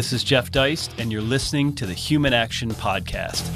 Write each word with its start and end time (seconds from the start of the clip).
This 0.00 0.14
is 0.14 0.24
Jeff 0.24 0.50
Deist, 0.50 0.94
and 0.96 1.12
you're 1.12 1.20
listening 1.20 1.74
to 1.74 1.84
the 1.84 1.92
Human 1.92 2.32
Action 2.32 2.70
Podcast. 2.70 3.46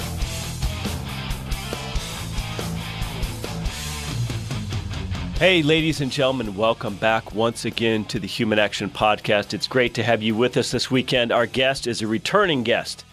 Hey, 5.38 5.62
ladies 5.62 6.02
and 6.02 6.12
gentlemen, 6.12 6.54
welcome 6.54 6.96
back 6.96 7.34
once 7.34 7.64
again 7.64 8.04
to 8.04 8.18
the 8.18 8.26
Human 8.26 8.58
Action 8.58 8.90
Podcast. 8.90 9.54
It's 9.54 9.66
great 9.66 9.94
to 9.94 10.02
have 10.02 10.22
you 10.22 10.34
with 10.34 10.58
us 10.58 10.70
this 10.70 10.90
weekend. 10.90 11.32
Our 11.32 11.46
guest 11.46 11.86
is 11.86 12.02
a 12.02 12.06
returning 12.06 12.62
guest, 12.62 13.06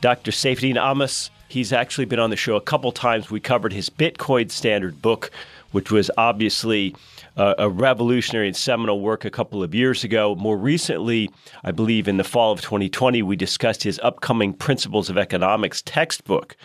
Dr. 0.00 0.32
Saifedean 0.32 0.74
Ammous. 0.74 1.30
He's 1.46 1.72
actually 1.72 2.06
been 2.06 2.18
on 2.18 2.30
the 2.30 2.36
show 2.36 2.56
a 2.56 2.60
couple 2.60 2.90
times. 2.90 3.30
We 3.30 3.38
covered 3.38 3.72
his 3.72 3.90
Bitcoin 3.90 4.50
Standard 4.50 5.00
book, 5.00 5.30
which 5.70 5.92
was 5.92 6.10
obviously 6.18 6.96
uh, 7.36 7.54
a 7.58 7.68
revolutionary 7.68 8.48
and 8.48 8.56
seminal 8.56 9.00
work 9.00 9.24
a 9.24 9.30
couple 9.30 9.62
of 9.62 9.74
years 9.74 10.04
ago. 10.04 10.34
More 10.34 10.56
recently, 10.56 11.30
I 11.64 11.70
believe 11.70 12.08
in 12.08 12.16
the 12.16 12.24
fall 12.24 12.52
of 12.52 12.60
2020, 12.60 13.22
we 13.22 13.36
discussed 13.36 13.82
his 13.82 13.98
upcoming 14.02 14.52
Principles 14.52 15.08
of 15.10 15.18
Economics 15.18 15.82
textbook, 15.82 16.56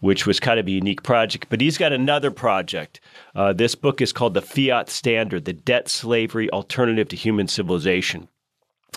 which 0.00 0.26
was 0.26 0.40
kind 0.40 0.60
of 0.60 0.66
a 0.66 0.70
unique 0.70 1.02
project. 1.02 1.46
But 1.48 1.60
he's 1.60 1.78
got 1.78 1.92
another 1.92 2.30
project. 2.30 3.00
Uh, 3.34 3.52
this 3.52 3.74
book 3.74 4.00
is 4.00 4.12
called 4.12 4.34
The 4.34 4.42
Fiat 4.42 4.88
Standard 4.88 5.44
The 5.44 5.52
Debt 5.52 5.88
Slavery 5.88 6.50
Alternative 6.50 7.08
to 7.08 7.16
Human 7.16 7.48
Civilization. 7.48 8.28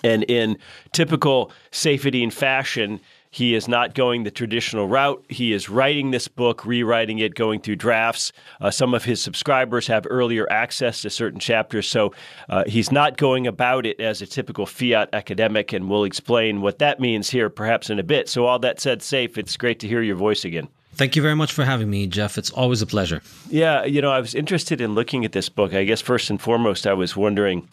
And 0.03 0.23
in 0.23 0.57
typical 0.91 1.51
Saifedean 1.71 2.31
fashion, 2.31 2.99
he 3.35 3.53
is 3.53 3.67
not 3.67 3.93
going 3.93 4.23
the 4.23 4.31
traditional 4.31 4.87
route. 4.87 5.25
He 5.27 5.51
is 5.51 5.67
writing 5.67 6.11
this 6.11 6.29
book, 6.29 6.65
rewriting 6.65 7.19
it, 7.19 7.35
going 7.35 7.59
through 7.59 7.75
drafts. 7.75 8.31
Uh, 8.61 8.71
some 8.71 8.93
of 8.93 9.03
his 9.03 9.21
subscribers 9.21 9.87
have 9.87 10.07
earlier 10.09 10.49
access 10.49 11.01
to 11.01 11.09
certain 11.09 11.41
chapters, 11.41 11.85
so 11.85 12.13
uh, 12.47 12.63
he's 12.65 12.93
not 12.93 13.17
going 13.17 13.45
about 13.45 13.85
it 13.85 13.99
as 13.99 14.21
a 14.21 14.25
typical 14.25 14.65
fiat 14.65 15.09
academic, 15.11 15.73
and 15.73 15.89
we'll 15.89 16.05
explain 16.05 16.61
what 16.61 16.79
that 16.79 17.01
means 17.01 17.29
here 17.29 17.49
perhaps 17.49 17.89
in 17.89 17.99
a 17.99 18.03
bit. 18.03 18.29
So, 18.29 18.45
all 18.45 18.59
that 18.59 18.79
said, 18.79 19.01
Saif, 19.01 19.37
it's 19.37 19.57
great 19.57 19.81
to 19.81 19.87
hear 19.89 20.01
your 20.01 20.15
voice 20.15 20.45
again. 20.45 20.69
Thank 20.95 21.17
you 21.17 21.21
very 21.21 21.35
much 21.35 21.51
for 21.51 21.65
having 21.65 21.89
me, 21.89 22.07
Jeff. 22.07 22.37
It's 22.37 22.49
always 22.51 22.81
a 22.81 22.85
pleasure. 22.85 23.21
Yeah, 23.49 23.83
you 23.83 24.01
know, 24.01 24.11
I 24.11 24.21
was 24.21 24.33
interested 24.33 24.79
in 24.79 24.95
looking 24.95 25.25
at 25.25 25.33
this 25.33 25.49
book. 25.49 25.73
I 25.73 25.83
guess 25.83 25.99
first 25.99 26.29
and 26.29 26.41
foremost, 26.41 26.87
I 26.87 26.93
was 26.93 27.15
wondering 27.17 27.67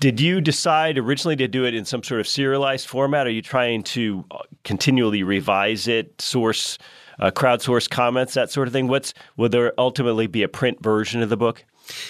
did 0.00 0.20
you 0.20 0.40
decide 0.40 0.98
originally 0.98 1.36
to 1.36 1.48
do 1.48 1.64
it 1.64 1.74
in 1.74 1.84
some 1.84 2.02
sort 2.02 2.20
of 2.20 2.28
serialized 2.28 2.88
format? 2.88 3.26
Are 3.26 3.30
you 3.30 3.42
trying 3.42 3.82
to 3.84 4.24
uh, 4.30 4.38
continually 4.64 5.22
revise 5.22 5.86
it, 5.86 6.20
source, 6.20 6.78
uh, 7.20 7.30
crowdsource 7.30 7.88
comments, 7.88 8.34
that 8.34 8.50
sort 8.50 8.66
of 8.66 8.72
thing? 8.72 8.88
What's 8.88 9.14
will 9.36 9.48
there 9.48 9.72
ultimately 9.78 10.26
be 10.26 10.42
a 10.42 10.48
print 10.48 10.82
version 10.82 11.22
of 11.22 11.28
the 11.28 11.36
book? 11.36 11.64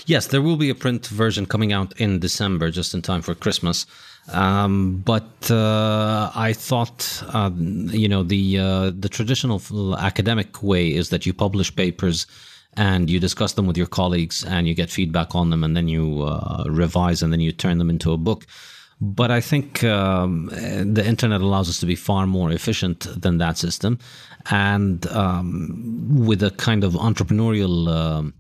Yes, 0.07 0.29
there 0.29 0.41
will 0.41 0.57
be 0.57 0.71
a 0.71 0.75
print 0.75 1.07
version 1.07 1.45
coming 1.45 1.73
out 1.73 1.99
in 2.01 2.19
December, 2.19 2.71
just 2.71 2.95
in 2.95 3.03
time 3.03 3.21
for 3.21 3.35
Christmas. 3.35 3.85
Um, 4.33 5.03
but 5.05 5.51
uh, 5.51 6.31
I 6.35 6.53
thought, 6.53 7.23
uh, 7.29 7.51
you 7.55 8.09
know, 8.09 8.23
the 8.23 8.59
uh, 8.59 8.91
the 8.99 9.09
traditional 9.09 9.61
academic 9.97 10.63
way 10.63 10.93
is 10.93 11.11
that 11.11 11.27
you 11.27 11.33
publish 11.33 11.75
papers 11.75 12.27
and 12.77 13.09
you 13.09 13.21
discuss 13.21 13.53
them 13.53 13.67
with 13.67 13.77
your 13.77 13.87
colleagues 13.87 14.45
and 14.45 14.67
you 14.69 14.75
get 14.75 14.91
feedback 14.91 15.35
on 15.35 15.51
them 15.51 15.65
and 15.65 15.77
then 15.77 15.89
you 15.89 16.23
uh, 16.23 16.65
revise 16.69 17.23
and 17.23 17.33
then 17.33 17.41
you 17.41 17.53
turn 17.53 17.79
them 17.79 17.89
into 17.89 18.13
a 18.13 18.17
book. 18.17 18.47
But 19.01 19.31
I 19.31 19.41
think 19.41 19.85
um, 19.85 20.47
the 20.47 21.05
internet 21.07 21.41
allows 21.43 21.69
us 21.69 21.79
to 21.81 21.87
be 21.87 21.95
far 21.95 22.27
more 22.27 22.51
efficient 22.51 23.07
than 23.21 23.39
that 23.39 23.59
system, 23.59 23.99
and 24.51 25.07
um, 25.09 26.27
with 26.27 26.43
a 26.43 26.51
kind 26.51 26.83
of 26.83 26.95
entrepreneurial. 26.95 28.33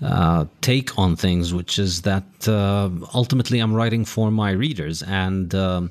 Uh, 0.00 0.44
take 0.60 0.96
on 0.96 1.16
things, 1.16 1.52
which 1.52 1.78
is 1.78 2.02
that 2.02 2.24
uh, 2.46 2.88
ultimately 3.14 3.58
I'm 3.58 3.74
writing 3.74 4.04
for 4.04 4.30
my 4.30 4.52
readers, 4.52 5.02
and 5.02 5.52
um, 5.56 5.90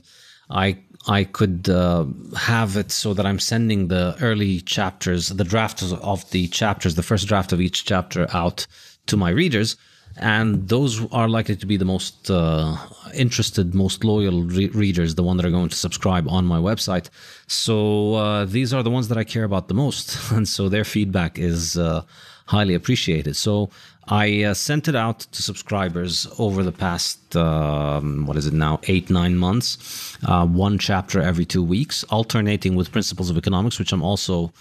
I 0.50 0.78
I 1.08 1.24
could 1.24 1.70
uh, 1.70 2.06
have 2.38 2.76
it 2.76 2.92
so 2.92 3.14
that 3.14 3.26
I'm 3.26 3.40
sending 3.40 3.88
the 3.88 4.16
early 4.22 4.62
chapters, 4.62 5.30
the 5.30 5.44
drafts 5.44 5.92
of 5.92 6.30
the 6.32 6.48
chapters, 6.48 6.96
the 6.96 7.04
first 7.04 7.28
draft 7.28 7.54
of 7.54 7.62
each 7.62 7.86
chapter 7.86 8.28
out 8.34 8.68
to 9.08 9.18
my 9.18 9.30
readers. 9.30 9.78
And 10.20 10.68
those 10.68 11.06
are 11.12 11.30
likely 11.30 11.56
to 11.56 11.66
be 11.66 11.78
the 11.78 11.86
most 11.86 12.32
uh, 12.32 12.76
interested, 13.14 13.76
most 13.76 14.04
loyal 14.04 14.44
re- 14.44 14.70
readers, 14.70 15.16
the 15.16 15.24
one 15.24 15.38
that 15.38 15.46
are 15.46 15.52
going 15.52 15.70
to 15.70 15.76
subscribe 15.76 16.28
on 16.28 16.46
my 16.46 16.58
website. 16.58 17.10
So 17.46 18.16
uh, 18.16 18.46
these 18.46 18.74
are 18.74 18.82
the 18.82 18.90
ones 18.90 19.10
that 19.10 19.18
I 19.18 19.24
care 19.24 19.44
about 19.44 19.68
the 19.68 19.76
most. 19.76 20.18
And 20.32 20.48
so 20.48 20.70
their 20.70 20.84
feedback 20.84 21.38
is 21.38 21.78
uh, 21.78 22.02
highly 22.48 22.74
appreciated. 22.74 23.36
So 23.36 23.70
I 24.08 24.44
uh, 24.44 24.54
sent 24.54 24.88
it 24.88 24.96
out 24.96 25.20
to 25.20 25.44
subscribers 25.44 26.28
over 26.40 26.64
the 26.64 26.72
past, 26.72 27.36
um, 27.36 28.26
what 28.26 28.38
is 28.38 28.48
it 28.48 28.54
now, 28.54 28.80
eight, 28.88 29.10
nine 29.10 29.38
months, 29.38 30.18
uh, 30.26 30.46
one 30.46 30.78
chapter 30.78 31.22
every 31.22 31.46
two 31.46 31.64
weeks, 31.64 32.04
alternating 32.06 32.76
with 32.76 32.92
Principles 32.92 33.30
of 33.30 33.38
Economics, 33.38 33.80
which 33.80 33.92
I'm 33.92 34.04
also 34.04 34.52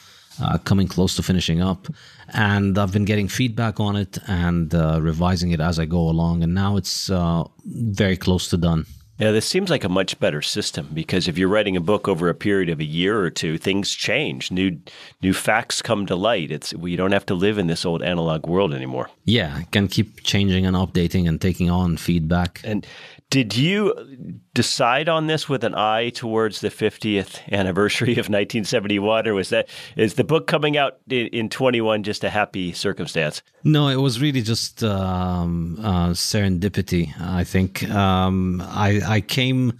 uh, 0.43 0.59
coming 0.59 0.89
close 0.89 1.15
to 1.17 1.23
finishing 1.23 1.63
up. 1.63 1.87
And 2.35 2.77
I've 2.77 2.93
been 2.93 3.05
getting 3.05 3.29
feedback 3.29 3.79
on 3.79 3.95
it 3.97 4.19
and 4.27 4.75
uh, 4.75 4.99
revising 5.01 5.53
it 5.53 5.61
as 5.61 5.79
I 5.79 5.87
go 5.87 6.09
along. 6.09 6.43
And 6.43 6.53
now 6.53 6.77
it's 6.77 7.09
uh, 7.09 7.45
very 7.65 8.17
close 8.17 8.49
to 8.49 8.57
done. 8.57 8.85
Yeah, 9.19 9.31
this 9.31 9.47
seems 9.47 9.71
like 9.71 9.85
a 9.85 9.89
much 9.89 10.21
better 10.21 10.43
system 10.43 10.91
because 10.93 11.27
if 11.27 11.39
you're 11.39 11.49
writing 11.49 11.77
a 11.77 11.81
book 11.81 12.07
over 12.07 12.29
a 12.29 12.35
period 12.35 12.69
of 12.69 12.81
a 12.81 12.85
year 12.85 13.19
or 13.19 13.31
two, 13.31 13.57
things 13.57 13.95
change. 13.95 14.51
New 14.51 14.79
new 15.23 15.33
facts 15.33 15.81
come 15.81 16.05
to 16.07 16.15
light. 16.15 16.51
It's 16.51 16.75
we 16.75 16.97
don't 16.97 17.13
have 17.13 17.25
to 17.27 17.35
live 17.35 17.57
in 17.57 17.67
this 17.67 17.87
old 17.87 18.03
analog 18.03 18.47
world 18.47 18.75
anymore. 18.75 19.09
Yeah, 19.25 19.63
can 19.71 19.89
keep 19.89 20.23
changing 20.23 20.67
and 20.67 20.77
updating 20.77 21.27
and 21.27 21.41
taking 21.41 21.71
on 21.71 21.97
feedback. 21.97 22.61
And 22.63 22.87
did 23.31 23.57
you 23.57 23.93
decide 24.55 25.09
on 25.09 25.27
this 25.27 25.49
with 25.49 25.65
an 25.65 25.75
eye 25.75 26.11
towards 26.11 26.61
the 26.61 26.69
50th 26.69 27.41
anniversary 27.51 28.13
of 28.13 28.29
1971, 28.29 29.27
or 29.27 29.35
was 29.35 29.49
that 29.49 29.69
is 29.97 30.15
the 30.15 30.25
book 30.25 30.47
coming 30.47 30.77
out 30.77 30.99
in, 31.09 31.27
in 31.29 31.49
21 31.49 32.03
just 32.03 32.23
a 32.25 32.31
happy 32.31 32.73
circumstance? 32.73 33.43
No, 33.65 33.89
it 33.89 33.97
was 33.97 34.21
really 34.21 34.43
just 34.43 34.83
um, 34.85 35.79
uh, 35.83 36.11
serendipity. 36.11 37.13
I 37.21 37.45
think 37.45 37.89
um, 37.91 38.63
I, 38.65 39.01
I 39.05 39.21
came. 39.21 39.79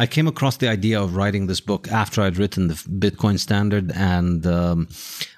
I 0.00 0.06
came 0.06 0.28
across 0.28 0.58
the 0.58 0.68
idea 0.68 1.02
of 1.02 1.16
writing 1.16 1.48
this 1.48 1.60
book 1.60 1.88
after 1.90 2.22
I'd 2.22 2.36
written 2.36 2.68
the 2.68 2.74
Bitcoin 2.74 3.36
Standard, 3.36 3.90
and 3.96 4.46
um, 4.46 4.88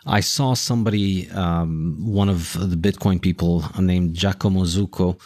I 0.04 0.20
saw 0.20 0.52
somebody, 0.52 1.30
um, 1.30 1.96
one 1.98 2.28
of 2.28 2.52
the 2.60 2.76
Bitcoin 2.76 3.22
people 3.22 3.64
named 3.78 4.14
Giacomo 4.14 4.64
Zucco, 4.64 5.18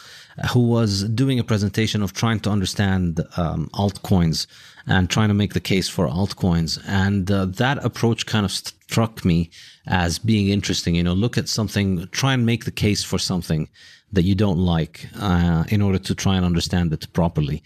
who 0.51 0.61
was 0.61 1.03
doing 1.09 1.37
a 1.37 1.43
presentation 1.43 2.01
of 2.01 2.13
trying 2.13 2.39
to 2.41 2.49
understand 2.49 3.19
um, 3.35 3.69
altcoins 3.73 4.47
and 4.87 5.09
trying 5.09 5.27
to 5.27 5.33
make 5.33 5.53
the 5.53 5.59
case 5.59 5.89
for 5.89 6.07
altcoins. 6.07 6.81
And 6.87 7.29
uh, 7.29 7.45
that 7.45 7.83
approach 7.83 8.25
kind 8.25 8.45
of 8.45 8.51
struck 8.53 9.25
me 9.25 9.49
as 9.85 10.17
being 10.17 10.47
interesting. 10.47 10.95
You 10.95 11.03
know, 11.03 11.13
look 11.13 11.37
at 11.37 11.49
something, 11.49 12.07
try 12.11 12.33
and 12.33 12.45
make 12.45 12.63
the 12.63 12.71
case 12.71 13.03
for 13.03 13.19
something 13.19 13.67
that 14.13 14.23
you 14.23 14.35
don't 14.35 14.59
like 14.59 15.09
uh, 15.19 15.65
in 15.67 15.81
order 15.81 15.99
to 15.99 16.15
try 16.15 16.37
and 16.37 16.45
understand 16.45 16.93
it 16.93 17.11
properly. 17.11 17.61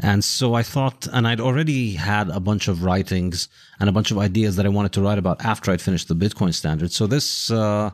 And 0.00 0.24
so 0.24 0.54
I 0.54 0.62
thought, 0.62 1.06
and 1.12 1.28
I'd 1.28 1.40
already 1.40 1.94
had 1.94 2.30
a 2.30 2.40
bunch 2.40 2.68
of 2.68 2.82
writings 2.82 3.48
and 3.78 3.88
a 3.88 3.92
bunch 3.92 4.10
of 4.10 4.18
ideas 4.18 4.56
that 4.56 4.64
I 4.64 4.70
wanted 4.70 4.92
to 4.92 5.02
write 5.02 5.18
about 5.18 5.44
after 5.44 5.70
I'd 5.70 5.82
finished 5.82 6.08
the 6.08 6.16
Bitcoin 6.16 6.54
standard. 6.54 6.92
So 6.92 7.06
this, 7.06 7.50
uh, 7.50 7.90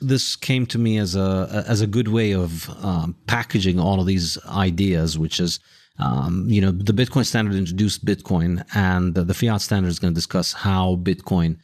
this 0.00 0.36
came 0.36 0.66
to 0.66 0.78
me 0.78 0.98
as 0.98 1.14
a 1.14 1.64
as 1.66 1.80
a 1.80 1.86
good 1.86 2.08
way 2.08 2.32
of 2.32 2.68
um, 2.84 3.16
packaging 3.26 3.78
all 3.78 4.00
of 4.00 4.06
these 4.06 4.38
ideas, 4.46 5.18
which 5.18 5.40
is 5.40 5.58
um, 5.98 6.46
you 6.48 6.60
know 6.60 6.70
the 6.70 6.92
Bitcoin 6.92 7.24
standard 7.24 7.54
introduced 7.54 8.04
Bitcoin, 8.04 8.64
and 8.74 9.14
the, 9.14 9.24
the 9.24 9.34
fiat 9.34 9.62
standard 9.62 9.88
is 9.88 9.98
going 9.98 10.12
to 10.12 10.18
discuss 10.18 10.52
how 10.52 10.96
Bitcoin 10.96 11.58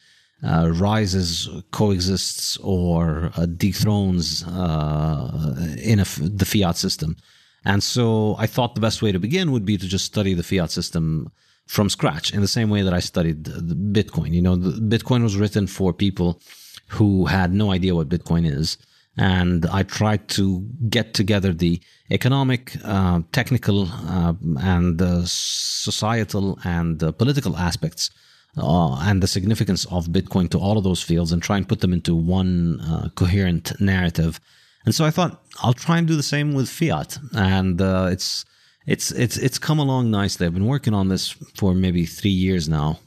uh, 0.44 0.70
rises, 0.72 1.48
coexists, 1.70 2.56
or 2.58 3.30
uh, 3.36 3.46
dethrones 3.46 4.44
uh, 4.44 5.54
in 5.82 5.98
the 5.98 6.46
fiat 6.46 6.76
system. 6.76 7.16
And 7.64 7.82
so 7.82 8.36
I 8.38 8.46
thought 8.46 8.74
the 8.74 8.80
best 8.80 9.02
way 9.02 9.12
to 9.12 9.18
begin 9.18 9.52
would 9.52 9.64
be 9.64 9.78
to 9.78 9.86
just 9.86 10.04
study 10.04 10.34
the 10.34 10.42
fiat 10.42 10.70
system 10.70 11.30
from 11.66 11.88
scratch 11.88 12.32
in 12.34 12.40
the 12.40 12.48
same 12.48 12.70
way 12.70 12.82
that 12.82 12.92
I 12.92 13.00
studied 13.00 13.44
Bitcoin. 13.44 14.32
You 14.32 14.42
know, 14.42 14.56
Bitcoin 14.56 15.22
was 15.22 15.36
written 15.36 15.66
for 15.66 15.92
people 15.92 16.40
who 16.88 17.26
had 17.26 17.52
no 17.52 17.70
idea 17.70 17.94
what 17.94 18.08
Bitcoin 18.08 18.46
is. 18.50 18.76
And 19.16 19.66
I 19.66 19.82
tried 19.82 20.28
to 20.30 20.66
get 20.88 21.14
together 21.14 21.52
the 21.52 21.80
economic, 22.10 22.76
uh, 22.82 23.20
technical, 23.32 23.88
uh, 23.90 24.34
and 24.60 25.00
uh, 25.00 25.22
societal 25.24 26.58
and 26.64 26.98
political 27.18 27.56
aspects 27.56 28.10
uh, 28.56 28.96
and 29.00 29.22
the 29.22 29.26
significance 29.26 29.84
of 29.86 30.08
Bitcoin 30.08 30.48
to 30.50 30.58
all 30.58 30.78
of 30.78 30.84
those 30.84 31.02
fields 31.02 31.32
and 31.32 31.42
try 31.42 31.56
and 31.56 31.68
put 31.68 31.80
them 31.80 31.92
into 31.92 32.14
one 32.14 32.80
uh, 32.80 33.08
coherent 33.14 33.78
narrative. 33.80 34.40
And 34.84 34.94
so 34.94 35.04
I 35.04 35.10
thought 35.10 35.42
I'll 35.62 35.74
try 35.74 35.98
and 35.98 36.06
do 36.06 36.16
the 36.16 36.22
same 36.22 36.54
with 36.54 36.68
fiat, 36.68 37.18
and 37.34 37.80
uh, 37.80 38.08
it's 38.10 38.44
it's 38.86 39.12
it's 39.12 39.36
it's 39.36 39.58
come 39.58 39.78
along 39.78 40.10
nicely. 40.10 40.46
I've 40.46 40.54
been 40.54 40.66
working 40.66 40.94
on 40.94 41.08
this 41.08 41.30
for 41.56 41.74
maybe 41.74 42.04
three 42.04 42.30
years 42.30 42.68
now. 42.68 42.98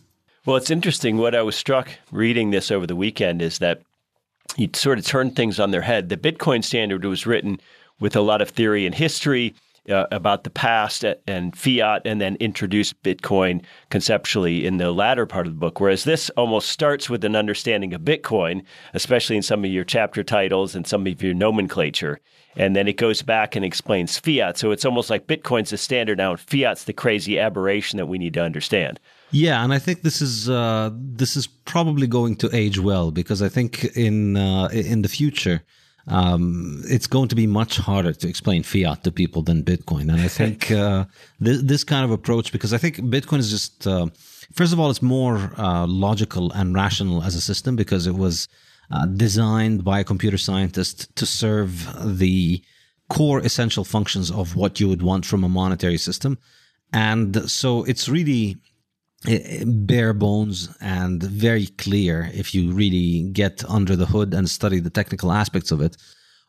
Well, 0.46 0.56
it's 0.56 0.72
interesting. 0.72 1.18
What 1.18 1.36
I 1.36 1.42
was 1.42 1.56
struck 1.56 1.90
reading 2.12 2.52
this 2.52 2.72
over 2.72 2.88
the 2.88 2.96
weekend 2.96 3.42
is 3.42 3.60
that 3.60 3.82
you 4.56 4.70
sort 4.74 5.00
of 5.00 5.06
turned 5.06 5.36
things 5.36 5.60
on 5.60 5.72
their 5.72 5.82
head. 5.82 6.10
The 6.10 6.18
Bitcoin 6.18 6.64
standard 6.64 7.04
was 7.04 7.26
written 7.26 7.60
with 8.00 8.16
a 8.16 8.22
lot 8.22 8.42
of 8.42 8.50
theory 8.50 8.86
and 8.86 8.96
history. 8.96 9.56
Uh, 9.90 10.06
about 10.12 10.44
the 10.44 10.50
past 10.50 11.06
and 11.28 11.56
fiat, 11.56 12.02
and 12.06 12.20
then 12.20 12.36
introduce 12.40 12.94
Bitcoin 12.94 13.64
conceptually 13.90 14.66
in 14.66 14.78
the 14.78 14.92
latter 14.92 15.26
part 15.26 15.48
of 15.48 15.54
the 15.54 15.60
book. 15.60 15.80
Whereas 15.80 16.04
this 16.04 16.30
almost 16.32 16.70
starts 16.70 17.10
with 17.10 17.24
an 17.24 17.36
understanding 17.36 17.94
of 17.94 18.02
Bitcoin, 18.02 18.64
especially 18.94 19.36
in 19.36 19.42
some 19.42 19.64
of 19.64 19.72
your 19.72 19.84
chapter 19.84 20.24
titles 20.24 20.76
and 20.76 20.88
some 20.88 21.06
of 21.08 21.22
your 21.22 21.34
nomenclature. 21.34 22.20
And 22.58 22.76
then 22.76 22.88
it 22.88 22.96
goes 22.98 23.22
back 23.22 23.56
and 23.56 23.66
explains 23.66 24.18
fiat. 24.18 24.58
So 24.58 24.72
it's 24.72 24.86
almost 24.86 25.10
like 25.10 25.28
Bitcoin's 25.28 25.72
the 25.72 25.78
standard 25.78 26.18
now, 26.18 26.32
and 26.32 26.40
fiat's 26.40 26.86
the 26.86 26.94
crazy 26.94 27.38
aberration 27.38 27.98
that 27.98 28.06
we 28.06 28.18
need 28.18 28.34
to 28.36 28.42
understand. 28.42 29.00
Yeah, 29.32 29.64
and 29.64 29.74
I 29.74 29.80
think 29.80 30.04
this 30.04 30.22
is 30.22 30.50
uh, 30.50 30.92
this 30.94 31.36
is 31.36 31.48
probably 31.48 32.08
going 32.08 32.38
to 32.38 32.56
age 32.56 32.80
well 32.80 33.12
because 33.12 33.42
I 33.42 33.50
think 33.50 33.84
in 33.98 34.38
uh, 34.38 34.68
in 34.68 35.02
the 35.02 35.10
future 35.10 35.64
um, 36.08 36.84
it's 36.86 37.08
going 37.08 37.28
to 37.30 37.36
be 37.36 37.48
much 37.48 37.78
harder 37.78 38.14
to 38.14 38.28
explain 38.28 38.64
fiat 38.64 39.04
to 39.04 39.12
people 39.12 39.42
than 39.42 39.64
Bitcoin. 39.64 40.02
And 40.02 40.22
I 40.22 40.28
think 40.28 40.72
uh, 40.84 41.06
this, 41.40 41.62
this, 41.64 41.84
kind 41.84 42.06
of 42.06 42.12
approach, 42.12 42.52
because 42.52 42.74
I 42.74 42.78
think 42.78 42.98
Bitcoin 42.98 43.40
is 43.40 43.50
just, 43.50 43.88
uh, 43.88 44.08
first 44.54 44.72
of 44.72 44.80
all, 44.80 44.90
it's 44.90 45.02
more 45.02 45.52
uh, 45.58 45.88
logical 45.88 46.52
and 46.52 46.76
rational 46.76 47.24
as 47.24 47.36
a 47.36 47.42
system 47.42 47.76
because 47.76 48.06
it 48.06 48.16
was 48.16 48.48
uh, 48.92 49.06
designed 49.08 49.84
by 49.84 50.00
a 50.00 50.04
computer 50.04 50.38
scientist 50.38 51.16
to 51.16 51.26
serve 51.26 52.18
the 52.20 52.62
core 53.10 53.40
essential 53.40 53.84
functions 53.84 54.30
of 54.30 54.56
what 54.56 54.80
you 54.80 54.88
would 54.88 55.02
want 55.02 55.26
from 55.26 55.44
a 55.44 55.50
monetary 55.50 55.98
system. 55.98 56.38
And 56.94 57.50
so 57.50 57.84
it's 57.84 58.08
really 58.08 58.58
bare 59.66 60.14
bones 60.14 60.76
and 60.82 61.22
very 61.22 61.68
clear 61.68 62.30
if 62.34 62.54
you 62.54 62.72
really 62.72 63.30
get 63.32 63.64
under 63.70 63.96
the 63.96 64.06
hood 64.06 64.34
and 64.34 64.50
study 64.50 64.80
the 64.80 64.90
technical 64.90 65.32
aspects 65.32 65.72
of 65.72 65.82
it. 65.82 65.98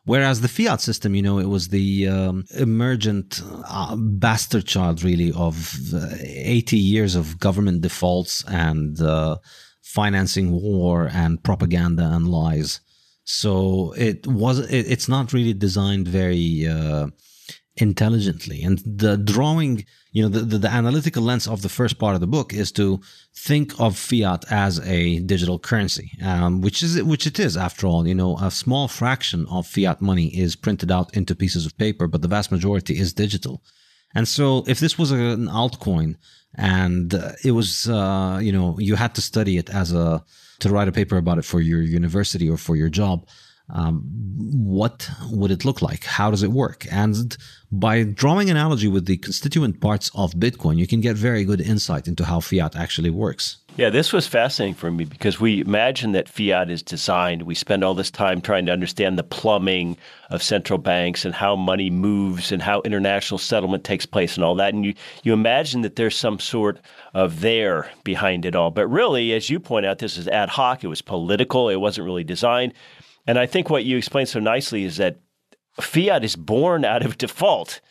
Whereas 0.05 0.39
the 0.39 0.47
fiat 0.47 0.79
system, 0.79 1.15
you 1.15 1.21
know, 1.21 1.37
it 1.37 1.49
was 1.49 1.67
the 1.67 2.07
um, 2.07 2.45
emergent 2.57 3.41
uh, 3.67 3.93
bastard 3.97 4.65
child, 4.65 5.03
really, 5.03 5.33
of 5.33 5.75
uh, 5.93 6.07
80 6.21 6.77
years 6.77 7.13
of 7.13 7.39
government 7.39 7.81
defaults 7.81 8.45
and 8.47 9.01
uh, 9.01 9.35
financing 9.81 10.51
war 10.51 11.09
and 11.11 11.43
propaganda 11.43 12.09
and 12.13 12.25
lies. 12.29 12.79
So 13.25 13.93
it 13.97 14.25
was. 14.25 14.59
It, 14.59 14.89
it's 14.89 15.09
not 15.09 15.33
really 15.33 15.53
designed 15.53 16.07
very 16.07 16.65
uh, 16.65 17.07
intelligently, 17.75 18.63
and 18.63 18.79
the 18.85 19.17
drawing 19.17 19.85
you 20.17 20.23
know 20.23 20.29
the, 20.29 20.39
the, 20.39 20.57
the, 20.57 20.71
analytical 20.81 21.21
lens 21.21 21.47
of 21.47 21.61
the 21.61 21.69
first 21.69 21.99
part 21.99 22.15
of 22.15 22.21
the 22.21 22.33
book 22.37 22.51
is 22.51 22.71
to 22.71 22.99
think 23.35 23.79
of 23.79 23.95
fiat 23.95 24.43
as 24.49 24.79
a 24.79 25.19
digital 25.19 25.59
currency 25.59 26.09
um, 26.23 26.59
which 26.59 26.81
is 26.81 26.91
which 27.03 27.27
it 27.27 27.37
is 27.39 27.55
after 27.55 27.85
all. 27.85 28.07
You 28.07 28.15
know 28.15 28.31
a 28.37 28.49
small 28.49 28.87
fraction 28.87 29.45
of 29.55 29.67
fiat 29.67 30.01
money 30.01 30.27
is 30.43 30.55
printed 30.55 30.89
out 30.91 31.15
into 31.15 31.35
pieces 31.35 31.67
of 31.67 31.77
paper 31.77 32.07
but 32.07 32.23
the 32.23 32.33
vast 32.35 32.51
majority 32.51 32.97
is 32.97 33.13
digital. 33.13 33.61
And 34.15 34.27
so 34.27 34.63
if 34.65 34.79
this 34.79 34.97
was 34.97 35.11
an 35.11 35.47
altcoin 35.61 36.15
and 36.55 37.13
uh, 37.13 37.33
it 37.43 37.51
was 37.51 37.87
uh, 37.87 38.39
you 38.41 38.51
know 38.51 38.67
you 38.79 38.95
had 38.95 39.13
to 39.15 39.21
study 39.21 39.57
it 39.61 39.69
as 39.69 39.93
a 39.93 40.23
to 40.61 40.69
write 40.69 40.87
a 40.87 40.97
paper 40.99 41.17
about 41.17 41.37
it 41.37 41.45
for 41.45 41.61
your 41.61 41.83
university 41.83 42.49
or 42.49 42.57
for 42.57 42.75
your 42.75 42.89
job 42.89 43.27
um, 43.69 44.01
what 44.37 45.09
would 45.29 45.51
it 45.51 45.65
look 45.65 45.81
like? 45.81 46.03
How 46.05 46.31
does 46.31 46.43
it 46.43 46.51
work? 46.51 46.85
And 46.91 47.35
by 47.71 48.03
drawing 48.03 48.49
analogy 48.49 48.87
with 48.87 49.05
the 49.05 49.17
constituent 49.17 49.81
parts 49.81 50.09
of 50.15 50.31
Bitcoin, 50.33 50.77
you 50.77 50.87
can 50.87 51.01
get 51.01 51.17
very 51.17 51.43
good 51.43 51.59
insight 51.59 52.07
into 52.07 52.23
how 52.25 52.39
fiat 52.39 52.75
actually 52.75 53.09
works. 53.09 53.57
Yeah, 53.75 53.91
this 53.91 54.11
was 54.11 54.25
fascinating 54.25 54.73
for 54.73 54.89
me 54.89 55.05
because 55.05 55.39
we 55.39 55.61
imagine 55.61 56.13
that 56.13 56.27
fiat 56.27 56.71
is 56.71 56.81
designed. 56.81 57.43
We 57.43 57.53
spend 57.53 57.83
all 57.83 57.93
this 57.93 58.09
time 58.09 58.41
trying 58.41 58.65
to 58.65 58.71
understand 58.71 59.19
the 59.19 59.23
plumbing 59.23 59.97
of 60.31 60.41
central 60.41 60.79
banks 60.79 61.25
and 61.25 61.35
how 61.35 61.55
money 61.55 61.91
moves 61.91 62.51
and 62.51 62.59
how 62.59 62.81
international 62.81 63.37
settlement 63.37 63.83
takes 63.83 64.07
place 64.07 64.35
and 64.35 64.43
all 64.43 64.55
that. 64.55 64.73
And 64.73 64.83
you, 64.83 64.95
you 65.21 65.31
imagine 65.31 65.81
that 65.81 65.95
there's 65.95 66.15
some 66.15 66.39
sort 66.39 66.79
of 67.13 67.41
there 67.41 67.91
behind 68.03 68.45
it 68.45 68.55
all. 68.55 68.71
But 68.71 68.87
really, 68.87 69.31
as 69.33 69.47
you 69.47 69.59
point 69.59 69.85
out, 69.85 69.99
this 69.99 70.17
is 70.17 70.27
ad 70.27 70.49
hoc. 70.49 70.83
It 70.83 70.87
was 70.87 71.03
political. 71.03 71.69
It 71.69 71.75
wasn't 71.75 72.05
really 72.05 72.23
designed. 72.23 72.73
And 73.27 73.37
I 73.37 73.45
think 73.45 73.69
what 73.69 73.83
you 73.83 73.97
explained 73.97 74.29
so 74.29 74.39
nicely 74.39 74.85
is 74.85 74.97
that 74.97 75.19
fiat 75.79 76.23
is 76.23 76.35
born 76.35 76.85
out 76.85 77.05
of 77.05 77.17
default, 77.17 77.81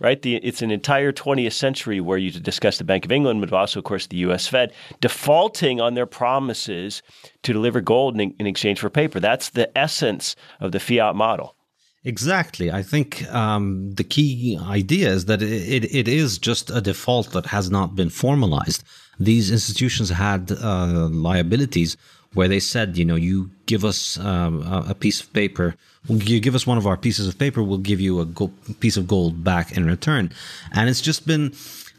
right? 0.00 0.20
The, 0.20 0.36
it's 0.36 0.62
an 0.62 0.70
entire 0.70 1.12
20th 1.12 1.52
century 1.52 2.00
where 2.00 2.18
you 2.18 2.32
discuss 2.32 2.78
the 2.78 2.84
Bank 2.84 3.04
of 3.04 3.12
England, 3.12 3.40
but 3.40 3.52
also, 3.52 3.78
of 3.78 3.84
course, 3.84 4.08
the 4.08 4.16
U.S. 4.18 4.48
Fed 4.48 4.72
defaulting 5.00 5.80
on 5.80 5.94
their 5.94 6.06
promises 6.06 7.02
to 7.44 7.52
deliver 7.52 7.80
gold 7.80 8.20
in, 8.20 8.34
in 8.38 8.46
exchange 8.46 8.80
for 8.80 8.90
paper. 8.90 9.20
That's 9.20 9.50
the 9.50 9.76
essence 9.78 10.34
of 10.58 10.72
the 10.72 10.80
fiat 10.80 11.14
model. 11.14 11.56
Exactly. 12.02 12.72
I 12.72 12.82
think 12.82 13.30
um, 13.30 13.92
the 13.92 14.04
key 14.04 14.58
idea 14.60 15.10
is 15.10 15.26
that 15.26 15.42
it, 15.42 15.84
it, 15.94 16.08
is 16.08 16.38
just 16.38 16.70
a 16.70 16.80
default 16.80 17.32
that 17.32 17.46
has 17.46 17.70
not 17.70 17.94
been 17.94 18.08
formalized. 18.08 18.82
These 19.18 19.50
institutions 19.50 20.08
had 20.08 20.50
uh, 20.50 21.08
liabilities 21.10 21.98
where 22.34 22.48
they 22.48 22.60
said, 22.60 22.96
you 22.96 23.04
know, 23.04 23.16
you 23.16 23.50
give 23.66 23.84
us 23.84 24.18
um, 24.18 24.62
a 24.62 24.94
piece 24.94 25.20
of 25.20 25.32
paper, 25.32 25.74
you 26.08 26.40
give 26.40 26.54
us 26.54 26.66
one 26.66 26.78
of 26.78 26.86
our 26.86 26.96
pieces 26.96 27.26
of 27.26 27.38
paper, 27.38 27.62
we'll 27.62 27.78
give 27.78 28.00
you 28.00 28.20
a 28.20 28.24
go- 28.24 28.52
piece 28.78 28.96
of 28.96 29.08
gold 29.08 29.42
back 29.42 29.76
in 29.76 29.86
return. 29.86 30.32
And 30.72 30.88
it's 30.88 31.00
just 31.00 31.26
been 31.26 31.52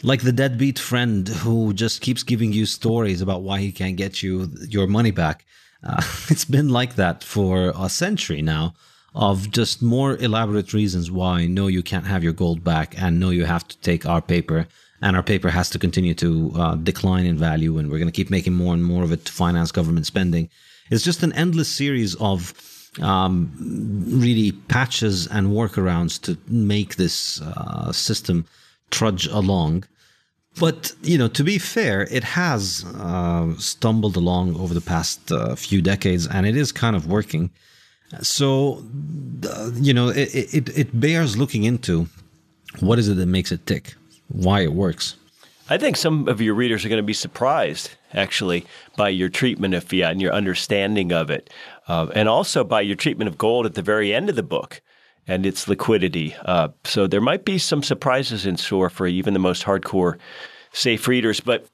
like 0.03 0.21
the 0.21 0.31
deadbeat 0.31 0.79
friend 0.79 1.27
who 1.27 1.73
just 1.73 2.01
keeps 2.01 2.23
giving 2.23 2.53
you 2.53 2.65
stories 2.65 3.21
about 3.21 3.41
why 3.41 3.59
he 3.59 3.71
can't 3.71 3.97
get 3.97 4.23
you 4.23 4.49
your 4.67 4.87
money 4.87 5.11
back. 5.11 5.45
Uh, 5.83 6.01
it's 6.29 6.45
been 6.45 6.69
like 6.69 6.95
that 6.95 7.23
for 7.23 7.73
a 7.77 7.89
century 7.89 8.41
now 8.41 8.73
of 9.13 9.51
just 9.51 9.81
more 9.81 10.15
elaborate 10.17 10.73
reasons 10.73 11.11
why 11.11 11.45
no, 11.45 11.67
you 11.67 11.83
can't 11.83 12.07
have 12.07 12.23
your 12.23 12.33
gold 12.33 12.63
back 12.63 12.95
and 13.01 13.19
no, 13.19 13.29
you 13.29 13.43
have 13.43 13.67
to 13.67 13.77
take 13.79 14.05
our 14.05 14.21
paper 14.21 14.67
and 15.01 15.15
our 15.15 15.23
paper 15.23 15.49
has 15.49 15.69
to 15.71 15.79
continue 15.79 16.13
to 16.13 16.51
uh, 16.55 16.75
decline 16.75 17.25
in 17.25 17.37
value, 17.37 17.77
and 17.77 17.89
we're 17.89 17.97
going 17.97 18.07
to 18.07 18.15
keep 18.15 18.29
making 18.29 18.53
more 18.53 18.73
and 18.73 18.83
more 18.83 19.03
of 19.03 19.11
it 19.11 19.25
to 19.25 19.31
finance 19.31 19.71
government 19.71 20.05
spending. 20.05 20.49
It's 20.91 21.03
just 21.03 21.23
an 21.23 21.33
endless 21.33 21.69
series 21.69 22.15
of 22.15 22.53
um, 23.01 23.51
really 24.21 24.51
patches 24.51 25.27
and 25.27 25.47
workarounds 25.47 26.21
to 26.23 26.37
make 26.47 26.97
this 26.97 27.41
uh, 27.41 27.91
system 27.91 28.45
trudge 28.91 29.25
along. 29.27 29.85
But 30.59 30.93
you 31.01 31.17
know, 31.17 31.29
to 31.29 31.43
be 31.43 31.57
fair, 31.57 32.07
it 32.11 32.23
has 32.23 32.85
uh, 32.99 33.55
stumbled 33.57 34.17
along 34.17 34.57
over 34.57 34.73
the 34.73 34.81
past 34.81 35.31
uh, 35.31 35.55
few 35.55 35.81
decades, 35.81 36.27
and 36.27 36.45
it 36.45 36.57
is 36.57 36.71
kind 36.71 36.95
of 36.95 37.07
working. 37.07 37.49
So, 38.21 38.83
uh, 39.47 39.71
you 39.75 39.93
know, 39.93 40.09
it, 40.09 40.53
it, 40.53 40.77
it 40.77 40.99
bears 40.99 41.37
looking 41.37 41.63
into 41.63 42.07
what 42.81 42.99
is 42.99 43.07
it 43.07 43.13
that 43.13 43.27
makes 43.27 43.53
it 43.53 43.65
tick 43.65 43.95
why 44.33 44.61
it 44.61 44.73
works. 44.73 45.15
I 45.69 45.77
think 45.77 45.95
some 45.95 46.27
of 46.27 46.41
your 46.41 46.53
readers 46.53 46.83
are 46.83 46.89
going 46.89 46.97
to 46.97 47.03
be 47.03 47.13
surprised, 47.13 47.91
actually, 48.13 48.65
by 48.97 49.09
your 49.09 49.29
treatment 49.29 49.73
of 49.73 49.83
fiat 49.83 50.11
and 50.11 50.21
your 50.21 50.33
understanding 50.33 51.13
of 51.13 51.29
it, 51.29 51.49
uh, 51.87 52.07
and 52.13 52.27
also 52.27 52.63
by 52.63 52.81
your 52.81 52.97
treatment 52.97 53.29
of 53.29 53.37
gold 53.37 53.65
at 53.65 53.75
the 53.75 53.81
very 53.81 54.13
end 54.13 54.29
of 54.29 54.35
the 54.35 54.43
book 54.43 54.81
and 55.27 55.45
its 55.45 55.67
liquidity. 55.67 56.35
Uh, 56.43 56.69
so 56.83 57.07
there 57.07 57.21
might 57.21 57.45
be 57.45 57.57
some 57.57 57.83
surprises 57.83 58.45
in 58.45 58.57
store 58.57 58.89
for 58.89 59.07
even 59.07 59.33
the 59.33 59.39
most 59.39 59.63
hardcore 59.63 60.17
Saif 60.73 61.07
readers. 61.07 61.39
But 61.39 61.67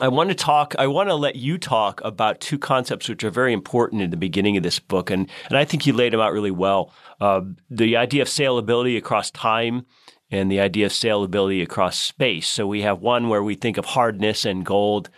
I 0.00 0.08
want 0.08 0.30
to 0.30 0.34
talk. 0.34 0.74
I 0.78 0.86
want 0.86 1.08
to 1.08 1.14
let 1.14 1.36
you 1.36 1.58
talk 1.58 2.00
about 2.04 2.40
two 2.40 2.58
concepts 2.58 3.08
which 3.08 3.24
are 3.24 3.30
very 3.30 3.52
important 3.52 4.02
in 4.02 4.10
the 4.10 4.16
beginning 4.16 4.56
of 4.56 4.62
this 4.62 4.78
book, 4.78 5.10
and 5.10 5.28
and 5.48 5.56
I 5.56 5.64
think 5.64 5.86
you 5.86 5.92
laid 5.92 6.12
them 6.12 6.20
out 6.20 6.32
really 6.32 6.50
well. 6.50 6.92
Uh, 7.20 7.42
the 7.70 7.96
idea 7.96 8.22
of 8.22 8.28
salability 8.28 8.96
across 8.96 9.30
time 9.30 9.86
and 10.32 10.50
the 10.50 10.58
idea 10.60 10.86
of 10.86 10.92
salability 10.92 11.62
across 11.62 11.98
space. 11.98 12.48
So 12.48 12.66
we 12.66 12.80
have 12.82 13.02
one 13.02 13.28
where 13.28 13.42
we 13.42 13.54
think 13.54 13.76
of 13.76 13.84
hardness 13.84 14.44
and 14.46 14.64
gold, 14.64 15.10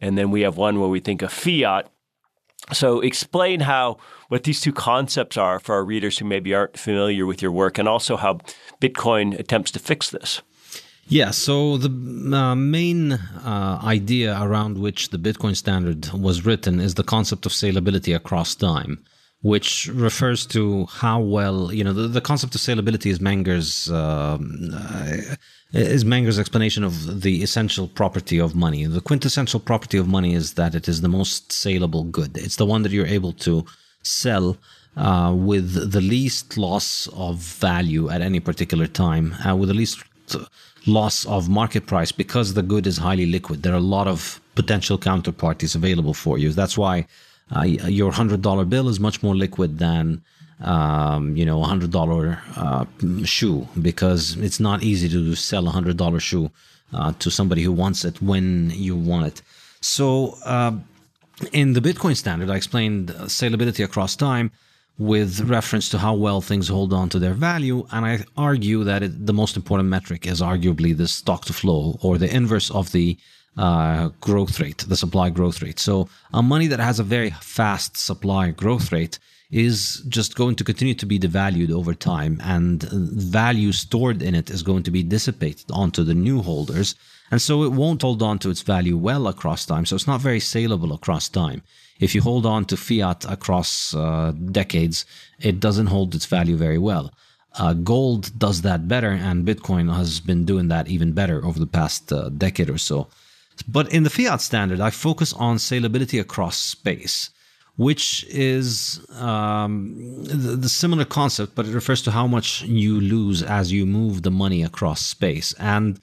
and 0.00 0.16
then 0.16 0.30
we 0.30 0.42
have 0.42 0.56
one 0.56 0.80
where 0.80 0.88
we 0.88 1.00
think 1.00 1.20
of 1.20 1.32
fiat. 1.32 1.90
So 2.72 3.00
explain 3.00 3.60
how 3.60 3.98
what 4.28 4.44
these 4.44 4.60
two 4.60 4.72
concepts 4.72 5.36
are 5.36 5.58
for 5.58 5.74
our 5.74 5.84
readers 5.84 6.18
who 6.18 6.24
maybe 6.24 6.54
aren't 6.54 6.78
familiar 6.78 7.26
with 7.26 7.42
your 7.42 7.50
work, 7.50 7.76
and 7.76 7.88
also 7.88 8.16
how 8.16 8.38
Bitcoin 8.80 9.38
attempts 9.38 9.72
to 9.72 9.80
fix 9.80 10.10
this. 10.10 10.40
Yeah, 11.08 11.32
so 11.32 11.76
the 11.76 11.90
uh, 12.34 12.54
main 12.54 13.12
uh, 13.12 13.80
idea 13.82 14.40
around 14.40 14.78
which 14.78 15.10
the 15.10 15.18
Bitcoin 15.18 15.56
standard 15.56 16.08
was 16.12 16.46
written 16.46 16.78
is 16.78 16.94
the 16.94 17.02
concept 17.02 17.44
of 17.44 17.52
salability 17.52 18.14
across 18.14 18.54
time 18.54 19.04
which 19.42 19.88
refers 19.88 20.46
to 20.46 20.86
how 20.86 21.20
well 21.20 21.72
you 21.72 21.82
know 21.84 21.92
the, 21.92 22.06
the 22.08 22.20
concept 22.20 22.54
of 22.54 22.60
salability 22.60 23.10
is 23.10 23.20
Menger's 23.20 23.90
um, 23.90 24.70
uh, 24.72 25.16
is 25.72 26.04
Menger's 26.04 26.38
explanation 26.38 26.84
of 26.84 27.22
the 27.22 27.42
essential 27.42 27.88
property 27.88 28.38
of 28.38 28.54
money. 28.54 28.86
The 28.86 29.00
quintessential 29.00 29.60
property 29.60 29.98
of 29.98 30.06
money 30.06 30.34
is 30.34 30.54
that 30.54 30.74
it 30.74 30.88
is 30.88 31.00
the 31.00 31.08
most 31.08 31.52
saleable 31.52 32.04
good. 32.04 32.36
It's 32.36 32.56
the 32.56 32.66
one 32.66 32.82
that 32.82 32.92
you're 32.92 33.06
able 33.06 33.32
to 33.32 33.64
sell 34.02 34.56
uh, 34.96 35.32
with 35.34 35.90
the 35.92 36.00
least 36.00 36.56
loss 36.56 37.08
of 37.14 37.36
value 37.38 38.10
at 38.10 38.20
any 38.20 38.40
particular 38.40 38.86
time, 38.86 39.34
uh, 39.46 39.56
with 39.56 39.68
the 39.68 39.74
least 39.74 40.04
loss 40.86 41.24
of 41.26 41.48
market 41.48 41.86
price 41.86 42.12
because 42.12 42.54
the 42.54 42.62
good 42.62 42.86
is 42.86 42.98
highly 42.98 43.26
liquid. 43.26 43.62
There 43.62 43.72
are 43.72 43.76
a 43.76 43.80
lot 43.80 44.08
of 44.08 44.40
potential 44.54 44.98
counterparties 44.98 45.74
available 45.74 46.14
for 46.14 46.38
you. 46.38 46.50
That's 46.50 46.76
why 46.76 47.06
uh, 47.54 47.62
your 47.62 48.12
hundred 48.12 48.42
dollar 48.42 48.64
bill 48.64 48.88
is 48.88 49.00
much 49.00 49.22
more 49.22 49.34
liquid 49.34 49.78
than 49.78 50.22
um, 50.62 51.36
you 51.36 51.44
know, 51.44 51.62
a 51.62 51.66
hundred 51.66 51.90
dollar 51.90 52.38
uh, 52.56 52.84
shoe 53.24 53.66
because 53.80 54.36
it's 54.36 54.60
not 54.60 54.82
easy 54.82 55.08
to 55.08 55.34
sell 55.34 55.66
a 55.66 55.70
hundred 55.70 55.96
dollar 55.96 56.20
shoe 56.20 56.50
uh, 56.92 57.12
to 57.18 57.30
somebody 57.30 57.62
who 57.62 57.72
wants 57.72 58.04
it 58.04 58.22
when 58.22 58.70
you 58.70 58.94
want 58.94 59.26
it. 59.26 59.42
So, 59.80 60.38
uh, 60.44 60.72
in 61.52 61.72
the 61.72 61.80
Bitcoin 61.80 62.16
standard, 62.16 62.50
I 62.50 62.56
explained 62.56 63.08
salability 63.08 63.84
across 63.84 64.14
time 64.14 64.52
with 64.98 65.40
reference 65.40 65.88
to 65.88 65.98
how 65.98 66.14
well 66.14 66.40
things 66.40 66.68
hold 66.68 66.92
on 66.92 67.08
to 67.08 67.18
their 67.18 67.32
value. 67.32 67.86
And 67.90 68.04
I 68.04 68.24
argue 68.36 68.84
that 68.84 69.02
it, 69.02 69.26
the 69.26 69.32
most 69.32 69.56
important 69.56 69.88
metric 69.88 70.26
is 70.26 70.40
arguably 70.40 70.96
the 70.96 71.08
stock 71.08 71.46
to 71.46 71.52
flow 71.52 71.98
or 72.02 72.18
the 72.18 72.32
inverse 72.32 72.70
of 72.70 72.92
the 72.92 73.16
uh, 73.56 74.08
growth 74.20 74.60
rate, 74.60 74.78
the 74.88 74.96
supply 74.96 75.30
growth 75.30 75.62
rate. 75.62 75.78
So 75.78 76.08
a 76.32 76.42
money 76.42 76.66
that 76.68 76.80
has 76.80 76.98
a 76.98 77.04
very 77.04 77.30
fast 77.30 77.96
supply 77.96 78.50
growth 78.50 78.92
rate 78.92 79.18
is 79.50 80.02
just 80.08 80.34
going 80.34 80.56
to 80.56 80.64
continue 80.64 80.94
to 80.94 81.04
be 81.04 81.18
devalued 81.18 81.70
over 81.70 81.92
time 81.92 82.40
and 82.42 82.82
value 82.84 83.70
stored 83.70 84.22
in 84.22 84.34
it 84.34 84.48
is 84.48 84.62
going 84.62 84.82
to 84.82 84.90
be 84.90 85.02
dissipated 85.02 85.70
onto 85.70 86.02
the 86.02 86.14
new 86.14 86.40
holders. 86.40 86.94
And 87.30 87.40
so 87.40 87.62
it 87.62 87.72
won't 87.72 88.00
hold 88.00 88.22
on 88.22 88.38
to 88.40 88.50
its 88.50 88.62
value 88.62 88.96
well 88.96 89.26
across 89.28 89.66
time. 89.66 89.84
So 89.84 89.94
it's 89.94 90.06
not 90.06 90.22
very 90.22 90.40
saleable 90.40 90.92
across 90.92 91.28
time. 91.28 91.62
If 92.00 92.14
you 92.14 92.22
hold 92.22 92.46
on 92.46 92.64
to 92.66 92.76
fiat 92.76 93.30
across 93.30 93.94
uh, 93.94 94.32
decades, 94.50 95.04
it 95.38 95.60
doesn't 95.60 95.86
hold 95.86 96.14
its 96.14 96.26
value 96.26 96.56
very 96.56 96.78
well. 96.78 97.12
Uh, 97.58 97.74
gold 97.74 98.36
does 98.38 98.62
that 98.62 98.88
better, 98.88 99.10
and 99.10 99.46
Bitcoin 99.46 99.94
has 99.94 100.20
been 100.20 100.46
doing 100.46 100.68
that 100.68 100.88
even 100.88 101.12
better 101.12 101.44
over 101.44 101.58
the 101.58 101.66
past 101.66 102.10
uh, 102.10 102.30
decade 102.30 102.70
or 102.70 102.78
so. 102.78 103.08
But 103.68 103.92
in 103.92 104.02
the 104.02 104.10
fiat 104.10 104.40
standard, 104.40 104.80
I 104.80 104.90
focus 104.90 105.32
on 105.32 105.56
salability 105.56 106.20
across 106.20 106.56
space 106.56 107.30
which 107.76 108.24
is 108.28 109.04
um, 109.18 110.24
the, 110.24 110.56
the, 110.56 110.68
similar 110.68 111.04
concept, 111.04 111.54
but 111.54 111.66
it 111.66 111.74
refers 111.74 112.02
to 112.02 112.10
how 112.10 112.26
much 112.26 112.62
you 112.62 113.00
lose 113.00 113.42
as 113.42 113.72
you 113.72 113.86
move 113.86 114.22
the 114.22 114.30
money 114.30 114.62
across 114.62 115.00
space. 115.04 115.54
And 115.58 115.98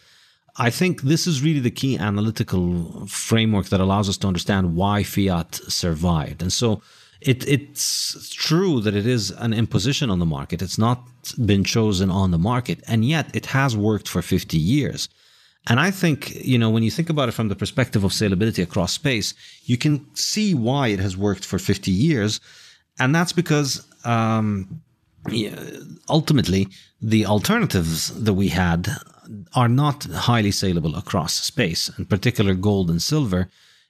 I 0.58 0.72
think 0.72 1.04
this 1.04 1.28
is 1.28 1.44
really 1.44 1.60
the 1.60 1.72
key 1.72 1.98
analytical 1.98 3.06
framework 3.08 3.68
that 3.68 3.80
allows 3.80 4.10
us 4.10 4.18
to 4.18 4.28
understand 4.28 4.76
why 4.76 5.04
fiat 5.04 5.56
survived. 5.56 6.42
And 6.42 6.52
so 6.52 6.82
it, 7.22 7.48
it's 7.48 8.30
true 8.34 8.82
that 8.82 8.96
it 8.96 9.06
is 9.06 9.30
an 9.32 9.54
imposition 9.54 10.10
on 10.10 10.20
the 10.20 10.26
market. 10.26 10.62
It's 10.62 10.78
not 10.78 11.04
been 11.46 11.64
chosen 11.64 12.10
on 12.10 12.32
the 12.32 12.38
market, 12.38 12.82
and 12.88 13.06
yet 13.06 13.34
it 13.36 13.48
has 13.48 13.78
worked 13.78 14.08
for 14.08 14.22
50 14.22 14.58
years. 14.58 15.08
And 15.68 15.80
I 15.80 15.92
think, 15.92 16.34
you 16.36 16.58
know, 16.58 16.70
when 16.70 16.84
you 16.84 16.92
think 16.92 17.10
about 17.10 17.30
it 17.30 17.34
from 17.34 17.50
the 17.50 17.56
perspective 17.56 18.04
of 18.04 18.12
salability 18.12 18.64
across 18.64 18.94
space, 18.94 19.34
you 19.64 19.78
can 19.78 20.06
see 20.16 20.54
why 20.56 20.88
it 20.88 21.00
has 21.00 21.18
worked 21.18 21.46
for 21.46 21.60
50 21.60 21.92
years. 21.92 22.40
And 23.00 23.14
that's 23.14 23.34
because 23.34 23.86
um, 24.06 24.82
ultimately 26.08 26.68
the 27.02 27.26
alternatives 27.26 28.10
that 28.24 28.34
we 28.34 28.50
had 28.50 28.90
are 29.54 29.70
not 29.70 30.06
highly 30.06 30.52
saleable 30.52 30.96
across 30.96 31.36
space, 31.36 31.92
in 32.00 32.06
particular 32.06 32.56
gold 32.56 32.90
and 32.90 33.02
silver. 33.02 33.50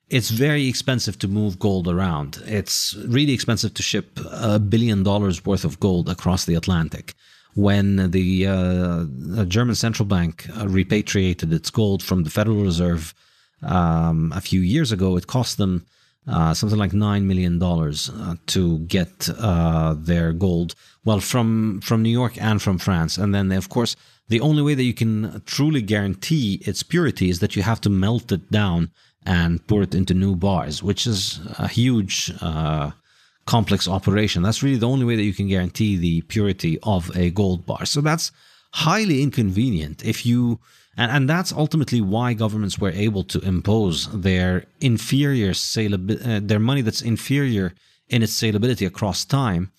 It's 0.10 0.32
very 0.32 0.68
expensive 0.68 1.20
to 1.20 1.28
move 1.28 1.60
gold 1.60 1.88
around. 1.88 2.42
It's 2.46 2.96
really 3.08 3.32
expensive 3.32 3.74
to 3.76 3.84
ship 3.84 4.20
a 4.32 4.60
billion 4.60 5.04
dollars 5.04 5.46
worth 5.46 5.64
of 5.64 5.80
gold 5.80 6.10
across 6.10 6.46
the 6.46 6.56
Atlantic 6.56 7.14
when 7.60 8.12
the 8.12 8.48
uh, 8.48 9.46
German 9.46 9.76
central 9.76 10.06
bank 10.06 10.48
uh, 10.58 10.68
repatriated 10.68 11.52
its 11.52 11.70
gold 11.70 12.02
from 12.02 12.24
the 12.24 12.30
Federal 12.30 12.64
Reserve 12.64 13.14
um, 13.62 14.32
a 14.36 14.42
few 14.42 14.62
years 14.62 14.92
ago, 14.92 15.18
it 15.18 15.28
cost 15.28 15.58
them 15.58 15.86
uh, 16.28 16.54
something 16.54 16.78
like 16.78 16.94
nine 16.94 17.28
million 17.28 17.60
dollars 17.60 18.10
uh, 18.10 18.36
to 18.48 18.80
get 18.80 19.30
uh, 19.40 19.96
their 19.98 20.32
gold. 20.32 20.76
Well, 21.04 21.20
from 21.20 21.82
from 21.82 22.02
New 22.02 22.16
York 22.22 22.42
and 22.42 22.62
from 22.62 22.78
France, 22.78 23.18
and 23.18 23.34
then 23.34 23.52
of 23.52 23.70
course 23.70 23.96
the 24.28 24.42
only 24.42 24.62
way 24.62 24.76
that 24.76 24.84
you 24.84 24.94
can 24.94 25.42
truly 25.46 25.82
guarantee 25.82 26.62
its 26.66 26.84
purity 26.84 27.30
is 27.30 27.40
that 27.40 27.56
you 27.56 27.64
have 27.64 27.82
to 27.82 27.90
melt 27.90 28.32
it 28.32 28.52
down 28.52 28.92
and 29.26 29.66
pour 29.68 29.82
it 29.82 29.96
into 29.96 30.14
new 30.14 30.36
bars, 30.36 30.84
which 30.84 31.08
is 31.08 31.40
a 31.58 31.68
huge 31.68 32.32
uh, 32.42 32.92
complex 33.50 33.88
operation. 33.88 34.44
That's 34.44 34.62
really 34.62 34.78
the 34.78 34.88
only 34.88 35.06
way 35.06 35.16
that 35.16 35.24
you 35.30 35.34
can 35.34 35.48
guarantee 35.48 35.98
the 35.98 36.22
purity 36.22 36.78
of 36.84 37.10
a 37.16 37.32
gold 37.32 37.66
bar. 37.66 37.84
So 37.86 38.00
that's 38.00 38.32
highly 38.74 39.24
inconvenient 39.24 40.06
if 40.06 40.24
you 40.24 40.60
and, 40.96 41.12
and 41.12 41.30
that's 41.30 41.52
ultimately 41.54 42.02
why 42.02 42.34
governments 42.34 42.78
were 42.78 42.92
able 43.08 43.24
to 43.24 43.40
impose 43.40 44.08
their 44.28 44.66
inferior 44.82 45.52
salability, 45.54 46.28
uh, 46.28 46.40
their 46.44 46.60
money 46.60 46.82
that's 46.82 47.02
inferior 47.02 47.74
in 48.08 48.22
its 48.22 48.40
salability 48.40 48.86
across 48.86 49.26
time. 49.26 49.72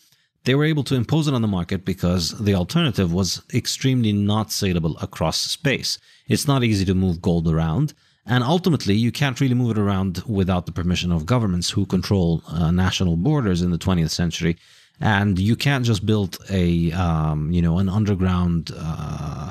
They 0.45 0.55
were 0.57 0.65
able 0.73 0.85
to 0.85 0.97
impose 0.97 1.29
it 1.29 1.35
on 1.35 1.43
the 1.43 1.57
market 1.59 1.85
because 1.85 2.25
the 2.47 2.55
alternative 2.55 3.13
was 3.13 3.43
extremely 3.55 4.13
not 4.13 4.51
saleable 4.51 4.97
across 4.99 5.39
space. 5.59 5.99
It's 6.27 6.49
not 6.49 6.65
easy 6.65 6.87
to 6.87 6.95
move 6.95 7.23
gold 7.23 7.47
around. 7.47 7.93
And 8.31 8.45
ultimately, 8.45 8.95
you 8.95 9.11
can't 9.11 9.41
really 9.41 9.57
move 9.57 9.73
it 9.73 9.79
around 9.79 10.23
without 10.25 10.65
the 10.65 10.71
permission 10.71 11.11
of 11.11 11.27
governments 11.27 11.69
who 11.69 11.85
control 11.85 12.45
uh, 12.47 12.71
national 12.71 13.17
borders 13.17 13.61
in 13.61 13.73
the 13.73 13.77
20th 13.77 14.11
century. 14.11 14.57
And 15.01 15.37
you 15.37 15.57
can't 15.57 15.85
just 15.85 16.07
build 16.07 16.39
a, 16.49 16.93
um, 16.93 17.51
you 17.51 17.61
know, 17.61 17.79
an 17.79 17.89
underground 17.89 18.71
uh, 18.79 19.51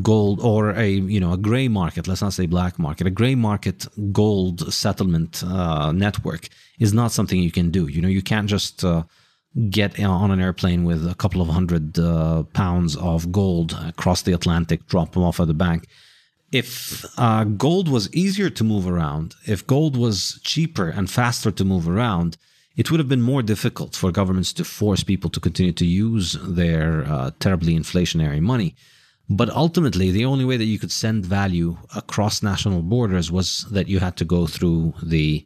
gold 0.00 0.40
or 0.40 0.70
a, 0.70 0.88
you 0.88 1.20
know, 1.20 1.34
a 1.34 1.36
gray 1.36 1.68
market. 1.68 2.08
Let's 2.08 2.22
not 2.22 2.32
say 2.32 2.46
black 2.46 2.78
market. 2.78 3.06
A 3.06 3.10
gray 3.10 3.34
market 3.34 3.86
gold 4.10 4.72
settlement 4.72 5.44
uh, 5.44 5.92
network 5.92 6.48
is 6.78 6.94
not 6.94 7.12
something 7.12 7.38
you 7.38 7.52
can 7.52 7.70
do. 7.70 7.88
You 7.88 8.00
know, 8.00 8.08
you 8.08 8.22
can't 8.22 8.48
just 8.48 8.82
uh, 8.82 9.02
get 9.68 10.02
on 10.02 10.30
an 10.30 10.40
airplane 10.40 10.84
with 10.84 11.06
a 11.06 11.14
couple 11.14 11.42
of 11.42 11.48
hundred 11.48 11.98
uh, 11.98 12.44
pounds 12.54 12.96
of 12.96 13.30
gold 13.32 13.78
across 13.86 14.22
the 14.22 14.32
Atlantic, 14.32 14.86
drop 14.86 15.12
them 15.12 15.24
off 15.24 15.40
at 15.40 15.46
the 15.46 15.52
bank 15.52 15.88
if 16.54 17.04
uh, 17.18 17.42
gold 17.42 17.88
was 17.88 18.12
easier 18.14 18.48
to 18.48 18.62
move 18.62 18.86
around, 18.86 19.34
if 19.44 19.66
gold 19.66 19.96
was 19.96 20.38
cheaper 20.44 20.88
and 20.88 21.10
faster 21.10 21.50
to 21.50 21.64
move 21.64 21.88
around, 21.88 22.36
it 22.76 22.90
would 22.90 23.00
have 23.00 23.08
been 23.08 23.22
more 23.22 23.42
difficult 23.42 23.96
for 23.96 24.12
governments 24.12 24.52
to 24.52 24.64
force 24.64 25.02
people 25.02 25.30
to 25.30 25.40
continue 25.40 25.72
to 25.72 25.84
use 25.84 26.38
their 26.60 27.04
uh, 27.06 27.32
terribly 27.40 27.76
inflationary 27.76 28.40
money. 28.40 28.76
But 29.28 29.50
ultimately, 29.50 30.12
the 30.12 30.26
only 30.26 30.44
way 30.44 30.56
that 30.56 30.72
you 30.72 30.78
could 30.78 30.92
send 30.92 31.26
value 31.26 31.76
across 31.96 32.40
national 32.40 32.82
borders 32.82 33.32
was 33.32 33.66
that 33.72 33.88
you 33.88 33.98
had 33.98 34.16
to 34.18 34.24
go 34.24 34.46
through 34.46 34.94
the 35.02 35.44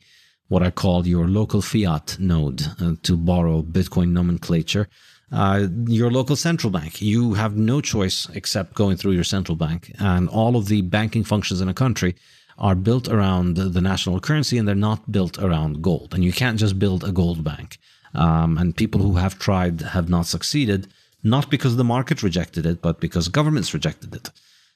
what 0.49 0.63
I 0.63 0.71
call 0.71 1.07
your 1.07 1.27
local 1.27 1.63
fiat 1.63 2.19
node 2.19 2.63
uh, 2.81 2.95
to 3.03 3.17
borrow 3.17 3.63
Bitcoin 3.63 4.11
nomenclature 4.11 4.89
uh, 5.31 5.67
your 5.87 6.11
local 6.11 6.37
central 6.37 6.71
bank. 6.71 7.03
You 7.03 7.35
have 7.35 7.57
no 7.57 7.81
choice 7.81 8.29
except 8.35 8.75
going 8.75 8.97
through 8.97 9.13
your 9.13 9.25
central 9.25 9.57
bank. 9.57 9.93
And 9.99 10.29
all 10.29 10.57
of 10.57 10.67
the 10.67 10.83
banking 10.83 11.25
functions 11.25 11.61
in 11.61 11.69
a 11.69 11.75
country 11.75 12.15
are 12.57 12.75
built 12.75 13.09
around 13.09 13.57
the 13.57 13.81
national 13.81 14.21
currency 14.21 14.59
and 14.59 14.67
they're 14.67 14.75
not 14.75 15.13
built 15.13 15.39
around 15.39 15.83
gold. 15.83 16.15
And 16.15 16.25
you 16.25 16.33
can't 16.33 16.59
just 16.59 16.79
build 16.79 17.05
a 17.05 17.13
gold 17.13 17.45
bank. 17.45 17.79
Um, 18.15 18.59
and 18.59 18.77
people 18.77 19.01
who 19.01 19.17
have 19.17 19.39
tried 19.39 19.81
have 19.83 20.09
not 20.09 20.27
succeeded, 20.27 20.89
not 21.23 21.51
because 21.51 21.77
the 21.77 21.85
market 21.85 22.23
rejected 22.23 22.67
it, 22.67 22.81
but 22.83 23.01
because 23.01 23.29
governments 23.29 23.75
rejected 23.75 24.15
it. 24.15 24.31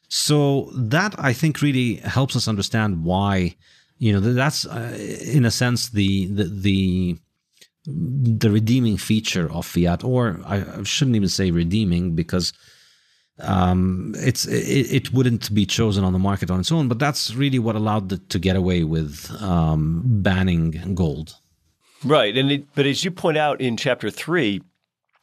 So 0.09 0.71
that 0.75 1.14
I 1.18 1.32
think 1.32 1.62
really 1.62 1.94
helps 1.97 2.37
us 2.37 2.47
understand 2.47 3.04
why, 3.04 3.56
you 3.99 4.12
know, 4.12 4.21
that's 4.21 4.66
uh, 4.66 4.97
in 5.25 5.47
a 5.47 5.50
sense 5.50 5.88
the, 5.88 6.26
the, 6.26 6.44
the 6.44 7.18
the 7.85 8.51
redeeming 8.51 8.97
feature 8.97 9.51
of 9.53 9.67
fiat, 9.67 10.05
or 10.05 10.41
I 10.45 10.83
shouldn't 10.85 11.17
even 11.17 11.29
say 11.29 11.51
redeeming 11.51 12.15
because 12.15 12.53
um, 13.41 14.15
it's 14.19 14.47
it, 14.47 14.93
it, 14.93 15.12
wouldn't 15.12 15.53
be 15.53 15.67
chosen 15.67 16.05
on 16.05 16.12
the 16.12 16.19
market 16.19 16.51
on 16.51 16.61
its 16.61 16.71
own. 16.71 16.89
But 16.89 16.99
that's 16.99 17.35
really 17.35 17.59
what 17.59 17.75
allowed 17.75 18.12
it 18.12 18.29
to 18.31 18.39
get 18.39 18.57
away 18.57 18.85
with 18.85 19.31
um, 19.41 20.03
banning 20.05 20.95
gold. 20.95 21.35
Right, 22.05 22.37
and 22.37 22.53
it, 22.53 22.67
but 22.75 22.87
as 22.87 23.05
you 23.05 23.11
point 23.11 23.39
out 23.39 23.61
in 23.61 23.77
chapter 23.77 24.11
three, 24.11 24.62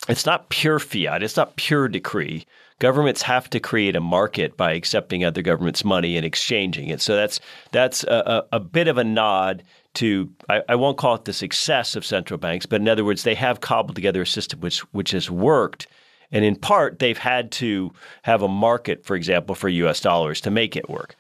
it's 0.08 0.25
not 0.25 0.50
pure 0.50 0.80
fiat. 0.80 1.24
It's 1.24 1.38
not 1.38 1.56
pure 1.56 1.88
decree. 1.88 2.46
Governments 2.79 3.21
have 3.21 3.50
to 3.50 3.59
create 3.59 3.95
a 3.95 4.01
market 4.01 4.55
by 4.55 4.71
accepting 4.71 5.24
other 5.24 5.41
governments' 5.41 5.83
money 5.83 6.15
and 6.15 6.25
exchanging 6.25 6.88
it. 6.89 7.01
So 7.01 7.15
that's 7.15 7.39
that's 7.71 8.03
a, 8.05 8.45
a, 8.51 8.59
bit 8.59 8.88
of 8.88 8.98
a 8.98 9.03
nod 9.03 9.63
to 9.95 10.29
I, 10.48 10.62
I, 10.69 10.75
won't 10.75 10.98
call 10.98 11.15
it 11.15 11.25
the 11.25 11.33
success 11.33 11.95
of 11.95 12.05
central 12.05 12.38
banks, 12.38 12.65
but 12.65 12.79
in 12.79 12.88
other 12.88 13.03
words, 13.03 13.24
they 13.24 13.36
have 13.36 13.59
cobbled 13.59 13.95
together 13.95 14.21
a 14.21 14.27
system 14.27 14.62
which 14.62 14.79
which 14.93 15.12
has 15.12 15.29
worked. 15.29 15.88
And 16.31 16.45
in 16.45 16.55
part, 16.55 17.00
they've 17.00 17.17
had 17.17 17.51
to 17.53 17.91
have 18.21 18.43
a 18.43 18.48
market, 18.48 19.03
for 19.03 19.15
example, 19.15 19.55
for 19.55 19.67
US 19.67 20.00
dollars 20.00 20.39
to 20.41 20.51
make 20.51 20.75
it 20.75 20.89
work. 20.89 21.15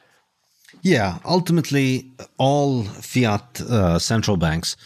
Yeah, 0.81 1.17
ultimately, 1.25 2.09
all 2.37 2.83
fiat 2.83 3.61
uh, 3.61 3.99
central 3.99 4.37
banks 4.37 4.77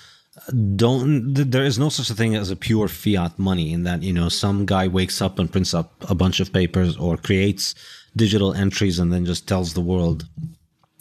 don't. 0.75 1.33
There 1.33 1.63
is 1.63 1.79
no 1.79 1.89
such 1.89 2.09
a 2.09 2.13
thing 2.13 2.35
as 2.35 2.49
a 2.49 2.55
pure 2.55 2.87
fiat 2.87 3.39
money 3.39 3.71
in 3.73 3.83
that, 3.83 4.03
you 4.03 4.13
know, 4.13 4.29
some 4.29 4.65
guy 4.65 4.87
wakes 4.87 5.21
up 5.21 5.39
and 5.39 5.51
prints 5.51 5.73
up 5.73 5.93
a 6.09 6.15
bunch 6.15 6.39
of 6.39 6.51
papers 6.51 6.97
or 6.97 7.17
creates 7.17 7.75
digital 8.15 8.53
entries 8.53 8.99
and 8.99 9.11
then 9.11 9.25
just 9.25 9.47
tells 9.47 9.73
the 9.73 9.81
world, 9.81 10.27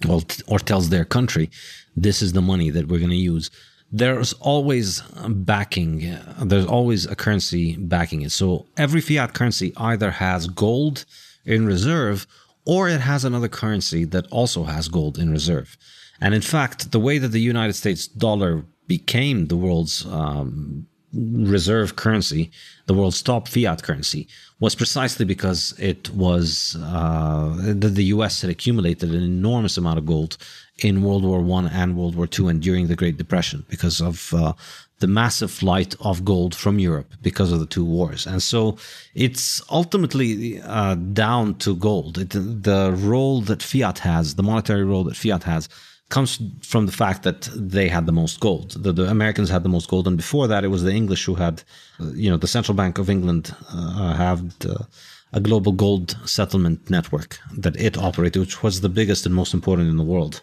well, 0.07 0.23
or 0.47 0.59
tells 0.59 0.89
their 0.89 1.05
country, 1.05 1.51
this 1.97 2.23
is 2.23 2.33
the 2.33 2.43
money 2.43 2.71
that 2.71 2.89
we're 2.89 2.99
going 2.99 3.11
to 3.11 3.17
use. 3.17 3.51
there's 3.93 4.33
always 4.35 5.03
backing. 5.29 6.17
There's 6.43 6.65
always 6.67 7.05
a 7.05 7.15
currency 7.15 7.77
backing 7.77 8.23
it. 8.23 8.33
So 8.33 8.67
every 8.77 9.03
fiat 9.03 9.35
currency 9.35 9.73
either 9.77 10.13
has 10.13 10.47
gold 10.47 11.05
in 11.45 11.67
reserve 11.67 12.27
or 12.65 12.89
it 12.89 13.03
has 13.03 13.25
another 13.25 13.49
currency 13.49 14.05
that 14.07 14.27
also 14.31 14.65
has 14.65 14.89
gold 14.89 15.19
in 15.19 15.31
reserve. 15.31 15.77
And 16.21 16.35
in 16.35 16.41
fact, 16.41 16.93
the 16.93 17.01
way 17.01 17.19
that 17.19 17.29
the 17.29 17.41
United 17.41 17.75
States 17.75 18.07
dollar 18.07 18.65
became 18.87 19.47
the 19.47 19.57
world's 19.57 20.07
um, 20.07 20.87
reserve 21.15 21.97
currency, 21.97 22.51
the 22.87 22.95
world's 22.95 23.23
top 23.23 23.49
fiat 23.49 23.83
currency, 23.83 24.27
was 24.61 24.75
precisely 24.75 25.25
because 25.25 25.75
it 25.79 26.09
was 26.11 26.77
uh, 26.81 27.55
the, 27.75 28.05
U.S. 28.05 28.41
had 28.41 28.51
accumulated 28.51 29.11
an 29.11 29.23
enormous 29.23 29.77
amount 29.77 29.99
of 29.99 30.07
gold 30.07 30.39
in 30.79 31.03
World 31.03 31.25
War 31.25 31.41
One 31.41 31.67
and 31.67 31.97
World 31.97 32.15
War 32.15 32.27
Two, 32.27 32.49
and 32.49 32.63
during 32.63 32.87
the 32.87 32.97
Great 32.97 33.19
Depression, 33.19 33.67
because 33.69 34.01
of 34.01 34.33
uh, 34.33 34.55
the 35.03 35.07
massive 35.09 35.51
flight 35.51 35.95
of 36.01 36.25
gold 36.25 36.55
from 36.55 36.79
Europe 36.79 37.13
because 37.21 37.51
of 37.53 37.59
the 37.59 37.67
two 37.67 37.85
wars. 37.85 38.27
And 38.27 38.41
so 38.43 38.79
it's 39.15 39.61
ultimately 39.69 40.63
uh, 40.63 40.95
down 40.95 41.57
to 41.57 41.75
gold. 41.75 42.19
It, 42.19 42.31
the 42.31 42.95
role 42.97 43.41
that 43.43 43.63
fiat 43.63 43.99
has, 43.99 44.37
the 44.37 44.45
monetary 44.45 44.85
role 44.85 45.05
that 45.05 45.17
fiat 45.17 45.43
has, 45.43 45.69
comes 46.13 46.39
from 46.63 46.87
the 46.87 46.93
fact 46.93 47.23
that 47.25 47.49
they 47.57 47.89
had 47.89 48.07
the 48.07 48.13
most 48.13 48.39
gold. 48.39 48.71
The, 48.73 48.93
the, 48.93 49.11
Americans 49.11 49.49
had 49.49 49.63
the 49.65 49.69
most 49.69 49.89
gold, 49.89 50.07
and 50.07 50.17
before 50.17 50.47
that, 50.47 50.63
it 50.63 50.69
was 50.69 50.83
the 50.83 50.93
English 50.93 51.25
who 51.25 51.35
had, 51.35 51.63
you 52.15 52.31
know, 52.31 52.37
the 52.37 52.47
Central 52.47 52.77
Bank 52.77 52.99
of 52.99 53.11
England 53.11 53.55
uh, 53.73 54.15
had 54.15 54.53
uh, 54.69 54.85
a 55.33 55.41
global 55.41 55.73
gold 55.73 56.17
settlement 56.25 56.91
network 56.91 57.39
that 57.57 57.75
it 57.77 57.97
operated, 57.97 58.41
which 58.41 58.63
was 58.63 58.83
the 58.83 58.89
biggest 58.91 59.27
and 59.27 59.35
most 59.35 59.55
important 59.55 59.89
in 59.89 59.97
the 59.97 60.05
world. 60.05 60.43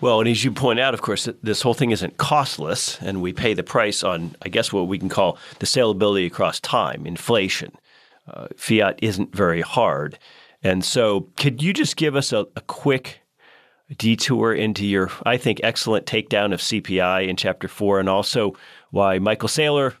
Well, 0.00 0.20
and 0.20 0.28
as 0.28 0.44
you 0.44 0.52
point 0.52 0.78
out, 0.78 0.94
of 0.94 1.02
course, 1.02 1.28
this 1.42 1.62
whole 1.62 1.74
thing 1.74 1.90
isn't 1.90 2.16
costless, 2.16 3.02
and 3.02 3.20
we 3.20 3.32
pay 3.32 3.54
the 3.54 3.64
price 3.64 4.04
on, 4.04 4.36
I 4.42 4.48
guess, 4.48 4.72
what 4.72 4.86
we 4.86 4.98
can 4.98 5.08
call 5.08 5.38
the 5.58 5.66
saleability 5.66 6.26
across 6.26 6.60
time, 6.60 7.04
inflation. 7.04 7.72
Uh, 8.28 8.46
fiat 8.56 9.00
isn't 9.02 9.34
very 9.34 9.60
hard. 9.60 10.18
And 10.62 10.84
so, 10.84 11.28
could 11.36 11.62
you 11.62 11.72
just 11.72 11.96
give 11.96 12.14
us 12.14 12.32
a, 12.32 12.46
a 12.54 12.60
quick 12.60 13.17
detour 13.96 14.52
into 14.52 14.84
your, 14.84 15.10
I 15.24 15.36
think, 15.36 15.60
excellent 15.62 16.06
takedown 16.06 16.52
of 16.52 16.60
CPI 16.60 17.28
in 17.28 17.36
chapter 17.36 17.68
four, 17.68 18.00
and 18.00 18.08
also 18.08 18.54
why 18.90 19.18
Michael 19.18 19.48
Saylor, 19.48 19.94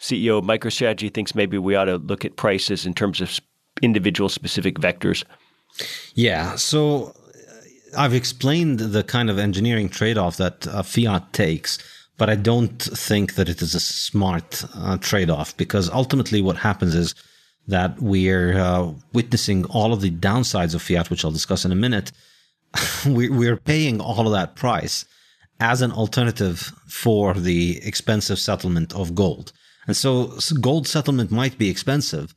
CEO 0.00 0.38
of 0.38 0.44
MicroStrategy, 0.44 1.12
thinks 1.12 1.34
maybe 1.34 1.58
we 1.58 1.74
ought 1.74 1.84
to 1.86 1.96
look 1.96 2.24
at 2.24 2.36
prices 2.36 2.86
in 2.86 2.94
terms 2.94 3.20
of 3.20 3.38
individual 3.82 4.28
specific 4.28 4.76
vectors. 4.76 5.24
Yeah. 6.14 6.56
So 6.56 7.06
uh, 7.06 7.98
I've 7.98 8.14
explained 8.14 8.80
the 8.80 9.02
kind 9.02 9.28
of 9.28 9.38
engineering 9.38 9.88
trade 9.88 10.18
off 10.18 10.36
that 10.38 10.66
uh, 10.66 10.82
fiat 10.82 11.32
takes. 11.32 11.78
But 12.16 12.30
I 12.30 12.36
don't 12.36 12.80
think 12.80 13.34
that 13.34 13.48
it 13.48 13.60
is 13.60 13.74
a 13.74 13.80
smart 13.80 14.64
uh, 14.76 14.98
trade 14.98 15.30
off 15.30 15.56
because 15.56 15.90
ultimately 15.90 16.42
what 16.42 16.56
happens 16.56 16.94
is 16.94 17.14
that 17.66 18.00
we're 18.00 18.56
uh, 18.56 18.92
witnessing 19.12 19.64
all 19.64 19.92
of 19.92 20.00
the 20.00 20.10
downsides 20.10 20.74
of 20.74 20.82
fiat, 20.82 21.10
which 21.10 21.24
I'll 21.24 21.32
discuss 21.32 21.64
in 21.64 21.72
a 21.72 21.76
minute, 21.76 22.12
we, 23.06 23.28
we're 23.28 23.56
paying 23.56 24.00
all 24.00 24.26
of 24.26 24.32
that 24.32 24.56
price 24.56 25.04
as 25.60 25.82
an 25.82 25.92
alternative 25.92 26.72
for 26.88 27.34
the 27.34 27.80
expensive 27.84 28.38
settlement 28.38 28.92
of 28.94 29.14
gold. 29.14 29.52
And 29.86 29.96
so 29.96 30.38
gold 30.60 30.86
settlement 30.88 31.30
might 31.30 31.58
be 31.58 31.68
expensive, 31.68 32.34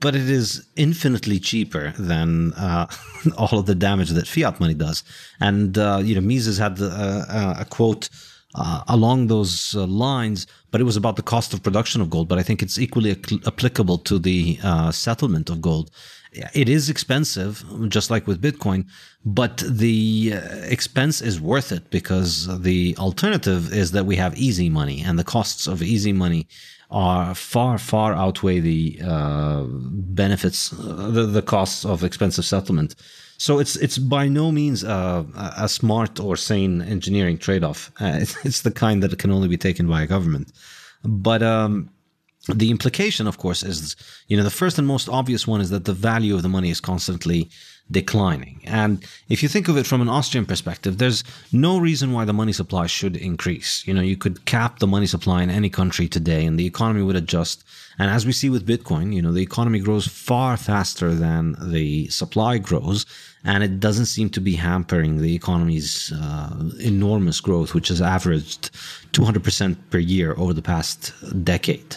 but 0.00 0.14
it 0.14 0.28
is 0.28 0.66
infinitely 0.76 1.38
cheaper 1.38 1.92
than 1.98 2.52
uh, 2.54 2.86
all 3.38 3.58
of 3.58 3.66
the 3.66 3.74
damage 3.74 4.10
that 4.10 4.26
fiat 4.26 4.60
money 4.60 4.74
does. 4.74 5.02
And, 5.40 5.76
uh, 5.76 6.00
you 6.02 6.14
know, 6.14 6.20
Mises 6.20 6.58
had 6.58 6.80
uh, 6.80 6.84
uh 7.28 7.54
a 7.58 7.64
quote 7.64 8.08
uh, 8.54 8.82
along 8.88 9.28
those 9.28 9.74
lines, 9.74 10.46
but 10.70 10.80
it 10.80 10.84
was 10.84 10.96
about 10.96 11.16
the 11.16 11.22
cost 11.22 11.54
of 11.54 11.62
production 11.62 12.00
of 12.00 12.10
gold. 12.10 12.28
But 12.28 12.38
I 12.38 12.42
think 12.42 12.62
it's 12.62 12.78
equally 12.78 13.12
applicable 13.46 13.98
to 13.98 14.18
the 14.18 14.58
settlement 14.92 15.50
of 15.50 15.62
gold 15.62 15.90
it 16.32 16.68
is 16.68 16.88
expensive, 16.88 17.64
just 17.88 18.10
like 18.10 18.26
with 18.26 18.40
Bitcoin, 18.40 18.86
but 19.24 19.62
the 19.68 20.34
uh, 20.34 20.38
expense 20.64 21.20
is 21.20 21.40
worth 21.40 21.72
it 21.72 21.90
because 21.90 22.62
the 22.62 22.94
alternative 22.98 23.72
is 23.72 23.92
that 23.92 24.06
we 24.06 24.16
have 24.16 24.36
easy 24.36 24.68
money, 24.68 25.02
and 25.02 25.18
the 25.18 25.24
costs 25.24 25.66
of 25.66 25.82
easy 25.82 26.12
money 26.12 26.46
are 26.90 27.34
far, 27.34 27.78
far 27.78 28.14
outweigh 28.14 28.60
the 28.60 29.00
uh, 29.04 29.64
benefits, 29.64 30.72
uh, 30.72 31.10
the, 31.10 31.26
the 31.26 31.42
costs 31.42 31.84
of 31.84 32.02
expensive 32.02 32.44
settlement. 32.44 32.94
So 33.38 33.58
it's 33.58 33.76
it's 33.76 33.96
by 33.96 34.28
no 34.28 34.52
means 34.52 34.84
a, 34.84 35.24
a 35.56 35.68
smart 35.68 36.20
or 36.20 36.36
sane 36.36 36.82
engineering 36.82 37.38
trade 37.38 37.64
off. 37.64 37.90
Uh, 38.00 38.18
it's, 38.20 38.36
it's, 38.44 38.62
the 38.62 38.70
kind 38.70 39.02
that 39.02 39.18
can 39.18 39.30
only 39.30 39.48
be 39.48 39.56
taken 39.56 39.88
by 39.88 40.02
a 40.02 40.06
government. 40.06 40.52
But 41.02 41.42
um, 41.42 41.90
the 42.48 42.70
implication, 42.70 43.26
of 43.26 43.38
course, 43.38 43.62
is 43.62 43.96
you 44.28 44.36
know 44.36 44.42
the 44.42 44.50
first 44.50 44.78
and 44.78 44.86
most 44.86 45.08
obvious 45.08 45.46
one 45.46 45.60
is 45.60 45.70
that 45.70 45.84
the 45.84 45.92
value 45.92 46.34
of 46.34 46.42
the 46.42 46.48
money 46.48 46.70
is 46.70 46.80
constantly 46.80 47.50
declining. 47.90 48.60
And 48.64 49.04
if 49.28 49.42
you 49.42 49.48
think 49.48 49.68
of 49.68 49.76
it 49.76 49.86
from 49.86 50.00
an 50.00 50.08
Austrian 50.08 50.46
perspective, 50.46 50.98
there's 50.98 51.24
no 51.52 51.78
reason 51.78 52.12
why 52.12 52.24
the 52.24 52.32
money 52.32 52.52
supply 52.52 52.86
should 52.86 53.16
increase. 53.16 53.86
You 53.86 53.94
know, 53.94 54.00
you 54.00 54.16
could 54.16 54.44
cap 54.44 54.78
the 54.78 54.86
money 54.86 55.06
supply 55.06 55.42
in 55.42 55.50
any 55.50 55.70
country 55.70 56.08
today 56.08 56.44
and 56.44 56.58
the 56.58 56.66
economy 56.66 57.02
would 57.02 57.16
adjust. 57.16 57.64
And 57.98 58.10
as 58.10 58.24
we 58.24 58.32
see 58.32 58.48
with 58.48 58.66
Bitcoin, 58.66 59.12
you 59.12 59.20
know, 59.20 59.32
the 59.32 59.42
economy 59.42 59.80
grows 59.80 60.06
far 60.06 60.56
faster 60.56 61.14
than 61.14 61.56
the 61.60 62.08
supply 62.08 62.58
grows. 62.58 63.06
And 63.44 63.64
it 63.64 63.80
doesn't 63.80 64.06
seem 64.06 64.30
to 64.30 64.40
be 64.40 64.54
hampering 64.54 65.18
the 65.18 65.34
economy's 65.34 66.12
uh, 66.12 66.70
enormous 66.80 67.40
growth, 67.40 67.74
which 67.74 67.88
has 67.88 68.00
averaged 68.00 68.70
200% 69.12 69.76
per 69.90 69.98
year 69.98 70.34
over 70.36 70.52
the 70.52 70.62
past 70.62 71.12
decade. 71.44 71.96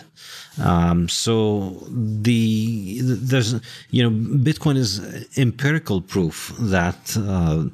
Um, 0.61 1.09
so 1.09 1.83
the 1.89 2.99
there's 3.01 3.55
you 3.89 4.03
know 4.03 4.11
Bitcoin 4.11 4.77
is 4.77 5.27
empirical 5.35 5.99
proof 6.01 6.53
that 6.59 7.17
uh, 7.17 7.65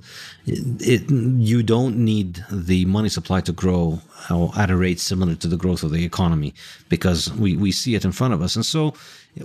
it, 0.46 1.10
you 1.12 1.62
don't 1.62 1.98
need 1.98 2.44
the 2.50 2.86
money 2.86 3.10
supply 3.10 3.42
to 3.42 3.52
grow 3.52 4.02
at 4.58 4.70
a 4.70 4.78
rate 4.78 5.00
similar 5.00 5.36
to 5.36 5.48
the 5.48 5.58
growth 5.58 5.84
of 5.84 5.92
the 5.92 6.06
economy 6.06 6.54
because 6.88 7.32
we, 7.34 7.56
we 7.56 7.72
see 7.72 7.96
it 7.96 8.06
in 8.06 8.12
front 8.12 8.34
of 8.34 8.42
us. 8.42 8.56
And 8.56 8.66
so 8.66 8.94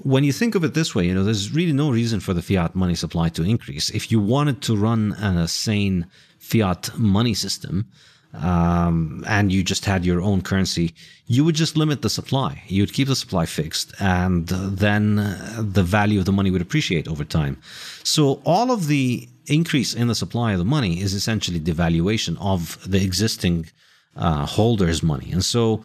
when 0.02 0.24
you 0.24 0.32
think 0.32 0.54
of 0.54 0.64
it 0.64 0.74
this 0.74 0.94
way, 0.94 1.06
you 1.06 1.14
know, 1.14 1.24
there's 1.24 1.52
really 1.52 1.72
no 1.72 1.90
reason 1.90 2.20
for 2.20 2.34
the 2.34 2.42
fiat 2.42 2.74
money 2.74 2.94
supply 2.94 3.28
to 3.30 3.42
increase. 3.42 3.90
If 3.90 4.10
you 4.10 4.20
wanted 4.20 4.62
to 4.62 4.76
run 4.76 5.12
a 5.12 5.48
sane 5.48 6.06
fiat 6.38 6.96
money 6.98 7.34
system, 7.34 7.86
um, 8.34 9.24
and 9.26 9.52
you 9.52 9.62
just 9.62 9.84
had 9.84 10.04
your 10.04 10.20
own 10.20 10.42
currency, 10.42 10.94
you 11.26 11.44
would 11.44 11.54
just 11.54 11.76
limit 11.76 12.02
the 12.02 12.10
supply. 12.10 12.62
You 12.66 12.82
would 12.82 12.92
keep 12.92 13.08
the 13.08 13.16
supply 13.16 13.46
fixed, 13.46 13.94
and 14.00 14.48
then 14.48 15.16
the 15.58 15.82
value 15.82 16.18
of 16.18 16.24
the 16.24 16.32
money 16.32 16.50
would 16.50 16.62
appreciate 16.62 17.08
over 17.08 17.24
time. 17.24 17.60
So 18.02 18.42
all 18.44 18.70
of 18.70 18.88
the 18.88 19.28
increase 19.46 19.94
in 19.94 20.08
the 20.08 20.14
supply 20.14 20.52
of 20.52 20.58
the 20.58 20.64
money 20.64 21.00
is 21.00 21.14
essentially 21.14 21.60
devaluation 21.60 22.36
of 22.40 22.78
the 22.90 23.02
existing 23.02 23.66
uh, 24.16 24.46
holders' 24.46 25.02
money. 25.02 25.30
And 25.32 25.44
so, 25.44 25.84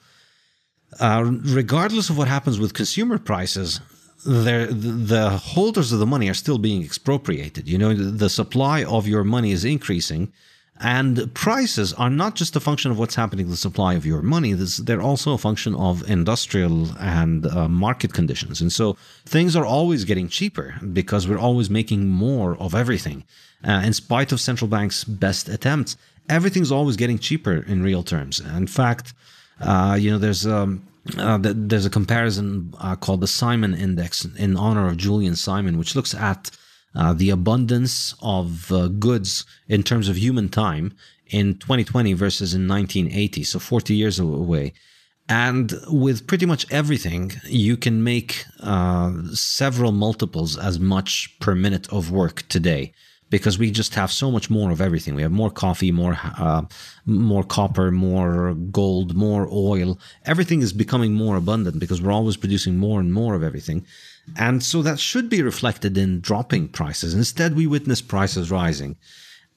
uh, 1.00 1.24
regardless 1.44 2.10
of 2.10 2.18
what 2.18 2.28
happens 2.28 2.60
with 2.60 2.74
consumer 2.74 3.18
prices, 3.18 3.80
the 4.26 5.40
holders 5.42 5.92
of 5.92 6.00
the 6.00 6.06
money 6.06 6.30
are 6.30 6.34
still 6.34 6.58
being 6.58 6.84
expropriated. 6.84 7.68
You 7.68 7.78
know, 7.78 7.94
the 7.94 8.30
supply 8.30 8.84
of 8.84 9.08
your 9.08 9.24
money 9.24 9.52
is 9.52 9.64
increasing 9.64 10.34
and 10.80 11.34
prices 11.34 11.94
are 11.94 12.10
not 12.10 12.36
just 12.36 12.56
a 12.56 12.60
function 12.60 12.90
of 12.90 12.98
what's 12.98 13.16
happening 13.16 13.46
to 13.46 13.52
the 13.52 13.58
supply 13.58 13.96
of 13.96 14.06
your 14.06 14.22
money, 14.22 14.54
they're 14.54 15.02
also 15.02 15.34
a 15.34 15.38
function 15.38 15.76
of 15.76 16.10
industrial 16.10 16.88
and 17.00 17.46
uh, 17.46 17.68
market 17.68 18.14
conditions. 18.14 18.62
And 18.62 18.72
so 18.72 18.96
things 19.26 19.56
are 19.56 19.66
always 19.66 20.06
getting 20.06 20.30
cheaper 20.30 20.76
because 20.94 21.28
we're 21.28 21.40
always 21.40 21.70
making 21.70 22.08
more 22.08 22.56
of 22.58 22.74
everything. 22.74 23.26
Uh, 23.68 23.82
in 23.84 23.92
spite 23.92 24.32
of 24.32 24.40
central 24.40 24.70
banks' 24.70 25.04
best 25.04 25.50
attempts, 25.50 25.98
everything's 26.30 26.72
always 26.72 26.96
getting 26.96 27.20
cheaper 27.20 27.64
in 27.68 27.84
real 27.84 28.04
terms. 28.04 28.40
In 28.40 28.68
fact, 28.68 29.14
uh, 29.60 29.98
you 30.00 30.10
know, 30.10 30.18
there's 30.18 30.48
um, 30.48 30.88
uh, 31.18 31.40
there's 31.42 31.86
a 31.86 31.90
comparison 31.90 32.74
uh, 32.80 32.96
called 32.96 33.20
the 33.20 33.28
Simon 33.28 33.74
Index 33.74 34.26
in 34.26 34.56
honor 34.56 34.88
of 34.88 34.96
Julian 34.96 35.36
Simon, 35.36 35.78
which 35.78 35.96
looks 35.96 36.14
at 36.14 36.52
uh, 36.96 37.14
the 37.14 37.30
abundance 37.30 38.16
of 38.22 38.72
uh, 38.72 38.88
goods 38.88 39.46
in 39.68 39.84
terms 39.84 40.10
of 40.10 40.18
human 40.18 40.50
time 40.50 40.94
in 41.28 41.56
2020 41.56 42.14
versus 42.14 42.54
in 42.54 42.68
1980, 42.68 43.44
so 43.44 43.60
40 43.60 43.96
years 43.96 44.20
away. 44.20 44.74
And 45.28 45.74
with 45.88 46.26
pretty 46.26 46.48
much 46.48 46.66
everything, 46.72 47.34
you 47.46 47.78
can 47.78 48.04
make 48.04 48.46
uh, 48.62 49.14
several 49.34 49.92
multiples 49.92 50.58
as 50.58 50.80
much 50.80 51.38
per 51.40 51.54
minute 51.54 51.88
of 51.94 52.10
work 52.10 52.48
today 52.50 52.94
because 53.30 53.60
we 53.60 53.70
just 53.70 53.94
have 53.94 54.12
so 54.12 54.32
much 54.32 54.50
more 54.50 54.72
of 54.72 54.82
everything. 54.82 55.14
We 55.14 55.22
have 55.22 55.32
more 55.32 55.52
coffee, 55.52 55.92
more 55.92 56.18
uh, 56.38 56.64
more 57.06 57.44
copper, 57.44 57.92
more 57.92 58.56
gold, 58.56 59.16
more 59.16 59.48
oil. 59.52 60.00
Everything 60.26 60.62
is 60.62 60.74
becoming 60.74 61.14
more 61.14 61.36
abundant 61.36 61.80
because 61.80 62.02
we're 62.02 62.12
always 62.12 62.38
producing 62.38 62.78
more 62.78 63.00
and 63.00 63.14
more 63.14 63.36
of 63.36 63.44
everything. 63.44 63.86
And 64.38 64.64
so 64.64 64.82
that 64.82 65.00
should 65.00 65.30
be 65.30 65.42
reflected 65.42 65.98
in 65.98 66.22
dropping 66.22 66.70
prices. 66.70 67.14
Instead, 67.14 67.56
we 67.56 67.68
witness 67.68 68.02
prices 68.02 68.52
rising. 68.52 68.98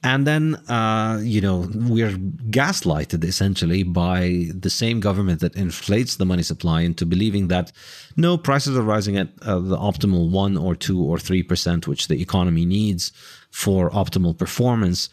And 0.04 0.26
then, 0.26 0.56
uh, 0.68 1.20
you 1.22 1.40
know, 1.40 1.68
we're 1.74 2.16
gaslighted 2.50 3.22
essentially 3.22 3.84
by 3.84 4.48
the 4.52 4.70
same 4.70 4.98
government 4.98 5.40
that 5.40 5.54
inflates 5.54 6.16
the 6.16 6.24
money 6.24 6.42
supply 6.42 6.80
into 6.80 7.06
believing 7.06 7.46
that 7.48 7.70
no, 8.16 8.36
prices 8.36 8.76
are 8.76 8.82
rising 8.82 9.16
at 9.16 9.28
uh, 9.42 9.60
the 9.60 9.76
optimal 9.76 10.28
one 10.30 10.56
or 10.56 10.74
two 10.74 11.00
or 11.00 11.20
three 11.20 11.44
percent, 11.44 11.86
which 11.86 12.08
the 12.08 12.20
economy 12.20 12.64
needs 12.64 13.12
for 13.52 13.90
optimal 13.90 14.36
performance, 14.36 15.08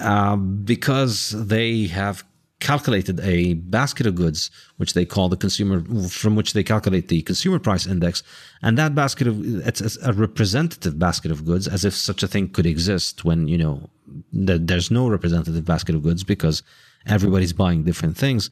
uh, 0.00 0.34
because 0.34 1.30
they 1.30 1.86
have 1.86 2.24
calculated 2.64 3.20
a 3.20 3.54
basket 3.54 4.06
of 4.06 4.14
goods, 4.14 4.50
which 4.78 4.94
they 4.94 5.04
call 5.04 5.28
the 5.28 5.36
consumer, 5.36 5.76
from 6.08 6.34
which 6.34 6.54
they 6.54 6.64
calculate 6.64 7.08
the 7.08 7.22
consumer 7.22 7.58
price 7.58 7.86
index. 7.86 8.22
And 8.62 8.78
that 8.78 8.94
basket 8.94 9.26
of, 9.26 9.36
it's 9.66 9.96
a 9.98 10.12
representative 10.12 10.98
basket 10.98 11.30
of 11.30 11.44
goods, 11.44 11.68
as 11.68 11.84
if 11.84 11.94
such 11.94 12.22
a 12.22 12.28
thing 12.28 12.48
could 12.48 12.66
exist 12.66 13.24
when, 13.24 13.48
you 13.48 13.58
know, 13.58 13.90
there's 14.32 14.90
no 14.90 15.08
representative 15.08 15.64
basket 15.64 15.94
of 15.94 16.02
goods 16.02 16.24
because 16.24 16.62
everybody's 17.06 17.52
buying 17.52 17.84
different 17.84 18.16
things. 18.16 18.50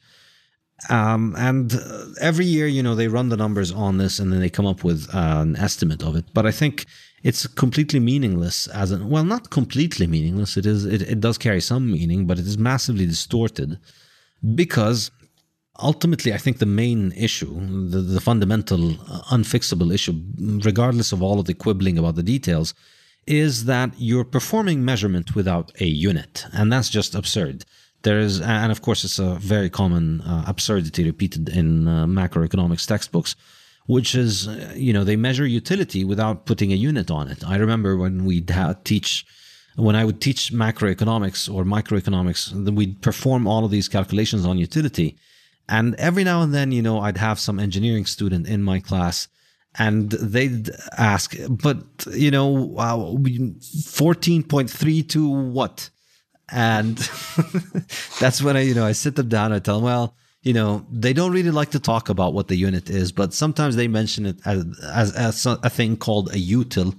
Um, 0.89 1.35
and 1.37 1.73
every 2.21 2.45
year, 2.45 2.67
you 2.67 2.83
know, 2.83 2.95
they 2.95 3.07
run 3.07 3.29
the 3.29 3.37
numbers 3.37 3.71
on 3.71 3.97
this 3.97 4.19
and 4.19 4.31
then 4.31 4.39
they 4.39 4.49
come 4.49 4.67
up 4.67 4.83
with 4.83 5.09
uh, 5.13 5.39
an 5.41 5.55
estimate 5.55 6.03
of 6.03 6.15
it. 6.15 6.25
But 6.33 6.45
I 6.45 6.51
think 6.51 6.85
it's 7.23 7.47
completely 7.47 7.99
meaningless 7.99 8.67
as 8.67 8.91
an, 8.91 9.09
well, 9.09 9.23
not 9.23 9.49
completely 9.49 10.07
meaningless. 10.07 10.57
It 10.57 10.65
is, 10.65 10.85
it, 10.85 11.01
it 11.01 11.19
does 11.19 11.37
carry 11.37 11.61
some 11.61 11.91
meaning, 11.91 12.27
but 12.27 12.37
it 12.37 12.45
is 12.45 12.57
massively 12.57 13.05
distorted 13.05 13.79
because 14.55 15.11
ultimately, 15.79 16.33
I 16.33 16.37
think 16.37 16.59
the 16.59 16.65
main 16.65 17.11
issue, 17.13 17.53
the, 17.89 17.99
the 18.01 18.21
fundamental 18.21 18.91
uh, 18.91 19.21
unfixable 19.31 19.93
issue, 19.93 20.19
regardless 20.65 21.11
of 21.11 21.21
all 21.21 21.39
of 21.39 21.45
the 21.45 21.53
quibbling 21.53 21.97
about 21.97 22.15
the 22.15 22.23
details, 22.23 22.73
is 23.25 23.65
that 23.65 23.91
you're 23.97 24.25
performing 24.25 24.83
measurement 24.83 25.35
without 25.35 25.71
a 25.79 25.85
unit. 25.85 26.45
And 26.51 26.71
that's 26.71 26.89
just 26.89 27.15
absurd. 27.15 27.65
There 28.03 28.19
is, 28.19 28.41
and 28.41 28.71
of 28.71 28.81
course, 28.81 29.05
it's 29.05 29.17
a 29.17 29.35
very 29.35 29.69
common 29.69 30.21
uh, 30.21 30.43
absurdity 30.45 31.05
repeated 31.05 31.47
in 31.47 31.87
uh, 31.87 32.05
macroeconomics 32.05 32.85
textbooks, 32.85 33.35
which 33.85 34.13
is, 34.13 34.47
uh, 34.47 34.73
you 34.75 34.91
know, 34.91 35.05
they 35.05 35.15
measure 35.15 35.45
utility 35.45 36.03
without 36.03 36.45
putting 36.45 36.73
a 36.73 36.75
unit 36.75 37.09
on 37.09 37.29
it. 37.29 37.47
I 37.47 37.55
remember 37.55 37.95
when 37.95 38.25
we 38.25 38.45
teach 38.83 39.25
when 39.75 39.95
I 39.95 40.05
would 40.05 40.21
teach 40.21 40.51
macroeconomics 40.51 41.53
or 41.53 41.63
microeconomics, 41.63 42.51
then 42.51 42.75
we'd 42.75 43.01
perform 43.01 43.47
all 43.47 43.65
of 43.65 43.71
these 43.71 43.87
calculations 43.87 44.45
on 44.45 44.57
utility. 44.57 45.17
And 45.67 45.95
every 45.95 46.23
now 46.23 46.41
and 46.41 46.53
then, 46.53 46.71
you 46.71 46.81
know, 46.81 46.99
I'd 46.99 47.17
have 47.17 47.39
some 47.39 47.59
engineering 47.59 48.05
student 48.05 48.47
in 48.47 48.61
my 48.61 48.79
class 48.79 49.27
and 49.79 50.11
they'd 50.11 50.69
ask, 50.97 51.35
but, 51.49 51.83
you 52.11 52.29
know, 52.29 52.75
uh, 52.77 52.95
14.3 52.95 55.09
to 55.09 55.29
what? 55.29 55.89
And 56.49 56.97
that's 58.19 58.41
when 58.41 58.57
I, 58.57 58.61
you 58.61 58.75
know, 58.75 58.85
I 58.85 58.91
sit 58.91 59.15
them 59.15 59.29
down 59.29 59.51
I 59.51 59.59
tell 59.59 59.77
them, 59.77 59.85
well, 59.85 60.15
you 60.43 60.53
know, 60.53 60.85
they 60.91 61.13
don't 61.13 61.31
really 61.31 61.51
like 61.51 61.71
to 61.71 61.79
talk 61.79 62.09
about 62.09 62.33
what 62.33 62.49
the 62.49 62.55
unit 62.55 62.89
is, 62.89 63.13
but 63.13 63.33
sometimes 63.33 63.77
they 63.77 63.87
mention 63.87 64.25
it 64.25 64.45
as, 64.45 64.65
as, 64.83 65.15
as 65.15 65.45
a 65.45 65.69
thing 65.69 65.95
called 65.95 66.29
a 66.29 66.37
util. 66.37 66.93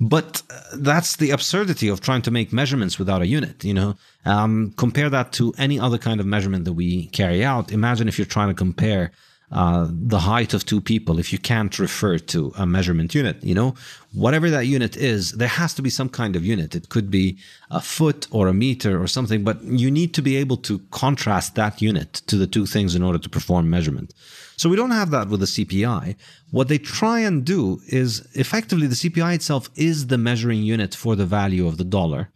But 0.00 0.42
uh, 0.50 0.60
that's 0.76 1.16
the 1.16 1.30
absurdity 1.30 1.88
of 1.88 2.00
trying 2.00 2.22
to 2.22 2.30
make 2.30 2.52
measurements 2.52 2.98
without 2.98 3.22
a 3.22 3.26
unit. 3.26 3.64
You 3.64 3.74
know, 3.74 3.96
um, 4.24 4.72
compare 4.76 5.10
that 5.10 5.32
to 5.32 5.52
any 5.58 5.78
other 5.78 5.98
kind 5.98 6.20
of 6.20 6.26
measurement 6.26 6.64
that 6.64 6.72
we 6.72 7.06
carry 7.06 7.44
out. 7.44 7.72
Imagine 7.72 8.08
if 8.08 8.18
you're 8.18 8.26
trying 8.26 8.48
to 8.48 8.54
compare 8.54 9.12
uh, 9.52 9.86
the 9.90 10.18
height 10.18 10.54
of 10.54 10.64
two 10.64 10.80
people 10.80 11.18
if 11.18 11.30
you 11.30 11.38
can't 11.38 11.78
refer 11.78 12.16
to 12.16 12.52
a 12.56 12.64
measurement 12.64 13.14
unit. 13.14 13.42
You 13.44 13.54
know, 13.54 13.74
whatever 14.14 14.48
that 14.48 14.66
unit 14.66 14.96
is, 14.96 15.32
there 15.32 15.48
has 15.48 15.74
to 15.74 15.82
be 15.82 15.90
some 15.90 16.08
kind 16.08 16.36
of 16.36 16.44
unit. 16.44 16.74
It 16.74 16.88
could 16.88 17.10
be 17.10 17.36
a 17.70 17.80
foot 17.80 18.26
or 18.30 18.48
a 18.48 18.54
meter 18.54 19.00
or 19.00 19.06
something, 19.06 19.44
but 19.44 19.62
you 19.62 19.90
need 19.90 20.14
to 20.14 20.22
be 20.22 20.36
able 20.36 20.56
to 20.58 20.78
contrast 20.90 21.54
that 21.56 21.82
unit 21.82 22.14
to 22.28 22.36
the 22.36 22.46
two 22.46 22.64
things 22.64 22.94
in 22.94 23.02
order 23.02 23.18
to 23.18 23.28
perform 23.28 23.68
measurement. 23.68 24.14
So 24.62 24.68
we 24.68 24.76
don't 24.76 24.92
have 24.92 25.10
that 25.10 25.26
with 25.28 25.40
the 25.40 25.46
CPI. 25.46 26.14
What 26.52 26.68
they 26.68 26.78
try 26.78 27.18
and 27.18 27.44
do 27.44 27.80
is 27.88 28.24
effectively 28.34 28.86
the 28.86 28.94
CPI 28.94 29.34
itself 29.34 29.68
is 29.74 30.06
the 30.06 30.16
measuring 30.16 30.62
unit 30.62 30.94
for 30.94 31.16
the 31.16 31.26
value 31.26 31.66
of 31.66 31.78
the 31.78 31.84
dollar. 31.98 32.30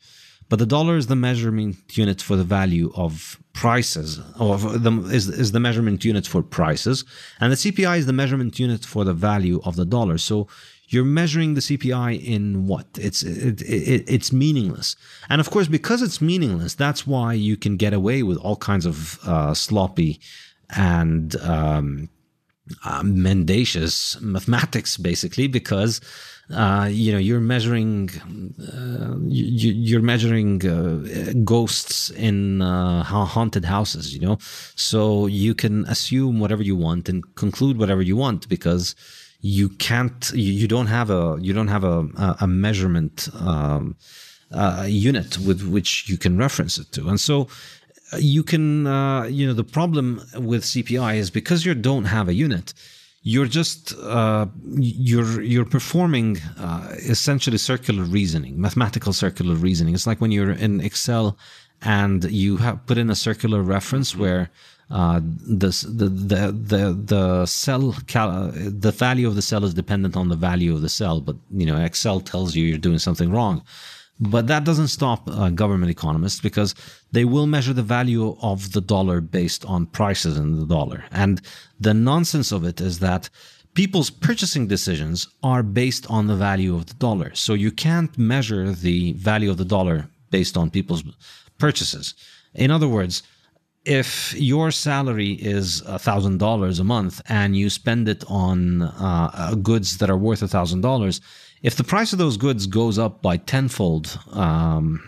But 0.49 0.59
the 0.59 0.67
dollar 0.67 0.97
is 0.97 1.07
the 1.07 1.15
measurement 1.15 1.77
unit 1.97 2.21
for 2.21 2.35
the 2.35 2.43
value 2.43 2.91
of 2.97 3.41
prices, 3.53 4.19
or 4.41 4.59
the, 4.59 4.91
is, 5.13 5.29
is 5.29 5.53
the 5.53 5.61
measurement 5.61 6.05
unit 6.05 6.27
for 6.27 6.43
prices. 6.43 7.05
And 7.39 7.53
the 7.53 7.57
CPI 7.57 7.99
is 7.99 8.07
the 8.07 8.13
measurement 8.13 8.59
unit 8.59 8.85
for 8.85 9.05
the 9.05 9.15
value 9.15 9.61
of 9.65 9.77
the 9.77 9.85
dollar. 9.85 10.19
So 10.19 10.49
you're 10.89 11.05
measuring 11.05 11.55
the 11.55 11.61
CPI 11.61 12.21
in 12.25 12.67
what? 12.67 12.87
It's 12.99 13.23
it, 13.23 13.63
it, 13.63 14.05
it's 14.09 14.33
meaningless, 14.33 14.97
and 15.29 15.41
of 15.41 15.51
course, 15.51 15.69
because 15.69 16.03
it's 16.03 16.21
meaningless, 16.21 16.75
that's 16.75 17.07
why 17.07 17.35
you 17.35 17.57
can 17.57 17.77
get 17.77 17.93
away 17.93 18.25
with 18.25 18.39
all 18.39 18.57
kinds 18.57 18.85
of 18.85 19.21
uh, 19.25 19.55
sloppy 19.55 20.21
and 20.71 21.37
um, 21.37 22.09
uh, 22.85 23.03
mendacious 23.03 24.21
mathematics, 24.21 24.97
basically, 24.97 25.47
because 25.47 26.01
uh, 26.55 26.89
you 26.91 27.11
know 27.13 27.19
you're 27.19 27.41
measuring 27.41 28.09
uh, 28.73 29.17
you, 29.27 29.99
are 29.99 30.03
measuring 30.03 30.65
uh, 30.65 31.33
ghosts 31.45 32.11
in 32.11 32.63
uh, 32.63 33.03
haunted 33.03 33.65
houses 33.65 34.15
you 34.15 34.21
know? 34.21 34.39
So 34.77 35.27
you 35.27 35.55
can 35.55 35.85
assume 35.87 36.39
whatever 36.39 36.63
you 36.63 36.77
want 36.77 37.09
and 37.09 37.23
conclude 37.35 37.79
whatever 37.79 38.03
you 38.03 38.17
want 38.17 38.49
because 38.49 38.95
you 39.41 39.69
can't 39.69 40.31
you, 40.33 40.53
you 40.53 40.69
don't 40.69 40.87
have 40.87 41.11
a 41.11 41.37
you 41.41 41.53
don't 41.53 41.69
have 41.69 41.85
a 41.85 42.07
a, 42.41 42.47
measurement 42.47 43.29
um, 43.41 43.97
uh, 44.53 44.87
unit 44.89 45.39
with 45.39 45.67
which 45.67 46.09
you 46.09 46.17
can 46.17 46.39
reference 46.39 46.79
it 46.79 46.93
to. 46.93 47.09
And 47.09 47.21
so 47.21 47.49
you 48.19 48.43
can 48.43 48.87
uh, 48.87 49.25
you 49.25 49.47
know 49.47 49.53
the 49.53 49.65
problem 49.65 50.23
with 50.39 50.63
cpi 50.63 51.17
is 51.17 51.31
because 51.31 51.65
you 51.67 51.75
don't 51.75 52.05
have 52.05 52.29
a 52.29 52.35
unit 52.35 52.73
you're 53.29 53.47
just 53.47 53.93
uh, 53.99 54.47
you're 54.79 55.43
you're 55.43 55.65
performing 55.65 56.39
uh, 56.61 56.95
essentially 56.99 57.59
circular 57.59 58.05
reasoning, 58.05 58.61
mathematical 58.61 59.13
circular 59.13 59.57
reasoning. 59.57 59.95
It's 59.95 60.07
like 60.07 60.21
when 60.21 60.31
you're 60.31 60.53
in 60.53 60.81
Excel 60.81 61.37
and 61.83 62.23
you 62.31 62.57
have 62.59 62.87
put 62.87 62.99
in 62.99 63.11
a 63.11 63.17
circular 63.17 63.63
reference 63.63 64.13
mm-hmm. 64.13 64.21
where 64.21 64.51
uh, 64.93 65.19
the, 65.25 65.71
the 65.89 66.09
the 66.09 66.53
the 66.53 67.03
the 67.05 67.47
cell 67.47 67.97
cal- 68.07 68.53
the 68.53 68.93
value 68.93 69.27
of 69.27 69.35
the 69.35 69.43
cell 69.43 69.65
is 69.65 69.75
dependent 69.75 70.17
on 70.17 70.29
the 70.29 70.37
value 70.37 70.73
of 70.73 70.83
the 70.83 70.89
cell, 70.89 71.21
but 71.21 71.35
you 71.51 71.67
know 71.67 71.83
Excel 71.83 72.21
tells 72.21 72.55
you 72.55 72.65
you're 72.65 72.79
doing 72.79 73.01
something 73.01 73.33
wrong. 73.33 73.61
But 74.19 74.47
that 74.47 74.65
doesn't 74.65 74.89
stop 74.89 75.29
uh, 75.29 75.51
government 75.51 75.91
economists 75.91 76.41
because 76.41 76.75
they 77.13 77.25
will 77.25 77.47
measure 77.47 77.75
the 77.75 77.83
value 77.83 78.37
of 78.41 78.73
the 78.73 78.81
dollar 78.81 79.21
based 79.21 79.65
on 79.67 79.87
prices 79.87 80.39
in 80.39 80.59
the 80.59 80.67
dollar. 80.67 81.05
And 81.11 81.43
the 81.79 81.93
nonsense 81.93 82.51
of 82.51 82.65
it 82.65 82.81
is 82.81 83.01
that 83.01 83.29
people's 83.75 84.09
purchasing 84.09 84.67
decisions 84.67 85.29
are 85.43 85.63
based 85.63 86.11
on 86.11 86.27
the 86.27 86.37
value 86.37 86.75
of 86.75 86.87
the 86.87 86.95
dollar. 86.95 87.35
So 87.35 87.53
you 87.53 87.71
can't 87.71 88.17
measure 88.17 88.73
the 88.73 89.13
value 89.13 89.51
of 89.51 89.59
the 89.59 89.67
dollar 89.67 90.09
based 90.31 90.57
on 90.57 90.71
people's 90.71 91.05
purchases. 91.59 92.15
In 92.55 92.71
other 92.71 92.89
words, 92.89 93.23
if 93.85 94.35
your 94.35 94.71
salary 94.73 95.33
is 95.35 95.83
$1,000 95.83 96.81
a 96.81 96.85
month 96.85 97.23
and 97.29 97.57
you 97.57 97.71
spend 97.71 98.09
it 98.09 98.25
on 98.27 98.83
uh, 98.83 99.55
goods 99.63 99.99
that 99.99 100.11
are 100.11 100.17
worth 100.17 100.41
$1,000, 100.41 101.21
if 101.67 101.75
the 101.75 101.83
price 101.83 102.13
of 102.13 102.21
those 102.21 102.37
goods 102.37 102.65
goes 102.69 102.97
up 102.97 103.23
by 103.23 103.37
tenfold 103.39 104.21
um, 104.31 105.03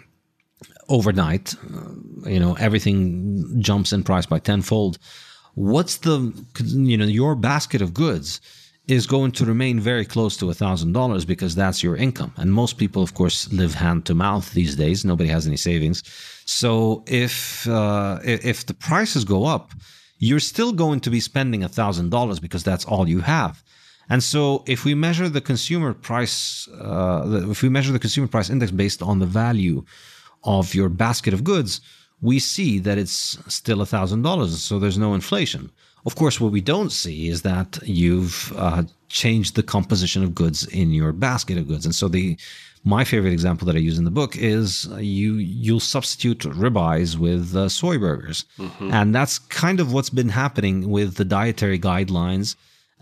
overnight, 0.88 1.54
uh, 1.54 2.28
you 2.28 2.40
know, 2.40 2.54
everything 2.54 3.62
jumps 3.62 3.92
in 3.92 4.02
price 4.02 4.26
by 4.26 4.40
tenfold. 4.40 4.98
What's 5.54 5.98
the, 5.98 6.16
you 6.64 6.96
know, 6.96 7.04
your 7.04 7.36
basket 7.36 7.80
of 7.80 7.94
goods 7.94 8.40
is 8.88 9.06
going 9.06 9.30
to 9.32 9.44
remain 9.44 9.78
very 9.78 10.04
close 10.04 10.36
to 10.38 10.50
a 10.50 10.54
thousand 10.54 10.94
dollars 10.94 11.24
because 11.24 11.54
that's 11.54 11.80
your 11.80 11.94
income. 11.94 12.32
And 12.36 12.52
most 12.52 12.76
people, 12.76 13.04
of 13.04 13.14
course, 13.14 13.52
live 13.52 13.74
hand 13.74 14.04
to 14.06 14.14
mouth 14.16 14.52
these 14.52 14.74
days. 14.74 15.04
Nobody 15.04 15.30
has 15.30 15.46
any 15.46 15.58
savings. 15.58 16.02
So 16.44 17.04
if, 17.06 17.68
uh, 17.68 18.18
if 18.24 18.66
the 18.66 18.74
prices 18.74 19.24
go 19.24 19.44
up, 19.44 19.70
you're 20.18 20.40
still 20.40 20.72
going 20.72 20.98
to 21.00 21.10
be 21.10 21.20
spending 21.20 21.62
a 21.62 21.68
thousand 21.68 22.10
dollars 22.10 22.40
because 22.40 22.64
that's 22.64 22.84
all 22.84 23.08
you 23.08 23.20
have. 23.20 23.62
And 24.10 24.22
so, 24.22 24.64
if 24.66 24.84
we 24.84 24.94
measure 24.94 25.28
the 25.28 25.40
consumer 25.40 25.92
price, 25.92 26.66
uh, 26.68 27.44
if 27.50 27.62
we 27.62 27.68
measure 27.68 27.92
the 27.92 27.98
consumer 27.98 28.26
price 28.26 28.48
index 28.48 28.72
based 28.72 29.02
on 29.02 29.18
the 29.18 29.26
value 29.26 29.84
of 30.44 30.74
your 30.74 30.88
basket 30.88 31.34
of 31.34 31.44
goods, 31.44 31.80
we 32.20 32.38
see 32.38 32.78
that 32.80 32.98
it's 32.98 33.38
still 33.48 33.84
thousand 33.84 34.22
dollars. 34.22 34.62
So 34.62 34.78
there's 34.78 34.98
no 34.98 35.14
inflation. 35.14 35.70
Of 36.06 36.14
course, 36.16 36.40
what 36.40 36.52
we 36.52 36.60
don't 36.60 36.90
see 36.90 37.28
is 37.28 37.42
that 37.42 37.78
you've 37.82 38.52
uh, 38.56 38.84
changed 39.08 39.56
the 39.56 39.62
composition 39.62 40.22
of 40.22 40.34
goods 40.34 40.66
in 40.68 40.90
your 40.92 41.12
basket 41.12 41.58
of 41.58 41.68
goods. 41.68 41.84
And 41.84 41.94
so 41.94 42.08
the 42.08 42.36
my 42.84 43.04
favorite 43.04 43.32
example 43.32 43.66
that 43.66 43.76
I 43.76 43.80
use 43.80 43.98
in 43.98 44.04
the 44.04 44.10
book 44.10 44.36
is 44.36 44.88
you 44.98 45.34
you'll 45.34 45.80
substitute 45.80 46.38
ribeyes 46.40 47.16
with 47.16 47.54
uh, 47.54 47.68
soy 47.68 47.98
burgers, 47.98 48.44
mm-hmm. 48.58 48.92
and 48.92 49.14
that's 49.14 49.38
kind 49.38 49.80
of 49.80 49.92
what's 49.92 50.10
been 50.10 50.28
happening 50.28 50.88
with 50.88 51.16
the 51.16 51.24
dietary 51.24 51.78
guidelines 51.78 52.54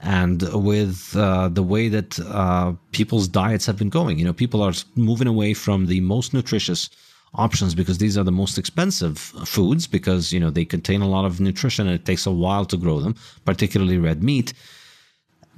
and 0.02 0.42
with 0.52 1.16
uh, 1.16 1.48
the 1.48 1.62
way 1.62 1.88
that 1.88 2.18
uh, 2.20 2.74
people's 2.92 3.28
diets 3.28 3.66
have 3.66 3.78
been 3.78 3.88
going. 3.88 4.18
You 4.18 4.24
know, 4.24 4.32
people 4.32 4.62
are 4.62 4.72
moving 4.94 5.26
away 5.26 5.54
from 5.54 5.86
the 5.86 6.00
most 6.00 6.34
nutritious 6.34 6.90
options 7.34 7.74
because 7.74 7.98
these 7.98 8.16
are 8.16 8.24
the 8.24 8.32
most 8.32 8.58
expensive 8.58 9.18
foods 9.18 9.86
because 9.86 10.32
you 10.32 10.40
know 10.40 10.50
they 10.50 10.64
contain 10.64 11.02
a 11.02 11.08
lot 11.08 11.24
of 11.24 11.40
nutrition 11.40 11.86
and 11.86 11.94
it 11.94 12.04
takes 12.04 12.26
a 12.26 12.30
while 12.30 12.64
to 12.66 12.76
grow 12.76 13.00
them, 13.00 13.14
particularly 13.44 13.98
red 13.98 14.22
meat 14.22 14.52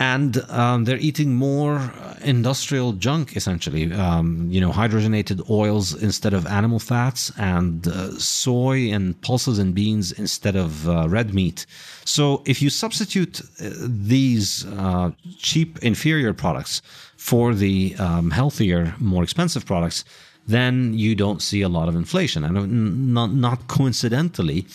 and 0.01 0.39
um, 0.49 0.85
they're 0.85 0.99
eating 0.99 1.35
more 1.35 1.93
industrial 2.23 2.93
junk 2.93 3.37
essentially. 3.37 3.93
Um, 3.93 4.49
you 4.51 4.61
know 4.61 4.71
hydrogenated 4.71 5.49
oils 5.51 5.95
instead 6.03 6.35
of 6.35 6.47
animal 6.47 6.79
fats 6.79 7.33
and 7.37 7.87
uh, 7.87 8.13
soy 8.19 8.91
and 8.93 9.21
pulses 9.23 9.59
and 9.59 9.75
beans 9.75 10.13
instead 10.13 10.57
of 10.57 10.89
uh, 10.89 11.09
red 11.09 11.35
meat. 11.35 11.67
So 12.05 12.43
if 12.47 12.63
you 12.63 12.71
substitute 12.71 13.41
uh, 13.41 13.71
these 13.83 14.67
uh, 14.67 15.11
cheap 15.39 15.79
inferior 15.83 16.33
products 16.33 16.83
for 17.17 17.55
the 17.55 17.95
um, 17.99 18.31
healthier 18.31 18.95
more 18.99 19.23
expensive 19.23 19.67
products 19.67 20.05
then 20.49 20.95
you 20.95 21.15
don't 21.15 21.43
see 21.43 21.61
a 21.61 21.69
lot 21.69 21.89
of 21.89 21.95
inflation. 21.95 22.43
And 22.43 23.13
not, 23.13 23.33
not 23.33 23.69
coincidentally 23.69 24.67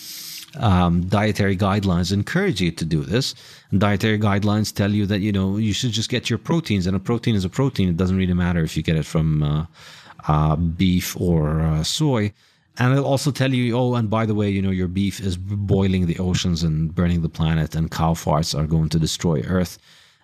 um, 0.55 1.07
dietary 1.07 1.57
guidelines 1.57 2.13
encourage 2.13 2.61
you 2.61 2.71
to 2.71 2.85
do 2.85 3.03
this. 3.03 3.33
Dietary 3.77 4.19
guidelines 4.19 4.73
tell 4.73 4.91
you 4.91 5.05
that 5.07 5.19
you 5.19 5.31
know 5.31 5.57
you 5.57 5.73
should 5.73 5.91
just 5.91 6.09
get 6.09 6.29
your 6.29 6.39
proteins, 6.39 6.85
and 6.85 6.95
a 6.95 6.99
protein 6.99 7.35
is 7.35 7.45
a 7.45 7.49
protein. 7.49 7.89
It 7.89 7.97
doesn't 7.97 8.17
really 8.17 8.33
matter 8.33 8.63
if 8.63 8.77
you 8.77 8.83
get 8.83 8.97
it 8.97 9.05
from 9.05 9.43
uh, 9.43 9.65
uh, 10.27 10.55
beef 10.55 11.19
or 11.19 11.61
uh, 11.61 11.83
soy. 11.83 12.33
And 12.77 12.91
it'll 12.91 13.05
also 13.05 13.29
tell 13.29 13.53
you, 13.53 13.77
oh, 13.77 13.93
and 13.93 14.09
by 14.09 14.25
the 14.25 14.33
way, 14.33 14.49
you 14.49 14.61
know 14.61 14.71
your 14.71 14.87
beef 14.87 15.19
is 15.19 15.37
boiling 15.37 16.05
the 16.05 16.19
oceans 16.19 16.63
and 16.63 16.93
burning 16.93 17.21
the 17.21 17.29
planet, 17.29 17.75
and 17.75 17.91
cow 17.91 18.13
farts 18.13 18.57
are 18.57 18.67
going 18.67 18.89
to 18.89 18.99
destroy 18.99 19.41
Earth. 19.41 19.77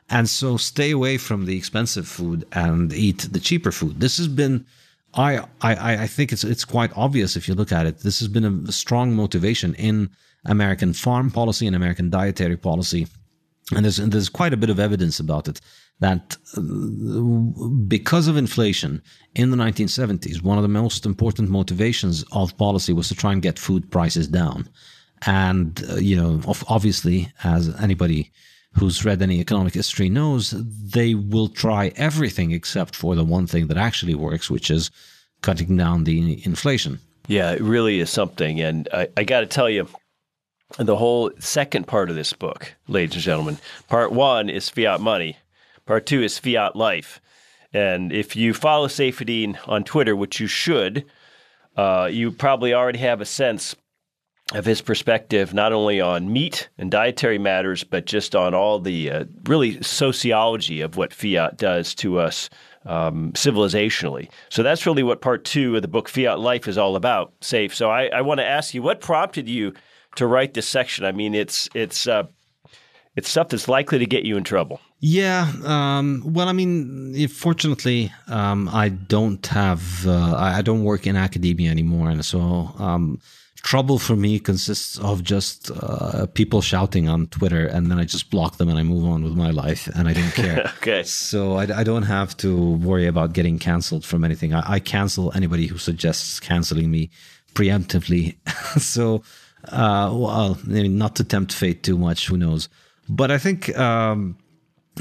And 0.10 0.28
so, 0.28 0.58
stay 0.58 0.92
away 0.92 1.18
from 1.18 1.46
the 1.46 1.58
expensive 1.58 2.08
food 2.08 2.46
and 2.52 2.92
eat 2.94 3.28
the 3.32 3.40
cheaper 3.40 3.72
food. 3.72 4.00
This 4.00 4.18
has 4.18 4.28
been 4.28 4.66
I, 5.14 5.40
I, 5.62 6.04
I 6.04 6.08
think 6.08 6.32
it's 6.32 6.44
it's 6.44 6.66
quite 6.66 6.96
obvious 6.96 7.36
if 7.36 7.48
you 7.48 7.56
look 7.56 7.72
at 7.72 7.86
it. 7.86 8.00
This 8.00 8.20
has 8.20 8.28
been 8.28 8.68
a 8.68 8.72
strong 8.72 9.16
motivation 9.16 9.74
in 9.76 10.10
American 10.46 10.94
farm 10.94 11.32
policy 11.32 11.66
and 11.68 11.76
American 11.76 12.10
dietary 12.10 12.58
policy, 12.58 13.08
and 13.76 13.86
there's 13.86 14.00
and 14.00 14.12
there's 14.12 14.30
quite 14.30 14.54
a 14.54 14.58
bit 14.58 14.70
of 14.70 14.80
evidence 14.80 15.20
about 15.20 15.48
it 15.48 15.62
that 16.00 16.38
uh, 16.56 16.62
because 17.88 18.28
of 18.28 18.38
inflation 18.38 19.02
in 19.36 19.52
the 19.52 19.58
1970s, 19.58 20.42
one 20.42 20.58
of 20.58 20.62
the 20.62 20.70
most 20.70 21.06
important 21.06 21.50
motivations 21.50 22.24
of 22.32 22.58
policy 22.58 22.94
was 22.94 23.10
to 23.10 23.16
try 23.16 23.34
and 23.34 23.42
get 23.42 23.60
food 23.60 23.92
prices 23.92 24.28
down, 24.28 24.70
and 25.26 25.84
uh, 25.90 25.96
you 25.96 26.16
know, 26.16 26.42
obviously, 26.68 27.32
as 27.44 27.74
anybody 27.82 28.32
who's 28.74 29.04
read 29.04 29.22
any 29.22 29.40
economic 29.40 29.74
history 29.74 30.10
knows 30.10 30.52
they 30.52 31.16
will 31.16 31.50
try 31.50 31.92
everything 31.96 32.52
except 32.52 32.96
for 32.96 33.16
the 33.16 33.24
one 33.24 33.48
thing 33.48 33.68
that 33.68 33.78
actually 33.78 34.16
works, 34.16 34.50
which 34.50 34.70
is 34.70 34.92
cutting 35.42 35.76
down 35.76 36.04
the 36.04 36.46
inflation. 36.46 37.00
Yeah, 37.28 37.52
it 37.52 37.62
really 37.62 38.00
is 38.00 38.10
something. 38.10 38.60
And 38.60 38.88
I, 38.94 39.08
I 39.18 39.24
got 39.24 39.42
to 39.42 39.46
tell 39.46 39.70
you, 39.70 39.88
the 40.78 40.96
whole 40.96 41.32
second 41.40 41.88
part 41.88 42.10
of 42.10 42.16
this 42.16 42.34
book, 42.34 42.76
ladies 42.88 43.16
and 43.16 43.24
gentlemen, 43.24 43.58
part 43.88 44.12
one 44.12 44.50
is 44.50 44.70
fiat 44.70 45.02
money, 45.02 45.38
part 45.86 46.06
two 46.06 46.22
is 46.22 46.38
fiat 46.38 46.76
life. 46.76 47.20
And 47.74 48.12
if 48.12 48.36
you 48.36 48.54
follow 48.54 48.88
Saifedean 48.88 49.58
on 49.68 49.84
Twitter, 49.84 50.16
which 50.16 50.40
you 50.40 50.48
should, 50.48 51.06
uh, 51.76 52.10
you 52.12 52.32
probably 52.32 52.74
already 52.74 53.00
have 53.00 53.22
a 53.22 53.26
sense 53.26 53.76
of 54.54 54.66
his 54.66 54.82
perspective, 54.82 55.54
not 55.54 55.72
only 55.72 56.02
on 56.02 56.34
meat 56.34 56.70
and 56.78 56.90
dietary 56.90 57.38
matters, 57.38 57.84
but 57.84 58.06
just 58.06 58.36
on 58.36 58.56
all 58.56 58.80
the 58.80 59.12
uh, 59.12 59.26
really 59.46 59.82
sociology 59.84 60.82
of 60.82 60.98
what 60.98 61.14
fiat 61.14 61.58
does 61.58 61.94
to 61.96 62.18
us 62.18 62.50
um, 62.86 63.32
civilizationally. 63.34 64.30
So 64.50 64.64
that's 64.64 64.86
really 64.86 65.04
what 65.04 65.22
part 65.22 65.46
two 65.46 65.76
of 65.76 65.84
the 65.84 65.88
book 65.88 66.10
Fiat 66.10 66.40
Life 66.40 66.68
is 66.68 66.78
all 66.78 66.96
about. 66.96 67.40
Saif. 67.42 67.74
So 67.74 67.92
I, 67.92 68.08
I 68.08 68.22
want 68.22 68.40
to 68.40 68.46
ask 68.46 68.74
you, 68.74 68.82
what 68.82 69.02
prompted 69.02 69.48
you 69.48 69.74
to 70.20 70.28
write 70.28 70.54
this 70.54 70.68
section? 70.68 71.06
I 71.06 71.12
mean, 71.12 71.34
it's 71.34 71.68
it's 71.74 72.08
uh, 72.08 72.24
it's 73.16 73.30
stuff 73.30 73.50
that's 73.50 73.68
likely 73.68 74.00
to 74.00 74.06
get 74.06 74.24
you 74.24 74.38
in 74.38 74.44
trouble. 74.44 74.80
Yeah. 75.00 75.52
Um, 75.64 76.24
well, 76.26 76.50
I 76.50 76.54
mean, 76.54 77.28
fortunately, 77.28 78.12
um, 78.28 78.70
I 78.70 78.90
don't 78.90 79.46
have 79.48 80.08
uh, 80.08 80.36
I 80.36 80.62
don't 80.62 80.84
work 80.84 81.08
in 81.08 81.16
academia 81.16 81.72
anymore, 81.72 82.10
and 82.10 82.24
so 82.24 82.40
um, 82.78 83.20
trouble 83.62 84.00
for 84.00 84.16
me 84.16 84.40
consists 84.40 84.98
of 85.00 85.24
just 85.24 85.72
uh, 85.72 86.26
people 86.34 86.62
shouting 86.62 87.08
on 87.08 87.28
Twitter, 87.28 87.66
and 87.66 87.90
then 87.90 88.00
I 88.00 88.04
just 88.04 88.30
block 88.30 88.58
them 88.58 88.70
and 88.70 88.78
I 88.78 88.84
move 88.84 89.06
on 89.06 89.24
with 89.24 89.36
my 89.36 89.52
life, 89.52 89.88
and 89.96 90.08
I 90.08 90.14
don't 90.14 90.34
care. 90.34 90.72
okay. 90.78 91.04
So 91.04 91.54
I, 91.56 91.64
I, 91.80 91.84
don't 91.84 92.04
have 92.04 92.36
to 92.38 92.72
worry 92.76 93.08
about 93.08 93.34
getting 93.34 93.60
canceled 93.60 94.06
from 94.06 94.24
anything. 94.24 94.54
I, 94.54 94.74
I 94.74 94.80
cancel 94.80 95.32
anybody 95.36 95.68
who 95.68 95.78
suggests 95.78 96.40
canceling 96.40 96.90
me 96.92 97.10
preemptively. 97.54 98.38
so, 98.80 99.24
uh, 99.66 100.10
well, 100.14 100.58
I 100.64 100.68
mean, 100.68 100.98
not 100.98 101.16
to 101.18 101.24
tempt 101.24 101.54
fate 101.54 101.84
too 101.84 101.98
much. 101.98 102.28
Who 102.28 102.38
knows? 102.38 102.70
But 103.08 103.32
I 103.32 103.38
think. 103.38 103.78
Um, 103.78 104.38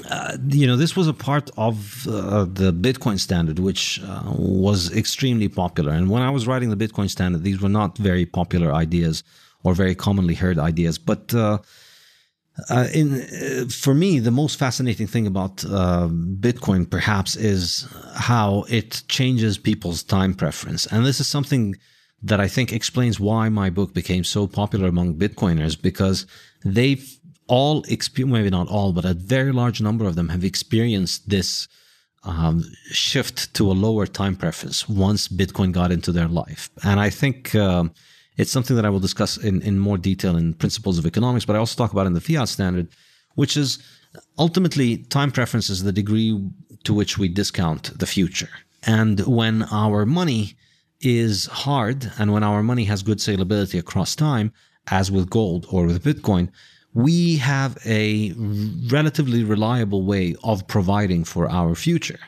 uh, 0.08 0.36
you 0.46 0.66
know, 0.66 0.76
this 0.76 0.96
was 0.96 1.08
a 1.08 1.12
part 1.12 1.50
of 1.56 2.06
uh, 2.06 2.44
the 2.44 2.72
Bitcoin 2.72 3.18
standard, 3.18 3.58
which 3.58 4.00
uh, 4.04 4.22
was 4.36 4.94
extremely 4.94 5.48
popular. 5.48 5.92
And 5.92 6.08
when 6.08 6.22
I 6.22 6.30
was 6.30 6.46
writing 6.46 6.70
the 6.70 6.76
Bitcoin 6.76 7.10
standard, 7.10 7.42
these 7.42 7.60
were 7.60 7.68
not 7.68 7.98
very 7.98 8.24
popular 8.24 8.72
ideas 8.72 9.24
or 9.64 9.74
very 9.74 9.94
commonly 9.94 10.34
heard 10.34 10.58
ideas. 10.58 10.98
But 10.98 11.34
uh, 11.34 11.58
uh, 12.70 12.86
in 12.94 13.68
for 13.68 13.94
me, 13.94 14.20
the 14.20 14.30
most 14.30 14.56
fascinating 14.58 15.06
thing 15.06 15.26
about 15.26 15.56
Bitcoin, 15.56 16.88
perhaps, 16.88 17.34
is 17.34 17.88
how 18.14 18.64
it 18.68 19.02
changes 19.08 19.58
people's 19.58 20.02
time 20.02 20.34
preference. 20.34 20.86
And 20.86 21.04
this 21.04 21.18
is 21.18 21.26
something 21.26 21.76
that 22.22 22.40
I 22.40 22.48
think 22.48 22.72
explains 22.72 23.20
why 23.20 23.48
my 23.48 23.70
book 23.70 23.94
became 23.94 24.24
so 24.24 24.46
popular 24.46 24.88
among 24.88 25.14
Bitcoiners 25.14 25.80
because 25.80 26.26
they've 26.64 27.18
all 27.46 27.82
experience, 27.88 28.32
maybe 28.32 28.50
not 28.50 28.68
all, 28.68 28.92
but 28.92 29.04
a 29.04 29.14
very 29.14 29.52
large 29.52 29.80
number 29.80 30.04
of 30.04 30.14
them 30.14 30.28
have 30.28 30.44
experienced 30.44 31.28
this 31.28 31.68
um, 32.24 32.64
shift 32.90 33.54
to 33.54 33.70
a 33.70 33.72
lower 33.72 34.06
time 34.06 34.36
preference 34.36 34.88
once 34.88 35.28
Bitcoin 35.28 35.72
got 35.72 35.92
into 35.92 36.12
their 36.12 36.28
life. 36.28 36.68
And 36.82 37.00
I 37.00 37.10
think 37.10 37.54
um, 37.54 37.92
it's 38.36 38.50
something 38.50 38.76
that 38.76 38.84
I 38.84 38.90
will 38.90 39.00
discuss 39.00 39.36
in, 39.36 39.62
in 39.62 39.78
more 39.78 39.96
detail 39.96 40.36
in 40.36 40.54
Principles 40.54 40.98
of 40.98 41.06
Economics, 41.06 41.44
but 41.44 41.56
I 41.56 41.58
also 41.58 41.76
talk 41.76 41.92
about 41.92 42.06
in 42.06 42.12
the 42.12 42.20
fiat 42.20 42.48
standard, 42.48 42.88
which 43.34 43.56
is 43.56 43.78
ultimately 44.38 44.98
time 44.98 45.30
preference 45.30 45.70
is 45.70 45.84
the 45.84 45.92
degree 45.92 46.38
to 46.84 46.94
which 46.94 47.18
we 47.18 47.28
discount 47.28 47.98
the 47.98 48.06
future. 48.06 48.50
And 48.84 49.20
when 49.26 49.64
our 49.64 50.04
money 50.04 50.56
is 51.00 51.46
hard 51.46 52.10
and 52.18 52.32
when 52.32 52.42
our 52.42 52.62
money 52.62 52.84
has 52.84 53.02
good 53.02 53.18
saleability 53.18 53.78
across 53.78 54.14
time, 54.14 54.52
as 54.90 55.10
with 55.10 55.30
gold 55.30 55.66
or 55.70 55.86
with 55.86 56.02
Bitcoin, 56.02 56.50
we 56.94 57.36
have 57.36 57.78
a 57.84 58.32
relatively 58.90 59.44
reliable 59.44 60.04
way 60.04 60.34
of 60.42 60.66
providing 60.66 61.24
for 61.24 61.48
our 61.48 61.74
future. 61.74 62.18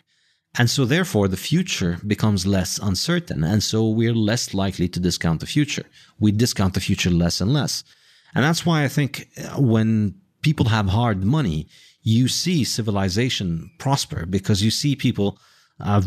And 0.58 0.68
so, 0.68 0.84
therefore, 0.84 1.28
the 1.28 1.36
future 1.36 1.98
becomes 2.06 2.46
less 2.46 2.78
uncertain. 2.78 3.44
And 3.44 3.62
so, 3.62 3.88
we're 3.88 4.14
less 4.14 4.52
likely 4.52 4.88
to 4.88 5.00
discount 5.00 5.40
the 5.40 5.46
future. 5.46 5.86
We 6.18 6.32
discount 6.32 6.74
the 6.74 6.80
future 6.80 7.10
less 7.10 7.40
and 7.40 7.52
less. 7.52 7.84
And 8.34 8.44
that's 8.44 8.66
why 8.66 8.84
I 8.84 8.88
think 8.88 9.28
uh, 9.38 9.60
when 9.60 10.14
people 10.42 10.66
have 10.66 10.88
hard 10.88 11.24
money, 11.24 11.68
you 12.02 12.28
see 12.28 12.64
civilization 12.64 13.70
prosper 13.78 14.26
because 14.26 14.62
you 14.62 14.70
see 14.70 14.96
people, 14.96 15.38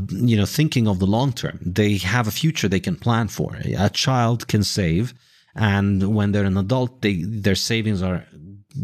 you 0.10 0.38
know, 0.38 0.46
thinking 0.46 0.88
of 0.88 1.00
the 1.00 1.06
long 1.06 1.34
term. 1.34 1.60
They 1.66 1.98
have 1.98 2.28
a 2.28 2.32
future 2.32 2.68
they 2.68 2.80
can 2.80 2.96
plan 2.96 3.28
for. 3.28 3.58
A 3.78 3.90
child 3.90 4.48
can 4.48 4.64
save 4.64 5.14
and 5.56 6.16
when 6.16 6.32
they're 6.32 6.46
an 6.46 6.58
adult, 6.58 7.02
they, 7.02 7.22
their 7.24 7.56
savings 7.56 8.02
are 8.02 8.26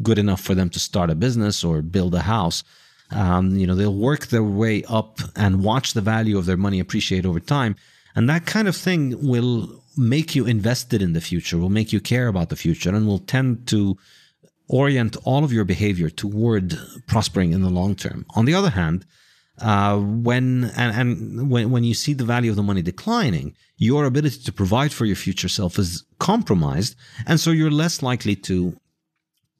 good 0.03 0.19
enough 0.19 0.41
for 0.41 0.53
them 0.53 0.69
to 0.69 0.79
start 0.79 1.09
a 1.09 1.15
business 1.15 1.63
or 1.63 1.81
build 1.81 2.13
a 2.13 2.21
house. 2.21 2.63
Um, 3.11 3.55
you 3.55 3.65
know, 3.65 3.73
they'll 3.73 3.95
work 3.95 4.27
their 4.27 4.43
way 4.43 4.83
up 4.83 5.19
and 5.35 5.63
watch 5.63 5.93
the 5.93 6.01
value 6.01 6.37
of 6.37 6.45
their 6.45 6.57
money 6.57 6.79
appreciate 6.79 7.25
over 7.25 7.39
time. 7.39 7.75
And 8.15 8.29
that 8.29 8.45
kind 8.45 8.67
of 8.67 8.75
thing 8.75 9.27
will 9.27 9.83
make 9.97 10.35
you 10.35 10.45
invested 10.45 11.01
in 11.01 11.13
the 11.13 11.21
future, 11.21 11.57
will 11.57 11.69
make 11.69 11.91
you 11.91 11.99
care 11.99 12.27
about 12.27 12.49
the 12.49 12.55
future, 12.55 12.93
and 12.93 13.07
will 13.07 13.19
tend 13.19 13.67
to 13.67 13.97
orient 14.67 15.17
all 15.23 15.43
of 15.43 15.51
your 15.51 15.65
behavior 15.65 16.11
toward 16.11 16.77
prospering 17.07 17.51
in 17.51 17.63
the 17.63 17.69
long 17.69 17.95
term. 17.95 18.25
On 18.35 18.45
the 18.45 18.53
other 18.53 18.69
hand, 18.69 19.05
uh, 19.61 19.97
when 19.97 20.71
and, 20.75 20.95
and 20.95 21.49
when 21.49 21.71
when 21.71 21.83
you 21.83 21.93
see 21.93 22.13
the 22.13 22.23
value 22.23 22.49
of 22.49 22.55
the 22.55 22.63
money 22.63 22.81
declining, 22.81 23.55
your 23.77 24.05
ability 24.05 24.39
to 24.43 24.51
provide 24.51 24.91
for 24.91 25.05
your 25.05 25.15
future 25.15 25.49
self 25.49 25.77
is 25.79 26.03
compromised, 26.19 26.95
and 27.25 27.39
so 27.39 27.51
you're 27.51 27.71
less 27.71 28.01
likely 28.01 28.35
to. 28.35 28.75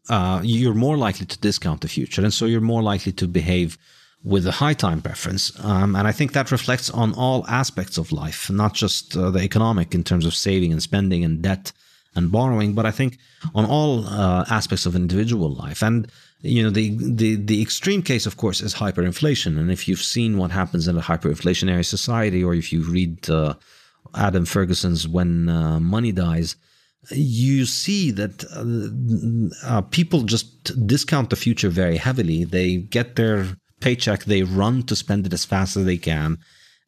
Uh, 0.09 0.41
you're 0.43 0.73
more 0.73 0.97
likely 0.97 1.25
to 1.27 1.38
discount 1.38 1.81
the 1.81 1.88
future, 1.88 2.23
and 2.23 2.33
so 2.33 2.45
you're 2.45 2.62
more 2.62 2.81
likely 2.81 3.12
to 3.12 3.27
behave 3.27 3.77
with 4.23 4.45
a 4.47 4.51
high 4.51 4.73
time 4.73 5.01
preference. 5.01 5.51
Um, 5.63 5.95
and 5.95 6.07
I 6.07 6.12
think 6.12 6.33
that 6.33 6.51
reflects 6.51 6.89
on 6.89 7.13
all 7.13 7.45
aspects 7.47 7.97
of 7.97 8.12
life, 8.12 8.49
not 8.49 8.73
just 8.73 9.15
uh, 9.15 9.29
the 9.29 9.41
economic 9.41 9.93
in 9.93 10.03
terms 10.03 10.25
of 10.25 10.33
saving 10.33 10.71
and 10.71 10.81
spending 10.81 11.23
and 11.23 11.41
debt 11.41 11.71
and 12.15 12.31
borrowing, 12.31 12.73
but 12.73 12.85
I 12.85 12.91
think 12.91 13.17
on 13.53 13.65
all 13.65 14.05
uh, 14.07 14.45
aspects 14.49 14.85
of 14.85 14.95
individual 14.95 15.53
life. 15.53 15.81
And 15.83 16.12
you 16.41 16.63
know 16.63 16.69
the, 16.69 16.95
the 16.97 17.36
the 17.36 17.62
extreme 17.62 18.02
case 18.02 18.25
of 18.25 18.38
course 18.38 18.62
is 18.62 18.73
hyperinflation 18.75 19.60
and 19.60 19.69
if 19.69 19.88
you've 19.88 20.02
seen 20.02 20.38
what 20.38 20.52
happens 20.52 20.88
in 20.88 20.97
a 20.97 21.02
hyperinflationary 21.02 21.86
society 21.86 22.41
or 22.43 22.54
if 22.54 22.71
you 22.71 22.82
read 22.84 23.30
uh, 23.30 23.54
Adam 24.15 24.45
Ferguson's 24.45 25.08
When 25.08 25.49
uh, 25.49 25.80
Money 25.80 26.12
Dies, 26.12 26.56
you 27.12 27.65
see 27.65 28.12
that 28.12 28.43
uh, 28.56 29.67
uh, 29.67 29.82
people 29.82 30.23
just 30.23 30.86
discount 30.88 31.30
the 31.30 31.36
future 31.36 31.69
very 31.69 31.97
heavily. 31.97 32.43
They 32.43 32.78
get 32.78 33.15
their 33.15 33.47
paycheck, 33.80 34.25
they 34.25 34.43
run 34.43 34.84
to 34.84 34.95
spend 34.95 35.25
it 35.25 35.34
as 35.34 35.45
fast 35.45 35.78
as 35.78 35.86
they 35.86 35.97
can. 35.97 36.38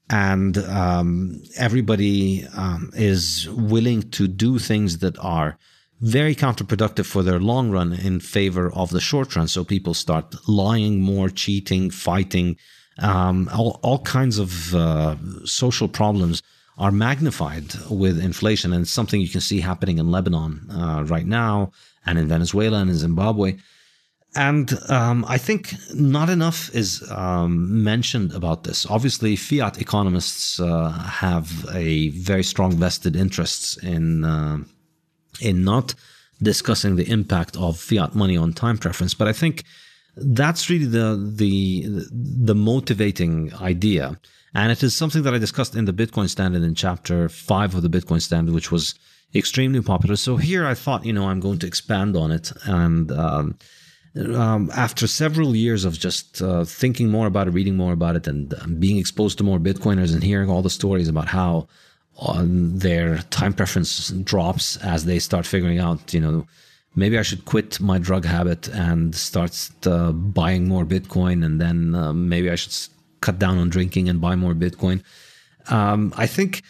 And 0.10 0.58
um, 0.58 1.42
everybody 1.58 2.46
um, 2.56 2.92
is 2.94 3.48
willing 3.50 4.10
to 4.12 4.28
do 4.28 4.60
things 4.60 4.98
that 4.98 5.18
are 5.20 5.58
very 6.02 6.36
counterproductive 6.36 7.06
for 7.06 7.22
their 7.24 7.40
long 7.40 7.70
run 7.70 7.94
in 7.94 8.20
favor 8.20 8.72
of 8.74 8.90
the 8.90 9.00
short 9.00 9.36
run. 9.36 9.48
So 9.48 9.64
people 9.64 9.94
start 9.94 10.36
lying 10.48 11.00
more, 11.00 11.30
cheating, 11.30 11.92
fighting, 11.92 12.58
um, 12.98 13.50
all, 13.54 13.80
all 13.84 14.00
kinds 14.00 14.40
of 14.40 14.74
uh, 14.74 15.16
social 15.46 15.88
problems 15.88 16.42
are 16.78 16.92
magnified 16.92 17.76
with 17.90 18.20
inflation. 18.20 18.74
And 18.74 18.82
it's 18.84 18.92
something 18.92 19.22
you 19.22 19.30
can 19.30 19.42
see 19.42 19.60
happening 19.60 20.00
in 20.00 20.10
Lebanon 20.10 20.70
uh, 20.72 21.04
right 21.06 21.26
now 21.28 21.72
and 22.06 22.18
in 22.18 22.28
Venezuela 22.28 22.80
and 22.80 22.90
in 22.90 22.96
Zimbabwe. 22.96 23.58
And 24.36 24.72
um, 24.90 25.26
I 25.28 25.38
think 25.38 25.76
not 25.94 26.30
enough 26.30 26.74
is 26.74 27.04
um, 27.12 27.84
mentioned 27.84 28.34
about 28.34 28.64
this. 28.64 28.86
Obviously, 28.90 29.36
fiat 29.36 29.82
economists 29.82 30.60
uh, 30.60 30.90
have 30.90 31.66
a 31.74 32.10
very 32.10 32.44
strong 32.44 32.72
vested 32.72 33.16
interests 33.16 33.78
in 33.84 34.24
uh, 34.24 34.60
in 35.42 35.64
not 35.64 35.96
discussing 36.42 36.96
the 36.96 37.10
impact 37.10 37.56
of 37.56 37.80
fiat 37.80 38.16
money 38.16 38.38
on 38.38 38.54
time 38.54 38.78
preference. 38.78 39.14
But 39.14 39.28
I 39.28 39.34
think 39.34 39.64
that's 40.16 40.70
really 40.70 40.86
the 40.86 41.32
the 41.36 42.06
the 42.10 42.56
motivating 42.56 43.54
idea, 43.56 44.20
and 44.54 44.72
it 44.72 44.84
is 44.84 44.96
something 44.96 45.24
that 45.24 45.34
I 45.34 45.38
discussed 45.38 45.76
in 45.76 45.86
the 45.86 45.94
Bitcoin 45.94 46.30
Standard 46.30 46.64
in 46.64 46.76
chapter 46.76 47.30
five 47.30 47.76
of 47.76 47.82
the 47.82 47.90
Bitcoin 47.90 48.22
Standard, 48.22 48.54
which 48.54 48.72
was 48.72 48.96
extremely 49.34 49.82
popular. 49.82 50.18
So 50.18 50.38
here 50.38 50.66
I 50.66 50.74
thought, 50.74 51.06
you 51.06 51.14
know, 51.14 51.30
I'm 51.30 51.40
going 51.40 51.60
to 51.60 51.68
expand 51.68 52.18
on 52.18 52.32
it, 52.32 52.52
and 52.66 53.12
um, 53.12 53.58
um, 54.36 54.70
after 54.76 55.08
several 55.08 55.56
years 55.56 55.86
of 55.86 55.98
just 55.98 56.42
uh, 56.42 56.66
thinking 56.66 57.10
more 57.10 57.28
about 57.28 57.48
it, 57.48 57.52
reading 57.52 57.78
more 57.78 57.94
about 57.94 58.18
it, 58.18 58.28
and 58.28 58.54
um, 58.62 58.76
being 58.76 58.98
exposed 58.98 59.38
to 59.38 59.44
more 59.44 59.60
Bitcoiners 59.60 60.14
and 60.14 60.24
hearing 60.24 60.50
all 60.50 60.62
the 60.62 60.70
stories 60.70 61.08
about 61.08 61.28
how 61.28 61.68
on 62.22 62.78
their 62.78 63.18
time 63.30 63.54
preference 63.54 64.10
drops 64.10 64.78
as 64.78 65.06
they 65.06 65.20
start 65.20 65.46
figuring 65.46 65.80
out, 65.80 66.14
you 66.14 66.22
know, 66.22 66.48
maybe 66.96 67.18
I 67.18 67.24
should 67.24 67.46
quit 67.46 67.80
my 67.80 67.98
drug 67.98 68.26
habit 68.26 68.68
and 68.68 69.16
start 69.16 69.70
uh, 69.86 70.12
buying 70.12 70.68
more 70.68 70.86
Bitcoin, 70.86 71.44
and 71.44 71.60
then 71.60 71.96
uh, 71.96 72.14
maybe 72.14 72.50
I 72.50 72.56
should 72.56 72.76
cut 73.22 73.40
down 73.40 73.58
on 73.58 73.70
drinking 73.70 74.08
and 74.08 74.22
buy 74.22 74.36
more 74.36 74.54
Bitcoin. 74.54 75.04
Um, 75.68 76.14
I 76.16 76.28
think 76.28 76.62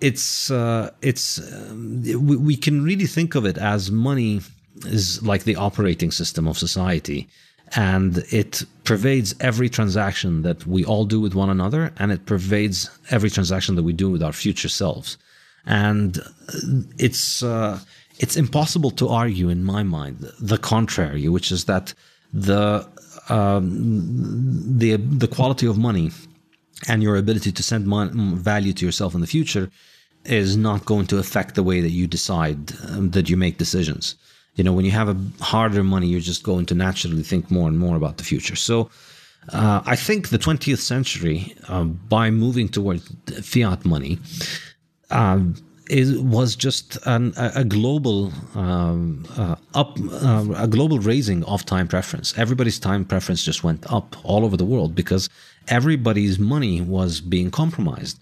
it's 0.00 0.50
uh, 0.50 0.90
it's 1.02 1.38
um, 1.52 2.02
we, 2.02 2.36
we, 2.36 2.56
can 2.56 2.82
really 2.82 3.06
think 3.06 3.34
of 3.34 3.46
it 3.46 3.56
as 3.56 3.90
money 3.90 4.40
is 4.84 5.22
like 5.22 5.44
the 5.44 5.56
operating 5.56 6.10
system 6.10 6.46
of 6.46 6.58
society 6.58 7.28
and 7.74 8.18
it 8.30 8.64
pervades 8.84 9.34
every 9.40 9.68
transaction 9.68 10.42
that 10.42 10.66
we 10.66 10.84
all 10.84 11.04
do 11.04 11.20
with 11.20 11.34
one 11.34 11.50
another 11.50 11.92
and 11.96 12.12
it 12.12 12.24
pervades 12.26 12.90
every 13.10 13.30
transaction 13.30 13.74
that 13.74 13.82
we 13.82 13.92
do 13.92 14.10
with 14.10 14.22
our 14.22 14.32
future 14.32 14.68
selves. 14.68 15.18
And 15.66 16.20
it's 16.98 17.42
uh, 17.42 17.80
it's 18.18 18.36
impossible 18.36 18.92
to 18.92 19.08
argue 19.08 19.48
in 19.48 19.64
my 19.64 19.82
mind 19.82 20.18
the 20.40 20.58
contrary 20.58 21.28
which 21.28 21.50
is 21.50 21.64
that 21.64 21.92
the 22.32 22.86
um, 23.28 24.78
the 24.78 24.96
the 24.96 25.28
quality 25.28 25.66
of 25.66 25.76
money 25.76 26.12
and 26.88 27.02
your 27.02 27.16
ability 27.16 27.50
to 27.52 27.62
send 27.62 27.86
value 28.38 28.72
to 28.72 28.86
yourself 28.86 29.14
in 29.14 29.20
the 29.20 29.26
future 29.26 29.70
is 30.24 30.56
not 30.56 30.84
going 30.84 31.06
to 31.06 31.18
affect 31.18 31.54
the 31.54 31.62
way 31.62 31.80
that 31.80 31.90
you 31.90 32.06
decide 32.06 32.72
um, 32.90 33.10
that 33.10 33.28
you 33.28 33.36
make 33.36 33.58
decisions 33.58 34.14
you 34.56 34.64
know, 34.64 34.72
when 34.72 34.84
you 34.84 34.90
have 34.90 35.08
a 35.08 35.16
harder 35.40 35.84
money, 35.84 36.06
you're 36.06 36.20
just 36.20 36.42
going 36.42 36.66
to 36.66 36.74
naturally 36.74 37.22
think 37.22 37.50
more 37.50 37.68
and 37.68 37.78
more 37.78 37.96
about 37.96 38.16
the 38.16 38.24
future. 38.24 38.56
So 38.56 38.90
uh, 39.52 39.82
I 39.84 39.96
think 39.96 40.30
the 40.30 40.38
20th 40.38 40.78
century, 40.78 41.54
uh, 41.68 41.84
by 41.84 42.30
moving 42.30 42.68
towards 42.68 43.08
fiat 43.42 43.84
money, 43.84 44.18
uh, 45.10 45.40
it 45.88 46.20
was 46.20 46.56
just 46.56 46.98
an, 47.06 47.32
a, 47.36 47.64
global 47.64 48.32
um, 48.56 49.24
uh, 49.36 49.54
up 49.74 49.96
uh, 50.00 50.44
a 50.56 50.66
global 50.66 50.98
raising 50.98 51.44
of 51.44 51.64
time 51.64 51.86
preference. 51.86 52.36
Everybody's 52.36 52.80
time 52.80 53.04
preference 53.04 53.44
just 53.44 53.62
went 53.62 53.90
up 53.92 54.16
all 54.24 54.44
over 54.44 54.56
the 54.56 54.64
world 54.64 54.96
because 54.96 55.28
everybody's 55.68 56.40
money 56.40 56.80
was 56.80 57.20
being 57.20 57.52
compromised. 57.52 58.18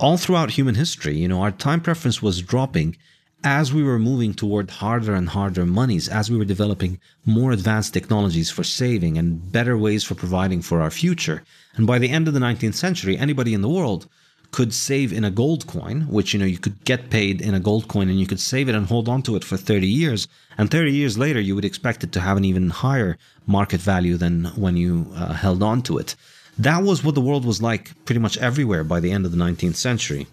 All 0.00 0.16
throughout 0.16 0.52
human 0.52 0.74
history, 0.74 1.16
you 1.16 1.28
know, 1.28 1.42
our 1.42 1.50
time 1.50 1.82
preference 1.82 2.22
was 2.22 2.40
dropping 2.40 2.96
as 3.44 3.72
we 3.72 3.82
were 3.82 3.98
moving 3.98 4.34
toward 4.34 4.70
harder 4.70 5.14
and 5.14 5.28
harder 5.28 5.66
monies, 5.66 6.08
as 6.08 6.30
we 6.30 6.36
were 6.36 6.44
developing 6.44 7.00
more 7.24 7.52
advanced 7.52 7.92
technologies 7.92 8.50
for 8.50 8.62
saving 8.62 9.18
and 9.18 9.50
better 9.50 9.76
ways 9.76 10.04
for 10.04 10.14
providing 10.14 10.62
for 10.62 10.80
our 10.80 10.90
future. 10.90 11.42
And 11.74 11.86
by 11.86 11.98
the 11.98 12.10
end 12.10 12.28
of 12.28 12.34
the 12.34 12.40
19th 12.40 12.74
century, 12.74 13.18
anybody 13.18 13.54
in 13.54 13.62
the 13.62 13.68
world 13.68 14.08
could 14.52 14.72
save 14.74 15.12
in 15.12 15.24
a 15.24 15.30
gold 15.30 15.66
coin, 15.66 16.02
which, 16.02 16.32
you 16.32 16.38
know, 16.38 16.46
you 16.46 16.58
could 16.58 16.84
get 16.84 17.10
paid 17.10 17.40
in 17.40 17.54
a 17.54 17.60
gold 17.60 17.88
coin 17.88 18.08
and 18.08 18.20
you 18.20 18.26
could 18.26 18.38
save 18.38 18.68
it 18.68 18.74
and 18.74 18.86
hold 18.86 19.08
on 19.08 19.22
to 19.22 19.34
it 19.34 19.42
for 19.42 19.56
30 19.56 19.88
years. 19.88 20.28
And 20.58 20.70
30 20.70 20.92
years 20.92 21.16
later, 21.16 21.40
you 21.40 21.54
would 21.54 21.64
expect 21.64 22.04
it 22.04 22.12
to 22.12 22.20
have 22.20 22.36
an 22.36 22.44
even 22.44 22.68
higher 22.68 23.16
market 23.46 23.80
value 23.80 24.16
than 24.16 24.44
when 24.54 24.76
you 24.76 25.10
uh, 25.14 25.32
held 25.32 25.62
on 25.62 25.82
to 25.82 25.98
it. 25.98 26.14
That 26.58 26.82
was 26.82 27.02
what 27.02 27.14
the 27.14 27.22
world 27.22 27.46
was 27.46 27.62
like 27.62 28.04
pretty 28.04 28.20
much 28.20 28.36
everywhere 28.38 28.84
by 28.84 29.00
the 29.00 29.10
end 29.10 29.24
of 29.24 29.32
the 29.32 29.38
19th 29.38 29.76
century. 29.76 30.26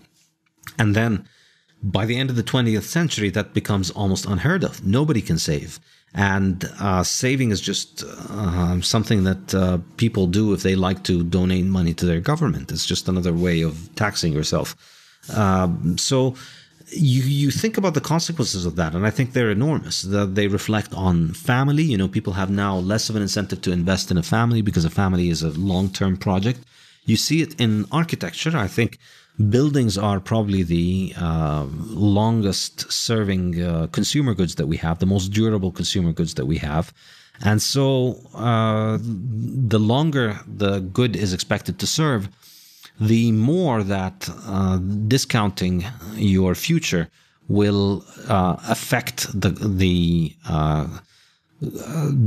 And 0.78 0.96
then 0.96 1.26
by 1.82 2.06
the 2.06 2.18
end 2.18 2.30
of 2.30 2.36
the 2.36 2.44
20th 2.44 2.84
century, 2.84 3.30
that 3.32 3.54
becomes 3.54 3.90
almost 3.92 4.26
unheard 4.26 4.64
of. 4.64 4.86
Nobody 4.86 5.22
can 5.22 5.40
save. 5.40 5.80
And 6.14 6.70
uh, 6.80 7.04
saving 7.04 7.52
is 7.52 7.62
just 7.62 8.04
uh, 8.04 8.82
something 8.82 9.24
that 9.26 9.54
uh, 9.54 9.78
people 9.98 10.26
do 10.26 10.54
if 10.54 10.64
they 10.64 10.76
like 10.76 11.04
to 11.04 11.24
donate 11.24 11.66
money 11.66 11.94
to 11.94 12.06
their 12.06 12.20
government. 12.20 12.72
It's 12.72 12.86
just 12.86 13.08
another 13.08 13.32
way 13.32 13.62
of 13.62 13.90
taxing 13.96 14.34
yourself. 14.34 14.76
Um, 15.36 15.98
so 15.98 16.36
you 16.92 17.22
you 17.22 17.52
think 17.52 17.78
about 17.78 17.94
the 17.94 18.02
consequences 18.02 18.66
of 18.66 18.76
that, 18.78 18.96
and 18.96 19.06
I 19.06 19.12
think 19.12 19.34
they're 19.34 19.52
enormous. 19.52 20.02
That 20.02 20.36
they 20.36 20.48
reflect 20.48 20.94
on 20.94 21.34
family. 21.34 21.84
You 21.84 21.98
know, 21.98 22.08
people 22.08 22.34
have 22.34 22.50
now 22.50 22.78
less 22.78 23.10
of 23.10 23.16
an 23.16 23.22
incentive 23.22 23.62
to 23.62 23.72
invest 23.72 24.10
in 24.10 24.18
a 24.18 24.24
family 24.24 24.62
because 24.62 24.86
a 24.86 24.90
family 24.90 25.30
is 25.30 25.44
a 25.44 25.50
long 25.50 25.90
term 25.90 26.18
project. 26.18 26.62
You 27.06 27.18
see 27.18 27.42
it 27.42 27.60
in 27.60 27.86
architecture. 27.92 28.58
I 28.58 28.68
think 28.68 28.98
buildings 29.40 29.98
are 29.98 30.20
probably 30.20 30.64
the 30.64 31.14
uh, 31.18 31.66
longest 31.72 32.92
serving 32.92 33.62
uh, 33.62 33.88
consumer 33.92 34.34
goods 34.34 34.56
that 34.56 34.68
we 34.68 34.78
have, 34.78 35.00
the 35.00 35.06
most 35.06 35.30
durable 35.30 35.72
consumer 35.72 36.12
goods 36.12 36.34
that 36.34 36.46
we 36.46 36.58
have. 36.58 36.94
And 37.42 37.62
so 37.62 38.20
uh, 38.36 38.98
the 39.02 39.80
longer 39.80 40.40
the 40.46 40.80
good 40.80 41.16
is 41.16 41.32
expected 41.32 41.80
to 41.80 41.88
serve, 41.88 42.28
the 43.00 43.32
more 43.32 43.82
that 43.82 44.30
uh, 44.46 44.78
discounting 45.08 45.86
your 46.16 46.54
future 46.54 47.10
will 47.48 48.06
uh, 48.28 48.58
affect 48.68 49.28
the 49.40 49.50
the 49.50 50.36
uh, 50.48 50.88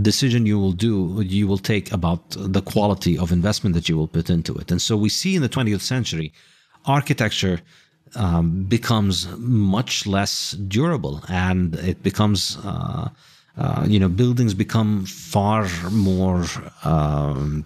decision 0.03 0.47
you 0.47 0.59
will 0.59 0.73
do 0.73 1.23
you 1.25 1.47
will 1.47 1.59
take 1.59 1.93
about 1.93 2.23
the 2.31 2.61
quality 2.61 3.17
of 3.19 3.33
investment 3.33 3.75
that 3.75 3.89
you 3.89 3.97
will 3.97 4.09
put 4.09 4.31
into 4.31 4.55
it. 4.57 4.71
And 4.71 4.81
so 4.81 4.97
we 4.97 5.11
see 5.11 5.37
in 5.37 5.43
the 5.43 5.49
20th 5.49 5.83
century 5.83 6.33
architecture 6.85 7.61
um, 8.15 8.65
becomes 8.65 9.29
much 9.39 10.07
less 10.07 10.53
durable 10.53 11.23
and 11.29 11.75
it 11.77 12.03
becomes 12.03 12.59
uh, 12.65 13.09
uh, 13.57 13.85
you 13.87 13.99
know 13.99 14.09
buildings 14.09 14.55
become 14.55 15.05
far 15.07 15.69
more 15.91 16.45
um, 16.85 17.65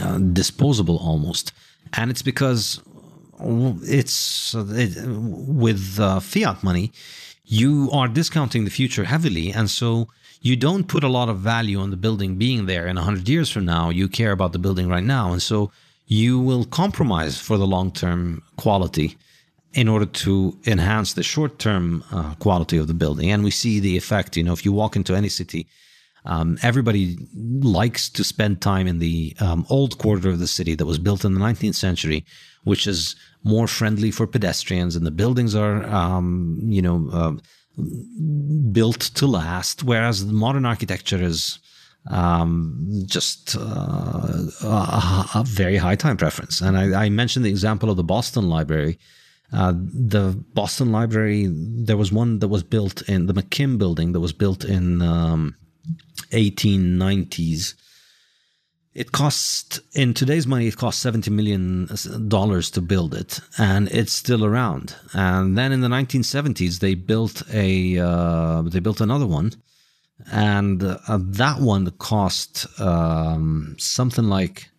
uh, 0.00 0.18
disposable 0.18 0.98
almost. 0.98 1.52
And 1.92 2.10
it's 2.10 2.22
because 2.22 2.80
it's 3.82 4.54
it, 4.54 5.06
with 5.06 5.98
uh, 6.00 6.20
fiat 6.20 6.62
money 6.62 6.92
you 7.44 7.90
are 7.92 8.08
discounting 8.08 8.64
the 8.64 8.70
future 8.70 9.04
heavily. 9.04 9.52
And 9.52 9.68
so 9.70 10.08
you 10.40 10.56
don't 10.56 10.88
put 10.88 11.04
a 11.04 11.08
lot 11.08 11.28
of 11.28 11.38
value 11.38 11.78
on 11.78 11.90
the 11.90 11.96
building 11.96 12.36
being 12.36 12.66
there. 12.66 12.86
In 12.86 12.96
100 12.96 13.28
years 13.28 13.50
from 13.50 13.64
now 13.64 13.90
you 13.90 14.08
care 14.08 14.32
about 14.32 14.52
the 14.52 14.58
building 14.58 14.88
right 14.88 15.04
now. 15.04 15.32
And 15.32 15.42
so 15.42 15.70
you 16.06 16.38
will 16.38 16.64
compromise 16.64 17.38
for 17.38 17.56
the 17.56 17.66
long 17.66 17.90
term 17.90 18.42
quality 18.56 19.16
in 19.72 19.88
order 19.88 20.06
to 20.06 20.56
enhance 20.66 21.14
the 21.14 21.22
short 21.22 21.58
term 21.58 22.04
uh, 22.12 22.34
quality 22.36 22.76
of 22.76 22.86
the 22.86 22.94
building. 22.94 23.30
And 23.30 23.42
we 23.42 23.50
see 23.50 23.80
the 23.80 23.96
effect. 23.96 24.36
You 24.36 24.44
know, 24.44 24.52
if 24.52 24.64
you 24.64 24.72
walk 24.72 24.96
into 24.96 25.14
any 25.14 25.28
city, 25.28 25.66
um, 26.26 26.58
everybody 26.62 27.18
likes 27.34 28.08
to 28.10 28.24
spend 28.24 28.60
time 28.60 28.86
in 28.86 28.98
the 28.98 29.36
um, 29.40 29.66
old 29.68 29.98
quarter 29.98 30.30
of 30.30 30.38
the 30.38 30.46
city 30.46 30.74
that 30.74 30.86
was 30.86 30.98
built 30.98 31.24
in 31.24 31.34
the 31.34 31.40
19th 31.40 31.74
century, 31.74 32.24
which 32.62 32.86
is 32.86 33.16
more 33.42 33.66
friendly 33.66 34.10
for 34.10 34.26
pedestrians, 34.26 34.96
and 34.96 35.04
the 35.04 35.10
buildings 35.10 35.54
are, 35.54 35.84
um, 35.86 36.58
you 36.62 36.80
know, 36.80 37.08
uh, 37.12 37.32
built 38.72 39.00
to 39.00 39.26
last. 39.26 39.82
Whereas 39.82 40.24
modern 40.24 40.64
architecture 40.64 41.22
is 41.22 41.58
um, 42.10 43.02
just 43.06 43.56
uh, 43.56 43.60
a, 44.62 45.26
a, 45.36 45.44
very 45.46 45.76
high 45.76 45.96
time 45.96 46.16
preference. 46.16 46.60
And 46.60 46.76
I, 46.76 47.04
I, 47.04 47.08
mentioned 47.08 47.44
the 47.44 47.50
example 47.50 47.90
of 47.90 47.96
the 47.96 48.04
Boston 48.04 48.48
Library. 48.48 48.98
Uh, 49.52 49.72
the 49.74 50.32
Boston 50.52 50.92
Library, 50.92 51.46
there 51.48 51.96
was 51.96 52.12
one 52.12 52.40
that 52.40 52.48
was 52.48 52.62
built 52.62 53.02
in 53.08 53.26
the 53.26 53.34
McKim 53.34 53.78
building 53.78 54.12
that 54.12 54.20
was 54.20 54.32
built 54.32 54.64
in 54.64 55.00
um, 55.00 55.56
1890s. 56.30 57.74
It 58.94 59.10
cost, 59.10 59.80
in 59.94 60.14
today's 60.14 60.46
money, 60.46 60.68
it 60.68 60.76
cost 60.76 61.04
$70 61.04 61.28
million 61.30 61.88
to 61.88 62.80
build 62.80 63.14
it, 63.14 63.40
and 63.58 63.88
it's 63.88 64.12
still 64.12 64.44
around. 64.44 64.94
And 65.12 65.58
then 65.58 65.72
in 65.72 65.80
the 65.80 65.88
1970s, 65.88 66.78
they 66.78 66.94
built 66.94 67.42
a, 67.52 67.98
uh, 67.98 68.62
they 68.62 68.78
built 68.78 69.00
another 69.00 69.26
one, 69.26 69.52
and 70.30 70.82
uh, 70.82 71.18
that 71.20 71.60
one 71.60 71.90
cost 71.98 72.66
um, 72.80 73.76
something 73.78 74.24
like, 74.24 74.70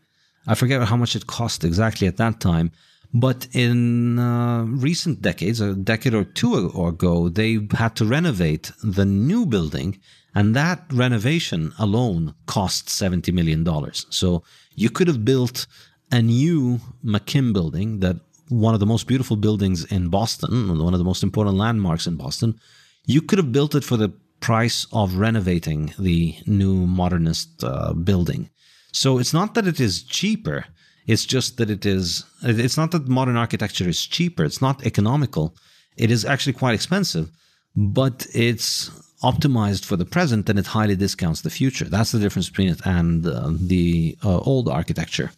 I 0.47 0.55
forget 0.55 0.81
how 0.83 0.95
much 0.95 1.15
it 1.15 1.27
cost 1.27 1.63
exactly 1.63 2.07
at 2.07 2.17
that 2.17 2.39
time, 2.39 2.71
but 3.13 3.47
in 3.53 4.19
uh, 4.19 4.63
recent 4.65 5.21
decades, 5.21 5.61
a 5.61 5.73
decade 5.73 6.13
or 6.13 6.25
two 6.25 6.55
ago, 6.55 7.29
they 7.29 7.59
had 7.71 7.95
to 7.95 8.05
renovate 8.05 8.71
the 8.83 9.05
new 9.05 9.45
building, 9.45 9.99
and 10.33 10.55
that 10.55 10.83
renovation 10.91 11.71
alone 11.79 12.33
cost 12.45 12.87
$70 12.87 13.33
million. 13.33 13.65
So 14.09 14.43
you 14.75 14.89
could 14.89 15.07
have 15.07 15.23
built 15.23 15.65
a 16.11 16.21
new 16.21 16.81
McKim 17.05 17.53
building 17.53 17.99
that 18.01 18.17
one 18.49 18.73
of 18.73 18.79
the 18.79 18.85
most 18.85 19.07
beautiful 19.07 19.37
buildings 19.37 19.85
in 19.85 20.09
Boston, 20.09 20.77
one 20.77 20.93
of 20.93 20.99
the 20.99 21.05
most 21.05 21.23
important 21.23 21.57
landmarks 21.57 22.07
in 22.07 22.15
Boston. 22.15 22.59
You 23.05 23.21
could 23.21 23.37
have 23.37 23.51
built 23.51 23.75
it 23.75 23.83
for 23.83 23.97
the 23.97 24.13
price 24.39 24.87
of 24.91 25.15
renovating 25.15 25.93
the 25.97 26.35
new 26.45 26.85
modernist 26.85 27.63
uh, 27.63 27.93
building. 27.93 28.49
So 28.91 29.17
it's 29.17 29.33
not 29.33 29.55
that 29.55 29.67
it 29.67 29.79
is 29.79 30.03
cheaper 30.03 30.65
it's 31.07 31.25
just 31.25 31.57
that 31.57 31.69
it 31.69 31.85
is, 31.85 32.25
it's 32.41 32.77
not 32.77 32.91
that 32.91 33.07
modern 33.07 33.37
architecture 33.37 33.87
is 33.87 34.05
cheaper. 34.05 34.43
It's 34.43 34.61
not 34.61 34.85
economical. 34.85 35.55
It 35.97 36.09
is 36.11 36.25
actually 36.25 36.53
quite 36.53 36.73
expensive, 36.73 37.29
but 37.75 38.25
it's 38.33 38.89
optimized 39.23 39.85
for 39.85 39.95
the 39.95 40.05
present 40.05 40.49
and 40.49 40.59
it 40.59 40.67
highly 40.67 40.95
discounts 40.95 41.41
the 41.41 41.49
future. 41.49 41.85
That's 41.85 42.11
the 42.11 42.19
difference 42.19 42.49
between 42.49 42.69
it 42.69 42.81
and 42.85 43.25
uh, 43.25 43.51
the 43.55 44.17
uh, 44.23 44.39
old 44.39 44.67
architecture. 44.67 45.31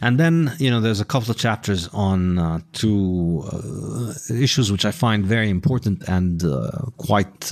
And 0.00 0.20
then, 0.20 0.54
you 0.58 0.70
know, 0.70 0.80
there's 0.80 1.00
a 1.00 1.04
couple 1.04 1.30
of 1.30 1.38
chapters 1.38 1.88
on 1.88 2.38
uh, 2.38 2.60
two 2.72 3.44
uh, 3.50 4.12
issues 4.32 4.70
which 4.70 4.84
I 4.84 4.92
find 4.92 5.24
very 5.26 5.50
important 5.50 6.06
and 6.08 6.44
uh, 6.44 6.70
quite 6.98 7.50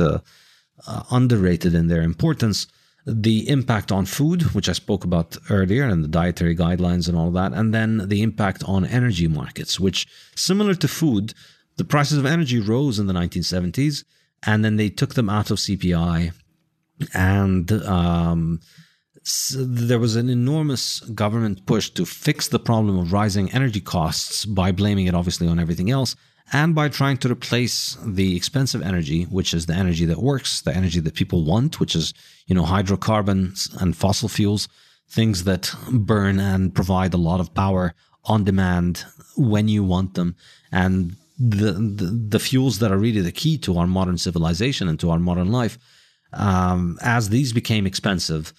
uh, 0.86 1.02
underrated 1.10 1.74
in 1.74 1.88
their 1.88 2.02
importance 2.02 2.66
the 3.06 3.48
impact 3.48 3.92
on 3.92 4.06
food, 4.06 4.42
which 4.54 4.68
I 4.68 4.72
spoke 4.72 5.04
about 5.04 5.36
earlier, 5.50 5.84
and 5.84 6.02
the 6.02 6.08
dietary 6.08 6.56
guidelines 6.56 7.06
and 7.08 7.18
all 7.18 7.30
that, 7.32 7.52
and 7.52 7.74
then 7.74 8.08
the 8.08 8.22
impact 8.22 8.62
on 8.64 8.86
energy 8.86 9.28
markets, 9.28 9.78
which, 9.78 10.06
similar 10.34 10.74
to 10.76 10.88
food, 10.88 11.34
the 11.76 11.84
prices 11.84 12.16
of 12.18 12.24
energy 12.24 12.60
rose 12.60 12.98
in 12.98 13.06
the 13.06 13.12
1970s, 13.12 14.04
and 14.46 14.64
then 14.64 14.76
they 14.76 14.88
took 14.88 15.14
them 15.14 15.28
out 15.28 15.50
of 15.50 15.58
CPI, 15.58 16.32
and 17.12 17.72
um, 17.72 18.60
so 19.22 19.64
there 19.64 19.98
was 19.98 20.16
an 20.16 20.30
enormous 20.30 21.00
government 21.00 21.66
push 21.66 21.90
to 21.90 22.06
fix 22.06 22.48
the 22.48 22.58
problem 22.58 22.98
of 22.98 23.12
rising 23.12 23.50
energy 23.52 23.80
costs 23.80 24.44
by 24.44 24.70
blaming 24.70 25.06
it 25.06 25.14
obviously 25.14 25.48
on 25.48 25.58
everything 25.58 25.90
else 25.90 26.14
and 26.52 26.74
by 26.74 26.88
trying 26.88 27.16
to 27.18 27.30
replace 27.32 27.96
the 28.04 28.36
expensive 28.36 28.82
energy, 28.82 29.24
which 29.24 29.54
is 29.54 29.66
the 29.66 29.74
energy 29.74 30.04
that 30.04 30.18
works, 30.18 30.60
the 30.60 30.76
energy 30.76 31.00
that 31.00 31.14
people 31.14 31.44
want, 31.44 31.80
which 31.80 31.96
is, 31.96 32.12
you 32.46 32.54
know, 32.54 32.64
hydrocarbons 32.64 33.74
and 33.80 33.96
fossil 33.96 34.28
fuels, 34.28 34.68
things 35.08 35.44
that 35.44 35.74
burn 35.90 36.38
and 36.38 36.74
provide 36.74 37.14
a 37.14 37.18
lot 37.18 37.40
of 37.40 37.54
power 37.54 37.94
on 38.24 38.44
demand 38.44 39.04
when 39.36 39.68
you 39.68 39.82
want 39.82 40.14
them. 40.14 40.36
And 40.70 41.16
the, 41.38 41.72
the, 41.72 42.26
the 42.28 42.38
fuels 42.38 42.78
that 42.78 42.92
are 42.92 42.98
really 42.98 43.20
the 43.20 43.32
key 43.32 43.58
to 43.58 43.78
our 43.78 43.86
modern 43.86 44.18
civilization 44.18 44.88
and 44.88 45.00
to 45.00 45.10
our 45.10 45.18
modern 45.18 45.50
life, 45.50 45.78
um, 46.32 46.98
as 47.00 47.30
these 47.30 47.52
became 47.52 47.86
expensive, 47.86 48.52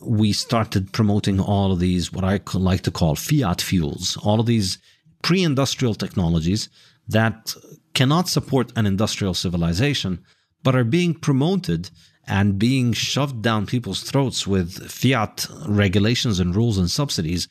we 0.00 0.32
started 0.32 0.92
promoting 0.92 1.40
all 1.40 1.72
of 1.72 1.80
these, 1.80 2.12
what 2.12 2.24
I 2.24 2.40
like 2.54 2.82
to 2.82 2.90
call 2.90 3.14
fiat 3.14 3.62
fuels, 3.62 4.18
all 4.18 4.40
of 4.40 4.46
these 4.46 4.78
pre 5.22 5.42
industrial 5.42 5.94
technologies 5.94 6.68
that 7.08 7.54
cannot 7.94 8.28
support 8.28 8.72
an 8.76 8.86
industrial 8.86 9.34
civilization, 9.34 10.24
but 10.62 10.74
are 10.74 10.84
being 10.84 11.14
promoted 11.14 11.90
and 12.26 12.58
being 12.58 12.92
shoved 12.92 13.42
down 13.42 13.66
people's 13.66 14.02
throats 14.02 14.46
with 14.46 14.90
fiat 14.90 15.46
regulations 15.66 16.40
and 16.40 16.56
rules 16.56 16.78
and 16.78 16.90
subsidies 16.90 17.48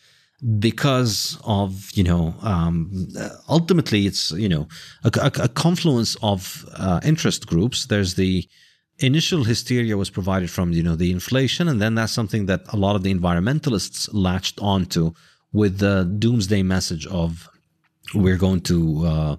because 0.60 1.40
of 1.46 1.90
you 1.94 2.04
know 2.04 2.34
um, 2.42 3.08
ultimately 3.48 4.08
it's 4.08 4.32
you 4.32 4.50
know 4.50 4.68
a, 5.04 5.12
a, 5.20 5.44
a 5.44 5.48
confluence 5.48 6.18
of 6.22 6.66
uh, 6.76 7.00
interest 7.04 7.48
groups. 7.48 7.86
There's 7.86 8.16
the 8.16 8.48
initial 9.00 9.44
hysteria 9.44 9.98
was 9.98 10.10
provided 10.10 10.50
from 10.50 10.72
you 10.72 10.84
know 10.84 10.96
the 10.96 11.12
inflation 11.12 11.68
and 11.68 11.82
then 11.82 11.96
that's 11.96 12.14
something 12.14 12.46
that 12.46 12.62
a 12.70 12.78
lot 12.78 12.96
of 12.96 13.04
the 13.04 13.14
environmentalists 13.14 14.10
latched 14.12 14.60
onto 14.62 15.14
with 15.52 15.80
the 15.80 16.04
doomsday 16.20 16.64
message 16.64 17.08
of 17.08 17.50
we're 18.14 18.38
going 18.38 18.62
to 18.62 19.06
uh, 19.06 19.36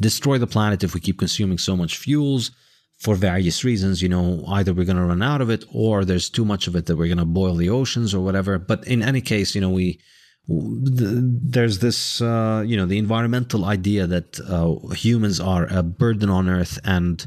destroy 0.00 0.38
the 0.38 0.46
planet 0.46 0.84
if 0.84 0.94
we 0.94 1.00
keep 1.00 1.18
consuming 1.18 1.58
so 1.58 1.76
much 1.76 1.96
fuels 1.96 2.50
for 2.98 3.14
various 3.14 3.64
reasons. 3.64 4.02
You 4.02 4.08
know, 4.08 4.44
either 4.48 4.72
we're 4.72 4.84
going 4.84 4.96
to 4.96 5.04
run 5.04 5.22
out 5.22 5.40
of 5.40 5.50
it 5.50 5.64
or 5.72 6.04
there's 6.04 6.30
too 6.30 6.44
much 6.44 6.66
of 6.66 6.76
it 6.76 6.86
that 6.86 6.96
we're 6.96 7.06
going 7.06 7.18
to 7.18 7.24
boil 7.24 7.54
the 7.54 7.70
oceans 7.70 8.14
or 8.14 8.20
whatever. 8.20 8.58
But 8.58 8.86
in 8.86 9.02
any 9.02 9.20
case, 9.20 9.54
you 9.54 9.60
know, 9.60 9.70
we 9.70 10.00
there's 10.48 11.80
this 11.80 12.22
uh, 12.22 12.64
you 12.66 12.76
know 12.76 12.86
the 12.86 12.98
environmental 12.98 13.66
idea 13.66 14.06
that 14.06 14.40
uh, 14.40 14.94
humans 14.94 15.40
are 15.40 15.66
a 15.66 15.82
burden 15.82 16.30
on 16.30 16.48
earth 16.48 16.78
and 16.84 17.26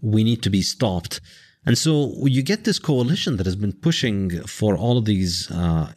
we 0.00 0.24
need 0.24 0.42
to 0.42 0.48
be 0.48 0.62
stopped 0.62 1.20
and 1.66 1.76
so 1.76 2.24
you 2.24 2.42
get 2.42 2.64
this 2.64 2.78
coalition 2.78 3.36
that 3.36 3.46
has 3.46 3.56
been 3.56 3.72
pushing 3.72 4.40
for 4.46 4.76
all 4.76 4.96
of 4.96 5.04
these 5.04 5.50
uh, 5.50 5.92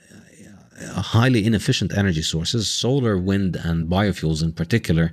highly 0.96 1.46
inefficient 1.46 1.98
energy 1.98 2.22
sources, 2.22 2.70
solar, 2.70 3.18
wind, 3.18 3.56
and 3.56 3.90
biofuels 3.90 4.44
in 4.44 4.54
particular. 4.54 5.12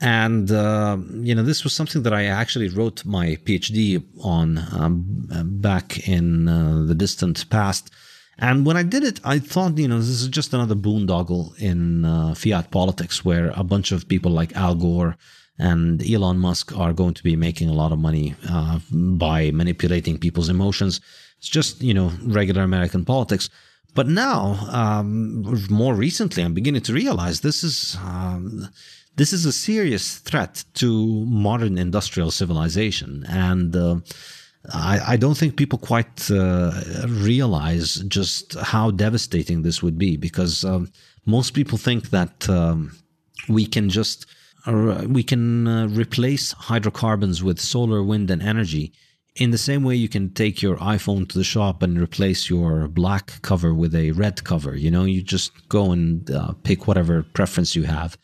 And, 0.00 0.50
uh, 0.50 0.98
you 1.14 1.34
know, 1.34 1.42
this 1.42 1.64
was 1.64 1.72
something 1.72 2.02
that 2.02 2.12
I 2.12 2.24
actually 2.24 2.68
wrote 2.68 3.04
my 3.04 3.36
PhD 3.44 4.04
on 4.22 4.58
um, 4.72 5.26
back 5.60 6.06
in 6.06 6.48
uh, 6.48 6.84
the 6.86 6.94
distant 6.94 7.48
past. 7.48 7.90
And 8.38 8.66
when 8.66 8.76
I 8.76 8.82
did 8.82 9.02
it, 9.02 9.20
I 9.24 9.38
thought, 9.38 9.78
you 9.78 9.88
know, 9.88 9.98
this 9.98 10.08
is 10.08 10.28
just 10.28 10.52
another 10.52 10.74
boondoggle 10.74 11.58
in 11.58 12.04
uh, 12.04 12.34
fiat 12.34 12.70
politics 12.70 13.24
where 13.24 13.52
a 13.56 13.64
bunch 13.64 13.92
of 13.92 14.08
people 14.08 14.30
like 14.30 14.54
Al 14.54 14.74
Gore 14.74 15.16
and 15.58 16.02
Elon 16.06 16.38
Musk 16.38 16.76
are 16.76 16.92
going 16.92 17.14
to 17.14 17.22
be 17.22 17.34
making 17.34 17.70
a 17.70 17.72
lot 17.72 17.92
of 17.92 17.98
money 17.98 18.34
uh, 18.50 18.78
by 18.92 19.50
manipulating 19.52 20.18
people's 20.18 20.50
emotions. 20.50 21.00
It's 21.38 21.48
just, 21.48 21.80
you 21.80 21.94
know, 21.94 22.12
regular 22.24 22.62
American 22.62 23.06
politics. 23.06 23.48
But 23.96 24.08
now, 24.08 24.58
um, 24.70 25.42
more 25.70 25.94
recently, 25.94 26.42
I'm 26.42 26.52
beginning 26.52 26.82
to 26.82 26.92
realize 26.92 27.40
this 27.40 27.64
is 27.64 27.96
um, 28.04 28.68
this 29.16 29.32
is 29.32 29.46
a 29.46 29.52
serious 29.52 30.18
threat 30.18 30.64
to 30.74 30.88
modern 31.24 31.78
industrial 31.78 32.30
civilization, 32.30 33.24
and 33.26 33.74
uh, 33.74 33.96
I, 34.70 35.00
I, 35.12 35.16
don't 35.16 35.38
think 35.38 35.56
people 35.56 35.78
quite 35.78 36.30
uh, 36.30 36.72
realize 37.08 37.94
just 38.06 38.54
how 38.58 38.90
devastating 38.90 39.62
this 39.62 39.82
would 39.82 39.96
be. 39.96 40.18
Because 40.18 40.62
um, 40.62 40.92
most 41.24 41.52
people 41.52 41.78
think 41.78 42.10
that 42.10 42.46
um, 42.50 42.98
we 43.48 43.64
can 43.64 43.88
just 43.88 44.26
uh, 44.66 45.06
we 45.08 45.22
can 45.22 45.66
uh, 45.66 45.86
replace 45.88 46.52
hydrocarbons 46.52 47.42
with 47.42 47.58
solar, 47.58 48.02
wind, 48.02 48.30
and 48.30 48.42
energy 48.42 48.92
in 49.36 49.50
the 49.50 49.58
same 49.58 49.82
way 49.84 49.94
you 49.94 50.08
can 50.08 50.30
take 50.30 50.62
your 50.62 50.76
iphone 50.78 51.28
to 51.28 51.38
the 51.38 51.44
shop 51.44 51.82
and 51.82 52.00
replace 52.00 52.50
your 52.50 52.88
black 52.88 53.40
cover 53.42 53.72
with 53.74 53.94
a 53.94 54.10
red 54.12 54.42
cover 54.44 54.74
you 54.76 54.90
know 54.90 55.04
you 55.04 55.22
just 55.22 55.68
go 55.68 55.92
and 55.92 56.30
uh, 56.30 56.52
pick 56.62 56.86
whatever 56.86 57.22
preference 57.22 57.76
you 57.76 57.84
have. 57.84 58.16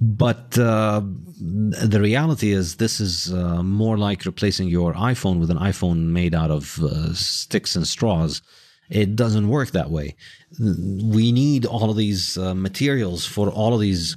But 0.00 0.58
uh, 0.58 1.02
the 1.40 2.00
reality 2.00 2.50
is 2.50 2.76
this 2.76 2.98
is 2.98 3.32
uh, 3.32 3.62
more 3.62 3.96
like 3.96 4.24
replacing 4.24 4.66
your 4.68 4.94
iphone 4.94 5.38
with 5.38 5.48
an 5.48 5.58
iphone 5.58 6.06
made 6.08 6.34
out 6.34 6.50
of 6.50 6.82
uh, 6.82 7.14
sticks 7.14 7.76
and 7.76 7.86
straws. 7.86 8.42
It 8.90 9.14
doesn't 9.14 9.48
work 9.48 9.70
that 9.70 9.90
way. 9.90 10.16
We 10.58 11.30
need 11.30 11.66
all 11.66 11.88
of 11.88 11.96
these 11.96 12.36
uh, 12.36 12.52
materials 12.52 13.24
for 13.26 13.48
all 13.48 13.74
of 13.74 13.80
these 13.80 14.16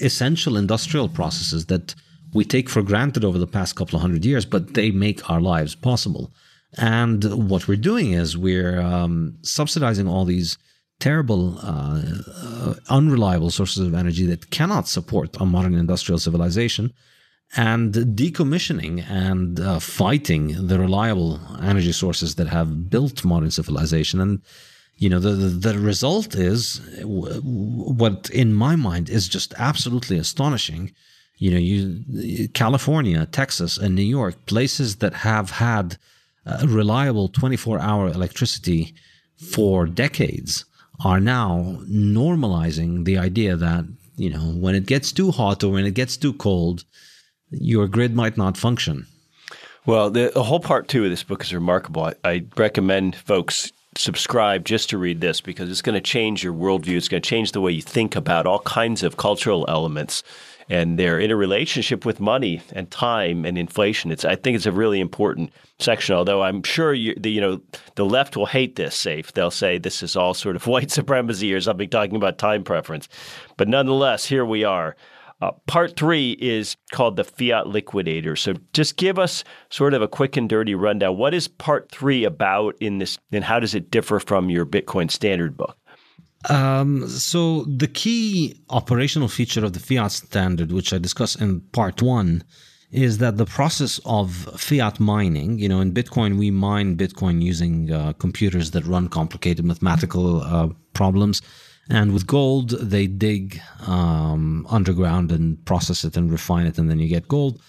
essential 0.00 0.56
industrial 0.56 1.08
processes 1.08 1.66
that 1.66 1.96
we 2.34 2.44
take 2.44 2.68
for 2.68 2.82
granted 2.82 3.24
over 3.24 3.38
the 3.38 3.46
past 3.46 3.76
couple 3.76 3.96
of 3.96 4.02
hundred 4.02 4.24
years, 4.24 4.44
but 4.44 4.74
they 4.74 4.90
make 4.90 5.28
our 5.30 5.40
lives 5.40 5.74
possible. 5.74 6.32
And 6.76 7.24
what 7.48 7.66
we're 7.66 7.76
doing 7.76 8.12
is 8.12 8.36
we're 8.36 8.80
um, 8.80 9.38
subsidizing 9.42 10.06
all 10.06 10.24
these 10.24 10.58
terrible, 11.00 11.58
uh, 11.60 12.02
uh, 12.42 12.74
unreliable 12.88 13.50
sources 13.50 13.86
of 13.86 13.94
energy 13.94 14.26
that 14.26 14.50
cannot 14.50 14.88
support 14.88 15.36
a 15.40 15.46
modern 15.46 15.74
industrial 15.74 16.18
civilization 16.18 16.92
and 17.56 17.94
decommissioning 17.94 19.08
and 19.08 19.60
uh, 19.60 19.78
fighting 19.78 20.66
the 20.66 20.78
reliable 20.78 21.40
energy 21.62 21.92
sources 21.92 22.34
that 22.34 22.48
have 22.48 22.90
built 22.90 23.24
modern 23.24 23.50
civilization. 23.50 24.20
And 24.20 24.42
you 24.96 25.08
know, 25.08 25.20
the, 25.20 25.30
the, 25.30 25.72
the 25.72 25.78
result 25.78 26.34
is 26.34 26.80
what 27.02 28.28
in 28.30 28.52
my 28.52 28.74
mind 28.76 29.08
is 29.08 29.28
just 29.28 29.54
absolutely 29.56 30.18
astonishing. 30.18 30.92
You 31.38 31.50
know, 31.52 31.58
you 31.58 32.48
California, 32.48 33.26
Texas, 33.26 33.78
and 33.78 33.94
New 33.94 34.02
York, 34.02 34.46
places 34.46 34.96
that 34.96 35.14
have 35.14 35.50
had 35.50 35.96
uh, 36.44 36.66
reliable 36.66 37.28
24 37.28 37.78
hour 37.78 38.08
electricity 38.08 38.94
for 39.36 39.86
decades 39.86 40.64
are 41.04 41.20
now 41.20 41.78
normalizing 41.88 43.04
the 43.04 43.18
idea 43.18 43.56
that, 43.56 43.84
you 44.16 44.30
know, 44.30 44.40
when 44.40 44.74
it 44.74 44.86
gets 44.86 45.12
too 45.12 45.30
hot 45.30 45.62
or 45.62 45.72
when 45.72 45.84
it 45.84 45.94
gets 45.94 46.16
too 46.16 46.32
cold, 46.32 46.84
your 47.50 47.86
grid 47.86 48.14
might 48.14 48.36
not 48.36 48.56
function. 48.56 49.06
Well, 49.86 50.10
the, 50.10 50.32
the 50.34 50.42
whole 50.42 50.60
part 50.60 50.88
two 50.88 51.04
of 51.04 51.10
this 51.10 51.22
book 51.22 51.42
is 51.42 51.54
remarkable. 51.54 52.04
I, 52.04 52.14
I 52.24 52.44
recommend 52.56 53.16
folks 53.16 53.72
subscribe 53.96 54.64
just 54.64 54.90
to 54.90 54.98
read 54.98 55.20
this 55.20 55.40
because 55.40 55.70
it's 55.70 55.82
going 55.82 55.94
to 55.94 56.00
change 56.00 56.44
your 56.44 56.52
worldview. 56.52 56.96
It's 56.96 57.08
going 57.08 57.22
to 57.22 57.28
change 57.28 57.52
the 57.52 57.60
way 57.60 57.72
you 57.72 57.82
think 57.82 58.16
about 58.16 58.46
all 58.46 58.60
kinds 58.60 59.02
of 59.02 59.16
cultural 59.16 59.64
elements 59.68 60.22
and 60.68 60.98
their 60.98 61.20
interrelationship 61.20 62.04
with 62.04 62.20
money 62.20 62.60
and 62.72 62.90
time 62.90 63.44
and 63.44 63.56
inflation. 63.56 64.10
It's 64.10 64.24
I 64.24 64.36
think 64.36 64.56
it's 64.56 64.66
a 64.66 64.72
really 64.72 65.00
important 65.00 65.52
section. 65.78 66.14
Although 66.14 66.42
I'm 66.42 66.62
sure 66.62 66.92
you, 66.92 67.14
the, 67.16 67.30
you 67.30 67.40
know 67.40 67.60
the 67.94 68.04
left 68.04 68.36
will 68.36 68.46
hate 68.46 68.76
this. 68.76 68.96
Saif, 68.96 69.32
they'll 69.32 69.50
say 69.50 69.78
this 69.78 70.02
is 70.02 70.16
all 70.16 70.34
sort 70.34 70.56
of 70.56 70.66
white 70.66 70.90
supremacy 70.90 71.52
or 71.52 71.60
something, 71.60 71.88
talking 71.88 72.16
about 72.16 72.38
time 72.38 72.64
preference. 72.64 73.08
But 73.56 73.68
nonetheless, 73.68 74.26
here 74.26 74.44
we 74.44 74.64
are. 74.64 74.96
Uh, 75.40 75.52
part 75.68 75.94
three 75.96 76.32
is 76.40 76.76
called 76.90 77.16
the 77.16 77.22
Fiat 77.22 77.68
Liquidator. 77.68 78.34
So 78.34 78.54
just 78.72 78.96
give 78.96 79.20
us 79.20 79.44
sort 79.70 79.94
of 79.94 80.02
a 80.02 80.08
quick 80.08 80.36
and 80.36 80.48
dirty 80.48 80.74
rundown. 80.74 81.16
What 81.16 81.32
is 81.32 81.46
part 81.46 81.92
three 81.92 82.24
about 82.24 82.74
in 82.80 82.98
this, 82.98 83.18
and 83.30 83.44
how 83.44 83.60
does 83.60 83.74
it 83.74 83.90
differ 83.90 84.18
from 84.18 84.50
your 84.50 84.66
Bitcoin 84.66 85.08
standard 85.08 85.56
book? 85.56 85.77
Um, 86.48 87.08
so 87.08 87.64
the 87.64 87.88
key 87.88 88.60
operational 88.70 89.28
feature 89.28 89.64
of 89.64 89.72
the 89.72 89.80
fiat 89.80 90.12
standard, 90.12 90.72
which 90.72 90.92
I 90.92 90.98
discussed 90.98 91.40
in 91.40 91.60
part 91.72 92.00
one, 92.00 92.44
is 92.90 93.18
that 93.18 93.36
the 93.36 93.44
process 93.44 94.00
of 94.06 94.48
fiat 94.56 94.98
mining, 94.98 95.58
you 95.58 95.68
know, 95.68 95.80
in 95.80 95.92
Bitcoin, 95.92 96.38
we 96.38 96.50
mine 96.50 96.96
Bitcoin 96.96 97.42
using 97.42 97.92
uh, 97.92 98.14
computers 98.14 98.70
that 98.70 98.86
run 98.86 99.08
complicated 99.08 99.64
mathematical 99.64 100.42
uh, 100.42 100.68
problems. 100.94 101.42
And 101.90 102.12
with 102.12 102.26
gold, 102.26 102.70
they 102.70 103.06
dig 103.06 103.60
um, 103.86 104.66
underground 104.70 105.32
and 105.32 105.62
process 105.64 106.04
it 106.04 106.16
and 106.16 106.30
refine 106.30 106.66
it, 106.66 106.78
and 106.78 106.90
then 106.90 106.98
you 106.98 107.08
get 107.08 107.28
gold. 107.28 107.60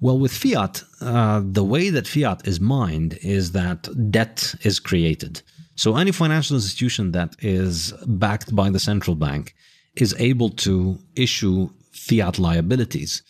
Well, 0.00 0.18
with 0.18 0.32
fiat, 0.32 0.82
uh, 1.00 1.42
the 1.44 1.64
way 1.64 1.90
that 1.90 2.06
fiat 2.06 2.46
is 2.46 2.60
mined 2.60 3.18
is 3.22 3.52
that 3.52 3.88
debt 4.10 4.54
is 4.62 4.78
created. 4.78 5.42
So 5.76 5.96
any 5.96 6.10
financial 6.10 6.56
institution 6.56 7.12
that 7.12 7.36
is 7.40 7.92
backed 8.06 8.54
by 8.56 8.70
the 8.70 8.80
central 8.80 9.14
bank 9.14 9.54
is 9.94 10.14
able 10.18 10.50
to 10.50 10.98
issue 11.14 11.70
fiat 11.92 12.38
liabilities 12.38 13.22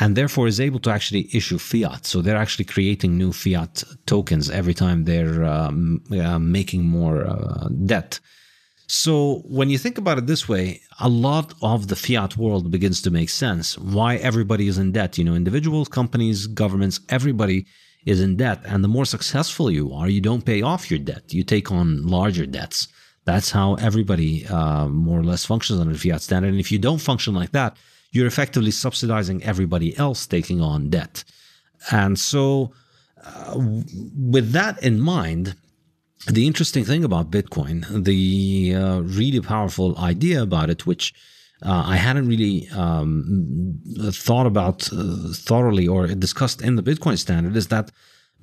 and 0.00 0.16
therefore 0.16 0.46
is 0.46 0.60
able 0.60 0.78
to 0.80 0.90
actually 0.90 1.28
issue 1.32 1.58
fiat. 1.58 2.06
So 2.06 2.22
they're 2.22 2.36
actually 2.36 2.64
creating 2.64 3.18
new 3.18 3.32
fiat 3.32 3.84
tokens 4.06 4.48
every 4.48 4.74
time 4.74 5.04
they're 5.04 5.44
um, 5.44 6.02
uh, 6.12 6.38
making 6.38 6.84
more 6.84 7.26
uh, 7.26 7.68
debt. 7.84 8.20
So 8.86 9.42
when 9.44 9.70
you 9.70 9.78
think 9.78 9.98
about 9.98 10.18
it 10.18 10.26
this 10.26 10.48
way, 10.48 10.80
a 10.98 11.08
lot 11.08 11.54
of 11.62 11.88
the 11.88 11.96
fiat 11.96 12.36
world 12.36 12.70
begins 12.70 13.02
to 13.02 13.10
make 13.10 13.28
sense. 13.28 13.78
Why 13.78 14.16
everybody 14.16 14.68
is 14.68 14.78
in 14.78 14.92
debt, 14.92 15.18
you 15.18 15.24
know, 15.24 15.34
individuals, 15.34 15.88
companies, 15.88 16.46
governments, 16.46 17.00
everybody 17.08 17.66
is 18.06 18.20
in 18.20 18.36
debt. 18.36 18.60
And 18.64 18.82
the 18.82 18.88
more 18.88 19.04
successful 19.04 19.70
you 19.70 19.92
are, 19.92 20.08
you 20.08 20.20
don't 20.20 20.44
pay 20.44 20.62
off 20.62 20.90
your 20.90 21.00
debt. 21.00 21.32
You 21.32 21.44
take 21.44 21.70
on 21.70 22.06
larger 22.06 22.46
debts. 22.46 22.88
That's 23.24 23.50
how 23.50 23.74
everybody 23.74 24.46
uh, 24.46 24.88
more 24.88 25.20
or 25.20 25.24
less 25.24 25.44
functions 25.44 25.78
under 25.80 25.92
the 25.92 25.98
fiat 25.98 26.22
standard. 26.22 26.48
And 26.48 26.60
if 26.60 26.72
you 26.72 26.78
don't 26.78 26.98
function 26.98 27.34
like 27.34 27.52
that, 27.52 27.76
you're 28.12 28.26
effectively 28.26 28.70
subsidizing 28.70 29.42
everybody 29.44 29.96
else 29.96 30.26
taking 30.26 30.60
on 30.60 30.90
debt. 30.90 31.24
And 31.90 32.18
so, 32.18 32.72
uh, 33.24 33.54
with 33.56 34.52
that 34.52 34.82
in 34.82 35.00
mind, 35.00 35.54
the 36.26 36.46
interesting 36.46 36.84
thing 36.84 37.04
about 37.04 37.30
Bitcoin, 37.30 38.04
the 38.04 38.74
uh, 38.74 39.00
really 39.00 39.40
powerful 39.40 39.96
idea 39.98 40.42
about 40.42 40.70
it, 40.70 40.86
which 40.86 41.14
uh, 41.62 41.84
I 41.86 41.96
hadn't 41.96 42.26
really 42.26 42.68
um, 42.70 43.80
thought 44.12 44.46
about 44.46 44.88
uh, 44.92 45.32
thoroughly 45.34 45.86
or 45.86 46.06
discussed 46.08 46.62
in 46.62 46.76
the 46.76 46.82
Bitcoin 46.82 47.18
standard 47.18 47.56
is 47.56 47.68
that 47.68 47.90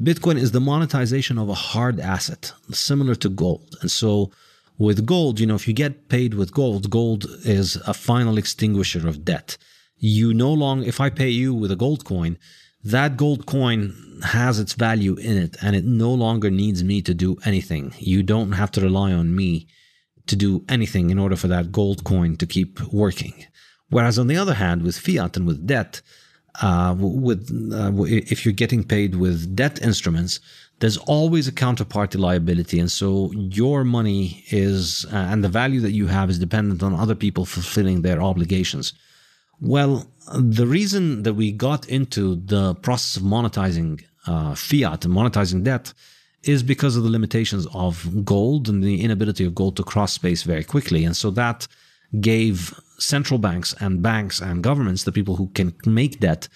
Bitcoin 0.02 0.38
is 0.38 0.52
the 0.52 0.60
monetization 0.60 1.40
of 1.40 1.50
a 1.50 1.56
hard 1.56 2.00
asset, 2.00 2.54
similar 2.72 3.16
to 3.16 3.30
gold. 3.30 3.76
And 3.82 3.90
so 3.90 4.32
with 4.78 5.08
gold, 5.08 5.40
you 5.40 5.48
know, 5.48 5.56
if 5.56 5.68
you 5.68 5.74
get 5.74 6.08
paid 6.10 6.36
with 6.36 6.54
gold, 6.54 6.92
gold 6.92 7.26
is 7.44 7.78
a 7.88 7.94
final 7.94 8.38
extinguisher 8.38 9.08
of 9.08 9.26
debt. 9.26 9.58
You 9.98 10.36
no 10.36 10.54
longer, 10.54 10.88
if 10.88 11.02
I 11.02 11.10
pay 11.10 11.30
you 11.30 11.56
with 11.56 11.72
a 11.72 11.76
gold 11.76 12.06
coin, 12.06 12.38
that 12.84 13.18
gold 13.18 13.48
coin 13.48 13.96
has 14.24 14.60
its 14.60 14.74
value 14.74 15.16
in 15.16 15.38
it 15.38 15.58
and 15.62 15.76
it 15.76 15.86
no 15.86 16.14
longer 16.14 16.52
needs 16.52 16.84
me 16.84 17.02
to 17.02 17.16
do 17.16 17.38
anything. 17.44 17.94
You 17.98 18.22
don't 18.22 18.52
have 18.52 18.72
to 18.72 18.82
rely 18.82 19.12
on 19.12 19.36
me 19.36 19.68
to 20.28 20.36
do 20.36 20.64
anything 20.70 21.10
in 21.10 21.20
order 21.20 21.36
for 21.36 21.48
that 21.48 21.72
gold 21.72 22.04
coin 22.04 22.36
to 22.38 22.46
keep 22.46 22.82
working. 22.92 23.34
Whereas 23.90 24.20
on 24.20 24.28
the 24.28 24.38
other 24.38 24.56
hand, 24.56 24.82
with 24.82 24.98
fiat 24.98 25.38
and 25.38 25.48
with 25.48 25.66
debt, 25.66 26.02
uh, 26.62 26.96
with 26.98 27.50
uh, 27.72 27.92
if 28.04 28.46
you're 28.46 28.54
getting 28.54 28.84
paid 28.84 29.16
with 29.16 29.56
debt 29.56 29.82
instruments, 29.82 30.40
there's 30.80 30.98
always 30.98 31.48
a 31.48 31.52
counterparty 31.52 32.20
liability, 32.20 32.80
and 32.80 32.92
so 32.92 33.32
your 33.34 33.84
money 33.84 34.44
is 34.50 35.06
uh, 35.12 35.16
and 35.32 35.44
the 35.44 35.50
value 35.50 35.80
that 35.82 35.92
you 35.92 36.08
have 36.08 36.30
is 36.30 36.40
dependent 36.40 36.84
on 36.84 36.94
other 36.94 37.16
people 37.16 37.46
fulfilling 37.46 38.02
their 38.02 38.22
obligations. 38.22 38.94
Well, 39.60 40.06
the 40.36 40.68
reason 40.68 41.24
that 41.24 41.34
we 41.34 41.52
got 41.52 41.88
into 41.88 42.36
the 42.36 42.76
process 42.76 43.18
of 43.18 43.24
monetizing 43.24 44.04
uh, 44.28 44.54
fiat 44.54 45.06
and 45.06 45.14
monetizing 45.14 45.64
debt 45.64 45.94
is 46.48 46.64
because 46.64 46.96
of 46.96 47.04
the 47.04 47.10
limitations 47.10 47.68
of 47.74 48.26
gold 48.26 48.70
and 48.70 48.84
the 48.84 49.02
inability 49.02 49.46
of 49.46 49.56
gold 49.56 49.76
to 49.78 49.84
cross 49.84 50.14
space 50.14 50.44
very 50.44 50.64
quickly. 50.64 51.06
And 51.06 51.16
so 51.16 51.32
that 51.32 51.68
gave 52.22 52.74
central 53.00 53.40
banks 53.40 53.74
and 53.80 54.02
banks 54.02 54.42
and 54.42 54.64
governments, 54.64 55.04
the 55.04 55.12
people 55.12 55.36
who 55.36 55.48
can 55.50 55.74
make 55.86 56.20
debt, 56.20 56.48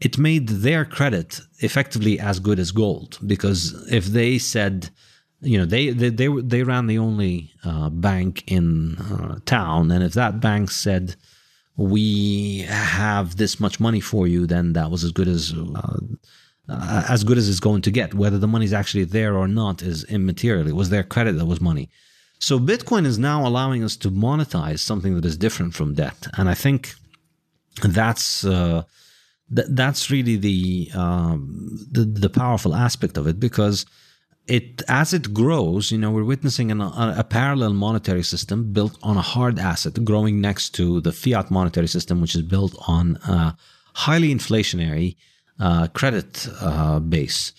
it 0.00 0.18
made 0.18 0.48
their 0.48 0.84
credit 0.84 1.40
effectively 1.58 2.18
as 2.18 2.40
good 2.40 2.58
as 2.58 2.70
gold. 2.70 3.18
Because 3.26 3.86
if 3.90 4.06
they 4.06 4.38
said, 4.38 4.90
you 5.42 5.58
know, 5.58 5.66
they 5.66 5.90
they 5.90 6.10
they, 6.10 6.28
they 6.28 6.62
ran 6.62 6.86
the 6.86 6.98
only 6.98 7.52
uh, 7.64 7.90
bank 7.90 8.44
in 8.50 8.96
uh, 8.96 9.38
town, 9.46 9.90
and 9.90 10.04
if 10.04 10.12
that 10.14 10.40
bank 10.40 10.70
said, 10.70 11.16
"We 11.76 12.66
have 12.68 13.36
this 13.36 13.58
much 13.58 13.80
money 13.80 14.00
for 14.00 14.26
you," 14.26 14.46
then 14.46 14.74
that 14.74 14.90
was 14.90 15.02
as 15.02 15.12
good 15.12 15.28
as 15.28 15.54
uh, 15.54 15.98
uh, 16.70 17.04
as 17.08 17.24
good 17.24 17.38
as 17.38 17.48
it's 17.48 17.60
going 17.60 17.82
to 17.82 17.90
get. 17.90 18.14
Whether 18.14 18.38
the 18.38 18.46
money's 18.46 18.72
actually 18.72 19.04
there 19.04 19.36
or 19.36 19.48
not 19.48 19.82
is 19.82 20.04
immaterial. 20.04 20.68
It 20.68 20.76
was 20.76 20.90
their 20.90 21.02
credit 21.02 21.36
that 21.36 21.46
was 21.46 21.60
money. 21.60 21.90
So 22.38 22.58
Bitcoin 22.58 23.04
is 23.04 23.18
now 23.18 23.46
allowing 23.46 23.84
us 23.84 23.96
to 23.98 24.10
monetize 24.10 24.78
something 24.78 25.14
that 25.14 25.24
is 25.24 25.36
different 25.36 25.74
from 25.74 25.94
debt, 25.94 26.26
and 26.38 26.48
I 26.48 26.54
think 26.54 26.94
that's 27.82 28.44
uh, 28.44 28.84
th- 29.54 29.68
that's 29.70 30.10
really 30.10 30.36
the, 30.36 30.90
um, 30.94 31.86
the 31.90 32.04
the 32.04 32.30
powerful 32.30 32.74
aspect 32.74 33.18
of 33.18 33.26
it 33.26 33.38
because 33.38 33.84
it 34.46 34.82
as 34.88 35.12
it 35.12 35.34
grows, 35.34 35.92
you 35.92 35.98
know, 35.98 36.10
we're 36.10 36.24
witnessing 36.24 36.70
an, 36.70 36.80
a, 36.80 37.14
a, 37.18 37.24
parallel 37.24 37.72
monetary 37.74 38.22
system 38.22 38.72
built 38.72 38.98
on 39.02 39.16
a 39.16 39.22
hard 39.22 39.58
asset 39.58 40.04
growing 40.04 40.40
next 40.40 40.70
to 40.70 41.00
the 41.02 41.12
fiat 41.12 41.50
monetary 41.50 41.86
system, 41.86 42.20
which 42.20 42.34
is 42.34 42.42
built 42.42 42.74
on 42.88 43.16
a 43.24 43.56
highly 43.94 44.34
inflationary 44.34 45.16
uh, 45.60 45.86
credit 45.88 46.48
uh, 46.60 46.98
base. 46.98 47.52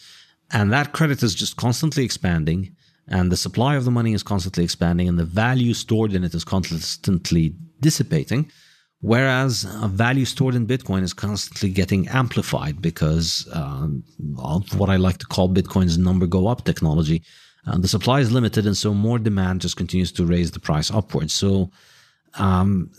And 0.51 0.73
that 0.73 0.91
credit 0.91 1.23
is 1.23 1.33
just 1.33 1.55
constantly 1.55 2.03
expanding, 2.03 2.75
and 3.07 3.31
the 3.31 3.37
supply 3.37 3.75
of 3.75 3.85
the 3.85 3.91
money 3.91 4.13
is 4.13 4.23
constantly 4.23 4.63
expanding, 4.63 5.07
and 5.07 5.17
the 5.17 5.25
value 5.25 5.73
stored 5.73 6.13
in 6.13 6.23
it 6.23 6.33
is 6.33 6.43
constantly 6.43 7.55
dissipating. 7.79 8.51
Whereas 8.99 9.65
a 9.81 9.87
value 9.87 10.25
stored 10.25 10.53
in 10.53 10.67
Bitcoin 10.67 11.01
is 11.01 11.13
constantly 11.13 11.69
getting 11.69 12.07
amplified 12.09 12.81
because 12.81 13.47
um, 13.51 14.03
of 14.37 14.77
what 14.77 14.91
I 14.91 14.97
like 14.97 15.17
to 15.17 15.25
call 15.25 15.49
Bitcoin's 15.49 15.97
number 15.97 16.27
go 16.27 16.47
up 16.47 16.65
technology. 16.65 17.23
Uh, 17.65 17.79
the 17.79 17.87
supply 17.87 18.19
is 18.19 18.31
limited, 18.31 18.67
and 18.67 18.77
so 18.77 18.93
more 18.93 19.17
demand 19.17 19.61
just 19.61 19.75
continues 19.75 20.11
to 20.13 20.25
raise 20.25 20.51
the 20.51 20.59
price 20.59 20.91
upwards. 20.91 21.33
So 21.33 21.71
um, 22.35 22.89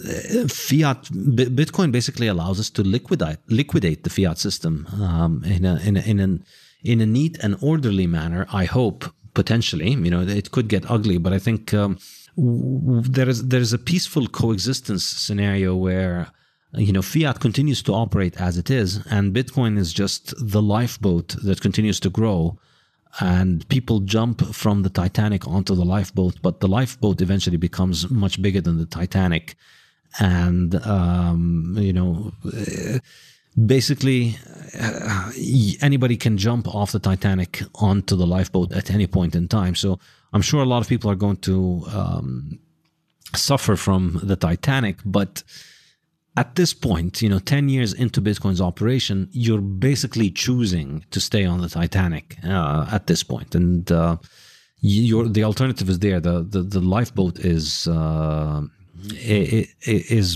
fiat 0.49 1.05
Bitcoin 1.05 1.91
basically 1.91 2.27
allows 2.27 2.61
us 2.61 2.71
to 2.71 2.83
liquidate 2.83 3.39
liquidate 3.49 4.05
the 4.05 4.11
fiat 4.11 4.39
system 4.39 4.87
um, 5.01 5.43
in 5.45 5.65
a 5.65 5.77
in 5.77 5.97
a, 5.97 6.01
in 6.01 6.21
an 6.21 6.45
in 6.83 7.01
a 7.01 7.07
neat 7.07 7.39
and 7.43 7.57
orderly 7.61 8.07
manner. 8.07 8.47
I 8.53 8.65
hope 8.65 9.05
potentially, 9.35 9.91
you 9.91 10.11
know, 10.11 10.21
it 10.21 10.51
could 10.51 10.69
get 10.69 10.91
ugly, 10.91 11.19
but 11.19 11.33
I 11.33 11.39
think 11.39 11.73
um, 11.73 11.99
there 12.37 13.29
is 13.29 13.49
there 13.49 13.61
is 13.61 13.73
a 13.73 13.79
peaceful 13.79 14.27
coexistence 14.27 15.05
scenario 15.05 15.75
where 15.75 16.31
you 16.75 16.93
know 16.93 17.03
fiat 17.03 17.41
continues 17.41 17.83
to 17.83 17.95
operate 17.95 18.41
as 18.41 18.59
it 18.59 18.71
is, 18.71 19.05
and 19.07 19.35
Bitcoin 19.35 19.79
is 19.79 19.93
just 19.93 20.35
the 20.39 20.63
lifeboat 20.63 21.37
that 21.43 21.61
continues 21.61 22.01
to 22.01 22.11
grow 22.11 22.59
and 23.21 23.69
people 23.69 24.01
jump 24.01 24.55
from 24.55 24.83
the 24.83 24.89
Titanic 24.89 25.47
onto 25.47 25.75
the 25.75 25.85
lifeboat, 25.85 26.41
but 26.43 26.61
the 26.61 26.69
lifeboat 26.69 27.21
eventually 27.21 27.59
becomes 27.59 28.11
much 28.11 28.41
bigger 28.41 28.61
than 28.61 28.79
the 28.79 28.87
Titanic. 28.87 29.55
And, 30.19 30.75
um, 30.87 31.75
you 31.79 31.93
know, 31.93 32.33
basically 33.67 34.37
uh, 34.79 35.31
anybody 35.81 36.17
can 36.17 36.39
jump 36.39 36.67
off 36.75 36.93
the 36.93 36.99
Titanic 36.99 37.63
onto 37.75 38.17
the 38.17 38.27
lifeboat 38.27 38.73
at 38.73 38.91
any 38.91 39.07
point 39.07 39.35
in 39.35 39.49
time. 39.49 39.75
So 39.75 39.99
I'm 40.33 40.43
sure 40.43 40.63
a 40.63 40.67
lot 40.67 40.83
of 40.83 40.89
people 40.89 41.11
are 41.11 41.17
going 41.17 41.37
to 41.39 41.85
um, 41.93 42.59
suffer 43.35 43.77
from 43.77 44.21
the 44.23 44.37
Titanic, 44.37 44.97
but 45.05 45.43
at 46.37 46.55
this 46.55 46.73
point, 46.73 47.21
you 47.21 47.29
know, 47.29 47.39
10 47.39 47.69
years 47.69 47.93
into 47.93 48.21
Bitcoin's 48.23 48.61
operation, 48.61 49.29
you're 49.33 49.61
basically 49.61 50.31
choosing 50.31 51.05
to 51.11 51.21
stay 51.21 51.45
on 51.45 51.61
the 51.61 51.69
Titanic 51.69 52.39
uh, 52.45 52.87
at 52.91 53.07
this 53.07 53.23
point. 53.23 53.55
And 53.55 53.91
uh, 53.93 54.17
the 54.83 55.45
alternative 55.45 55.91
is 55.91 55.99
there. 55.99 56.21
The, 56.21 56.43
the, 56.43 56.63
the 56.63 56.81
lifeboat 56.81 57.39
is, 57.39 57.87
uh, 57.87 58.63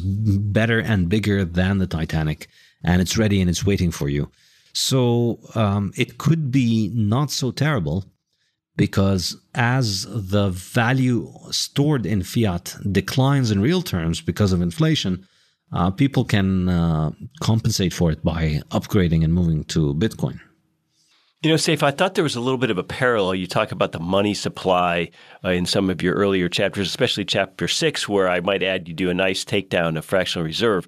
better 0.03 0.81
and 0.81 1.09
bigger 1.09 1.45
than 1.45 1.79
the 1.79 1.87
Titanic, 1.87 2.49
and 2.85 3.01
it's 3.01 3.17
ready 3.17 3.41
and 3.41 3.49
it's 3.49 3.65
waiting 3.65 3.91
for 3.91 4.09
you. 4.09 4.31
So 4.73 5.39
um, 5.55 5.93
it 5.97 6.19
could 6.19 6.51
be 6.51 6.91
not 6.95 7.31
so 7.31 7.51
terrible 7.51 8.05
because 8.77 9.37
as 9.55 10.07
the 10.11 10.51
value 10.51 11.33
stored 11.51 12.05
in 12.05 12.23
fiat 12.23 12.77
declines 12.93 13.51
in 13.51 13.63
real 13.63 13.81
terms 13.81 14.21
because 14.21 14.53
of 14.53 14.61
inflation, 14.61 15.27
uh, 15.73 15.91
people 15.91 16.25
can 16.25 16.69
uh, 16.69 17.11
compensate 17.41 17.93
for 17.93 18.11
it 18.11 18.23
by 18.23 18.61
upgrading 18.71 19.25
and 19.25 19.35
moving 19.35 19.64
to 19.64 19.95
Bitcoin. 19.95 20.41
You 21.43 21.51
know, 21.51 21.57
Saif, 21.57 21.83
I 21.83 21.91
thought 21.91 22.14
there 22.14 22.25
was 22.25 22.35
a 22.35 22.41
little 22.41 22.59
bit 22.59 22.71
of 22.71 22.79
a 22.79 22.83
parallel. 22.83 23.35
You 23.35 23.47
talk 23.47 23.71
about 23.71 23.93
the 23.93 24.01
money 24.01 24.33
supply 24.33 25.11
uh, 25.45 25.51
in 25.51 25.67
some 25.67 25.91
of 25.91 26.03
your 26.03 26.14
earlier 26.14 26.49
chapters, 26.49 26.89
especially 26.89 27.25
chapter 27.27 27.69
six, 27.69 28.09
where 28.09 28.29
I 28.29 28.41
might 28.41 28.62
add 28.62 28.89
you 28.89 28.95
do 28.95 29.11
a 29.11 29.14
nice 29.14 29.45
takedown 29.45 29.99
of 29.99 30.05
fractional 30.05 30.47
reserve. 30.47 30.87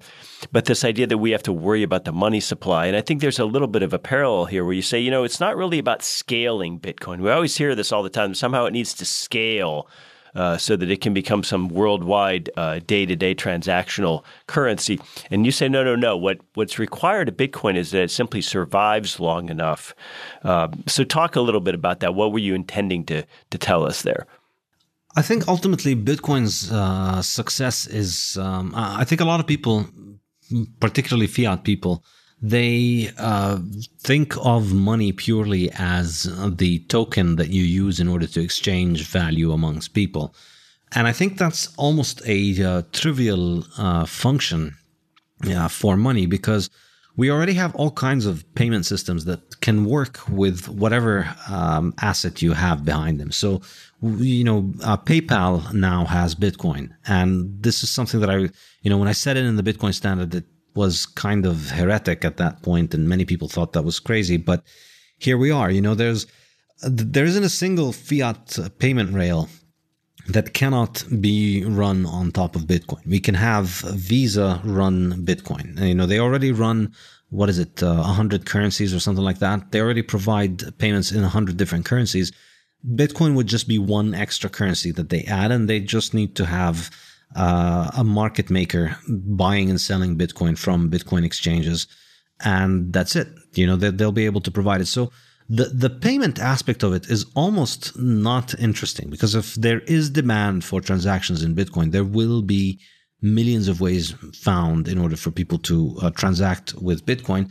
But 0.51 0.65
this 0.65 0.83
idea 0.83 1.05
that 1.07 1.19
we 1.19 1.31
have 1.31 1.43
to 1.43 1.53
worry 1.53 1.83
about 1.83 2.03
the 2.03 2.11
money 2.11 2.39
supply. 2.39 2.87
And 2.87 2.95
I 2.95 3.01
think 3.01 3.21
there's 3.21 3.39
a 3.39 3.45
little 3.45 3.67
bit 3.67 3.83
of 3.83 3.93
a 3.93 3.99
parallel 3.99 4.45
here 4.45 4.65
where 4.65 4.73
you 4.73 4.81
say, 4.81 4.99
you 4.99 5.11
know, 5.11 5.23
it's 5.23 5.39
not 5.39 5.55
really 5.55 5.79
about 5.79 6.01
scaling 6.01 6.79
Bitcoin. 6.79 7.19
We 7.19 7.29
always 7.29 7.55
hear 7.55 7.75
this 7.75 7.91
all 7.91 8.03
the 8.03 8.09
time. 8.09 8.33
Somehow 8.33 8.65
it 8.65 8.73
needs 8.73 8.93
to 8.95 9.05
scale 9.05 9.87
uh, 10.35 10.57
so 10.57 10.75
that 10.75 10.89
it 10.89 11.01
can 11.01 11.13
become 11.13 11.43
some 11.43 11.69
worldwide 11.69 12.49
day 12.87 13.05
to 13.05 13.15
day 13.15 13.35
transactional 13.35 14.23
currency. 14.47 14.99
And 15.31 15.45
you 15.45 15.51
say, 15.51 15.69
no, 15.69 15.83
no, 15.83 15.95
no. 15.95 16.17
What, 16.17 16.39
what's 16.53 16.79
required 16.79 17.29
of 17.29 17.37
Bitcoin 17.37 17.75
is 17.75 17.91
that 17.91 18.03
it 18.03 18.11
simply 18.11 18.41
survives 18.41 19.19
long 19.19 19.49
enough. 19.49 19.93
Uh, 20.43 20.69
so, 20.87 21.03
talk 21.03 21.35
a 21.35 21.41
little 21.41 21.61
bit 21.61 21.75
about 21.75 21.99
that. 21.99 22.15
What 22.15 22.31
were 22.31 22.39
you 22.39 22.55
intending 22.55 23.05
to, 23.05 23.25
to 23.49 23.57
tell 23.57 23.85
us 23.85 24.01
there? 24.01 24.27
I 25.15 25.21
think 25.21 25.47
ultimately 25.47 25.95
Bitcoin's 25.95 26.71
uh, 26.71 27.21
success 27.21 27.87
is, 27.87 28.37
um, 28.37 28.73
I 28.75 29.03
think 29.03 29.21
a 29.21 29.25
lot 29.25 29.39
of 29.39 29.47
people, 29.47 29.87
particularly 30.79 31.27
fiat 31.27 31.63
people, 31.63 32.03
they 32.41 33.11
uh, 33.17 33.59
think 33.99 34.35
of 34.37 34.73
money 34.73 35.11
purely 35.11 35.69
as 35.77 36.23
the 36.55 36.79
token 36.87 37.35
that 37.35 37.49
you 37.49 37.63
use 37.63 37.99
in 37.99 38.07
order 38.07 38.27
to 38.27 38.41
exchange 38.41 39.05
value 39.05 39.51
amongst 39.51 39.93
people. 39.93 40.33
And 40.93 41.07
I 41.07 41.11
think 41.11 41.37
that's 41.37 41.73
almost 41.75 42.21
a 42.25 42.63
uh, 42.63 42.81
trivial 42.93 43.63
uh, 43.77 44.05
function 44.05 44.75
for 45.69 45.95
money 45.95 46.25
because 46.25 46.69
we 47.19 47.29
already 47.29 47.53
have 47.53 47.75
all 47.75 47.91
kinds 47.91 48.25
of 48.25 48.45
payment 48.55 48.85
systems 48.85 49.25
that 49.25 49.59
can 49.59 49.83
work 49.83 50.21
with 50.29 50.69
whatever 50.69 51.27
um, 51.49 51.93
asset 52.01 52.41
you 52.41 52.53
have 52.53 52.85
behind 52.85 53.19
them. 53.19 53.31
So, 53.31 53.61
you 54.01 54.45
know, 54.45 54.71
uh, 54.85 54.95
PayPal 54.95 55.73
now 55.73 56.05
has 56.05 56.33
Bitcoin. 56.33 56.91
And 57.07 57.61
this 57.61 57.83
is 57.83 57.89
something 57.89 58.21
that 58.21 58.29
I, 58.29 58.37
you 58.83 58.89
know, 58.89 58.97
when 58.97 59.09
I 59.09 59.11
said 59.11 59.35
it 59.35 59.43
in 59.43 59.57
the 59.57 59.63
Bitcoin 59.63 59.93
standard, 59.93 60.31
that 60.31 60.45
was 60.75 61.05
kind 61.05 61.45
of 61.45 61.71
heretic 61.71 62.25
at 62.25 62.37
that 62.37 62.61
point, 62.61 62.93
and 62.93 63.07
many 63.09 63.25
people 63.25 63.47
thought 63.47 63.73
that 63.73 63.83
was 63.83 63.99
crazy. 63.99 64.37
But 64.37 64.63
here 65.17 65.37
we 65.37 65.51
are. 65.51 65.69
You 65.69 65.81
know, 65.81 65.95
there's 65.95 66.25
there 66.81 67.25
isn't 67.25 67.43
a 67.43 67.49
single 67.49 67.91
fiat 67.91 68.57
payment 68.79 69.13
rail 69.13 69.49
that 70.27 70.53
cannot 70.53 71.03
be 71.19 71.65
run 71.65 72.05
on 72.05 72.31
top 72.31 72.55
of 72.55 72.63
Bitcoin. 72.63 73.05
We 73.05 73.19
can 73.19 73.35
have 73.35 73.67
Visa 73.67 74.61
run 74.63 75.25
Bitcoin. 75.25 75.79
You 75.85 75.95
know, 75.95 76.05
they 76.05 76.19
already 76.19 76.51
run 76.51 76.93
what 77.29 77.49
is 77.49 77.59
it, 77.59 77.83
uh, 77.83 77.95
100 77.95 78.45
currencies 78.45 78.93
or 78.93 78.99
something 78.99 79.23
like 79.23 79.39
that. 79.39 79.71
They 79.71 79.81
already 79.81 80.01
provide 80.01 80.77
payments 80.79 81.11
in 81.11 81.21
100 81.21 81.57
different 81.57 81.85
currencies. 81.85 82.31
Bitcoin 82.95 83.35
would 83.35 83.47
just 83.47 83.67
be 83.67 83.77
one 83.77 84.15
extra 84.15 84.49
currency 84.49 84.91
that 84.91 85.09
they 85.09 85.23
add, 85.23 85.51
and 85.51 85.69
they 85.69 85.79
just 85.79 86.13
need 86.13 86.35
to 86.35 86.45
have 86.45 86.89
uh, 87.35 87.91
a 87.95 88.03
market 88.03 88.49
maker 88.49 88.97
buying 89.07 89.69
and 89.69 89.79
selling 89.79 90.17
Bitcoin 90.17 90.57
from 90.57 90.89
Bitcoin 90.89 91.23
exchanges, 91.25 91.87
and 92.43 92.91
that's 92.91 93.15
it. 93.15 93.27
You 93.53 93.67
know, 93.67 93.75
they, 93.75 93.91
they'll 93.91 94.11
be 94.11 94.25
able 94.25 94.41
to 94.41 94.51
provide 94.51 94.81
it. 94.81 94.87
So 94.87 95.11
the 95.47 95.65
the 95.65 95.89
payment 95.89 96.39
aspect 96.39 96.83
of 96.83 96.93
it 96.93 97.09
is 97.09 97.25
almost 97.35 97.97
not 97.97 98.57
interesting 98.59 99.09
because 99.09 99.35
if 99.35 99.55
there 99.55 99.79
is 99.81 100.09
demand 100.09 100.63
for 100.63 100.81
transactions 100.81 101.43
in 101.43 101.55
Bitcoin, 101.55 101.91
there 101.91 102.03
will 102.03 102.41
be 102.41 102.79
millions 103.21 103.67
of 103.67 103.81
ways 103.81 104.13
found 104.33 104.87
in 104.87 104.97
order 104.97 105.17
for 105.17 105.31
people 105.31 105.57
to 105.57 105.97
uh, 106.01 106.09
transact 106.11 106.73
with 106.75 107.05
Bitcoin. 107.05 107.49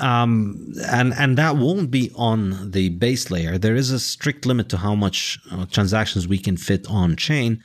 Um, 0.00 0.74
and 0.86 1.14
and 1.14 1.38
that 1.38 1.56
won't 1.56 1.90
be 1.90 2.12
on 2.14 2.70
the 2.70 2.90
base 2.90 3.30
layer. 3.30 3.56
There 3.56 3.74
is 3.74 3.90
a 3.90 3.98
strict 3.98 4.44
limit 4.44 4.68
to 4.68 4.76
how 4.76 4.94
much 4.94 5.38
uh, 5.50 5.64
transactions 5.66 6.28
we 6.28 6.38
can 6.38 6.56
fit 6.56 6.86
on 6.88 7.16
chain 7.16 7.62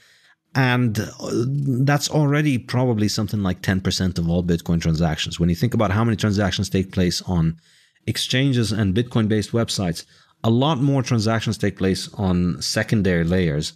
and 0.58 1.00
uh, 1.00 1.46
that's 1.86 2.10
already 2.10 2.58
probably 2.58 3.08
something 3.08 3.44
like 3.44 3.62
10% 3.62 4.18
of 4.18 4.28
all 4.28 4.44
Bitcoin 4.44 4.82
transactions. 4.82 5.40
When 5.40 5.50
you 5.50 5.56
think 5.56 5.76
about 5.76 5.92
how 5.92 6.04
many 6.04 6.18
transactions 6.18 6.68
take 6.68 6.92
place 6.92 7.22
on 7.22 7.60
exchanges 8.08 8.72
and 8.72 8.96
Bitcoin 8.96 9.28
based 9.28 9.52
websites, 9.52 10.04
a 10.44 10.50
lot 10.50 10.80
more 10.80 11.04
transactions 11.04 11.60
take 11.60 11.78
place 11.78 12.12
on 12.16 12.60
secondary 12.60 13.24
layers 13.24 13.74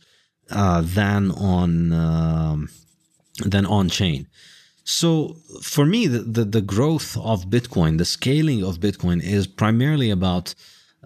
uh, 0.50 0.82
than 0.84 1.30
on 1.32 1.94
um, 1.94 2.70
than 3.46 3.68
on 3.68 3.88
chain. 3.88 4.28
So 4.84 5.36
for 5.62 5.86
me, 5.86 6.08
the, 6.08 6.20
the, 6.20 6.46
the 6.46 6.62
growth 6.62 7.16
of 7.18 7.46
Bitcoin, 7.46 8.00
the 8.00 8.06
scaling 8.06 8.64
of 8.64 8.80
Bitcoin, 8.80 9.22
is 9.22 9.46
primarily 9.46 10.10
about 10.10 10.56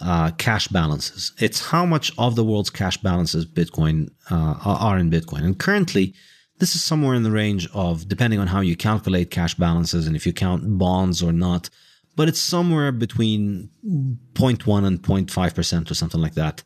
uh, 0.02 0.32
cash 0.32 0.68
balances. 0.68 1.32
It's 1.40 1.68
how 1.68 1.86
much 1.86 2.12
of 2.18 2.36
the 2.36 2.44
world's 2.44 2.70
cash 2.70 2.98
balances 2.98 3.46
Bitcoin 3.46 4.10
uh, 4.30 4.56
are 4.64 4.98
in 4.98 5.10
Bitcoin. 5.10 5.44
And 5.44 5.58
currently, 5.58 6.14
this 6.60 6.76
is 6.76 6.84
somewhere 6.84 7.16
in 7.16 7.24
the 7.24 7.32
range 7.32 7.68
of, 7.74 8.08
depending 8.08 8.40
on 8.40 8.48
how 8.48 8.62
you 8.62 8.76
calculate 8.76 9.32
cash 9.32 9.56
balances 9.56 10.08
and 10.08 10.16
if 10.16 10.26
you 10.26 10.34
count 10.34 10.78
bonds 10.78 11.22
or 11.22 11.32
not, 11.32 11.70
but 12.16 12.30
it's 12.30 12.40
somewhere 12.40 12.92
between 12.92 13.70
0.1 13.86 14.86
and 14.86 15.02
0.5% 15.02 15.92
or 15.92 15.94
something 15.94 16.22
like 16.22 16.36
that. 16.36 16.64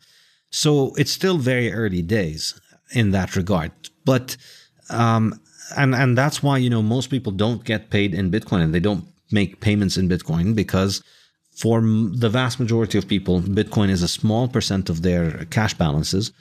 So 0.50 0.94
it's 0.96 1.10
still 1.10 1.38
very 1.38 1.72
early 1.72 2.02
days 2.02 2.60
in 2.92 3.10
that 3.12 3.36
regard. 3.36 3.72
But, 4.04 4.36
um, 4.90 5.40
and, 5.76 5.94
and 5.94 6.16
that's 6.16 6.42
why, 6.42 6.58
you 6.58 6.70
know, 6.70 6.82
most 6.82 7.10
people 7.10 7.32
don't 7.32 7.64
get 7.64 7.90
paid 7.90 8.14
in 8.14 8.30
Bitcoin 8.30 8.62
and 8.62 8.74
they 8.74 8.80
don't 8.80 9.04
make 9.32 9.60
payments 9.60 9.96
in 9.96 10.08
Bitcoin 10.08 10.54
because 10.54 11.02
for 11.60 11.82
the 11.82 12.30
vast 12.30 12.58
majority 12.58 12.96
of 12.96 13.06
people, 13.06 13.42
Bitcoin 13.42 13.90
is 13.90 14.02
a 14.02 14.08
small 14.08 14.48
percent 14.48 14.88
of 14.88 15.02
their 15.02 15.44
cash 15.56 15.74
balances. 15.74 16.32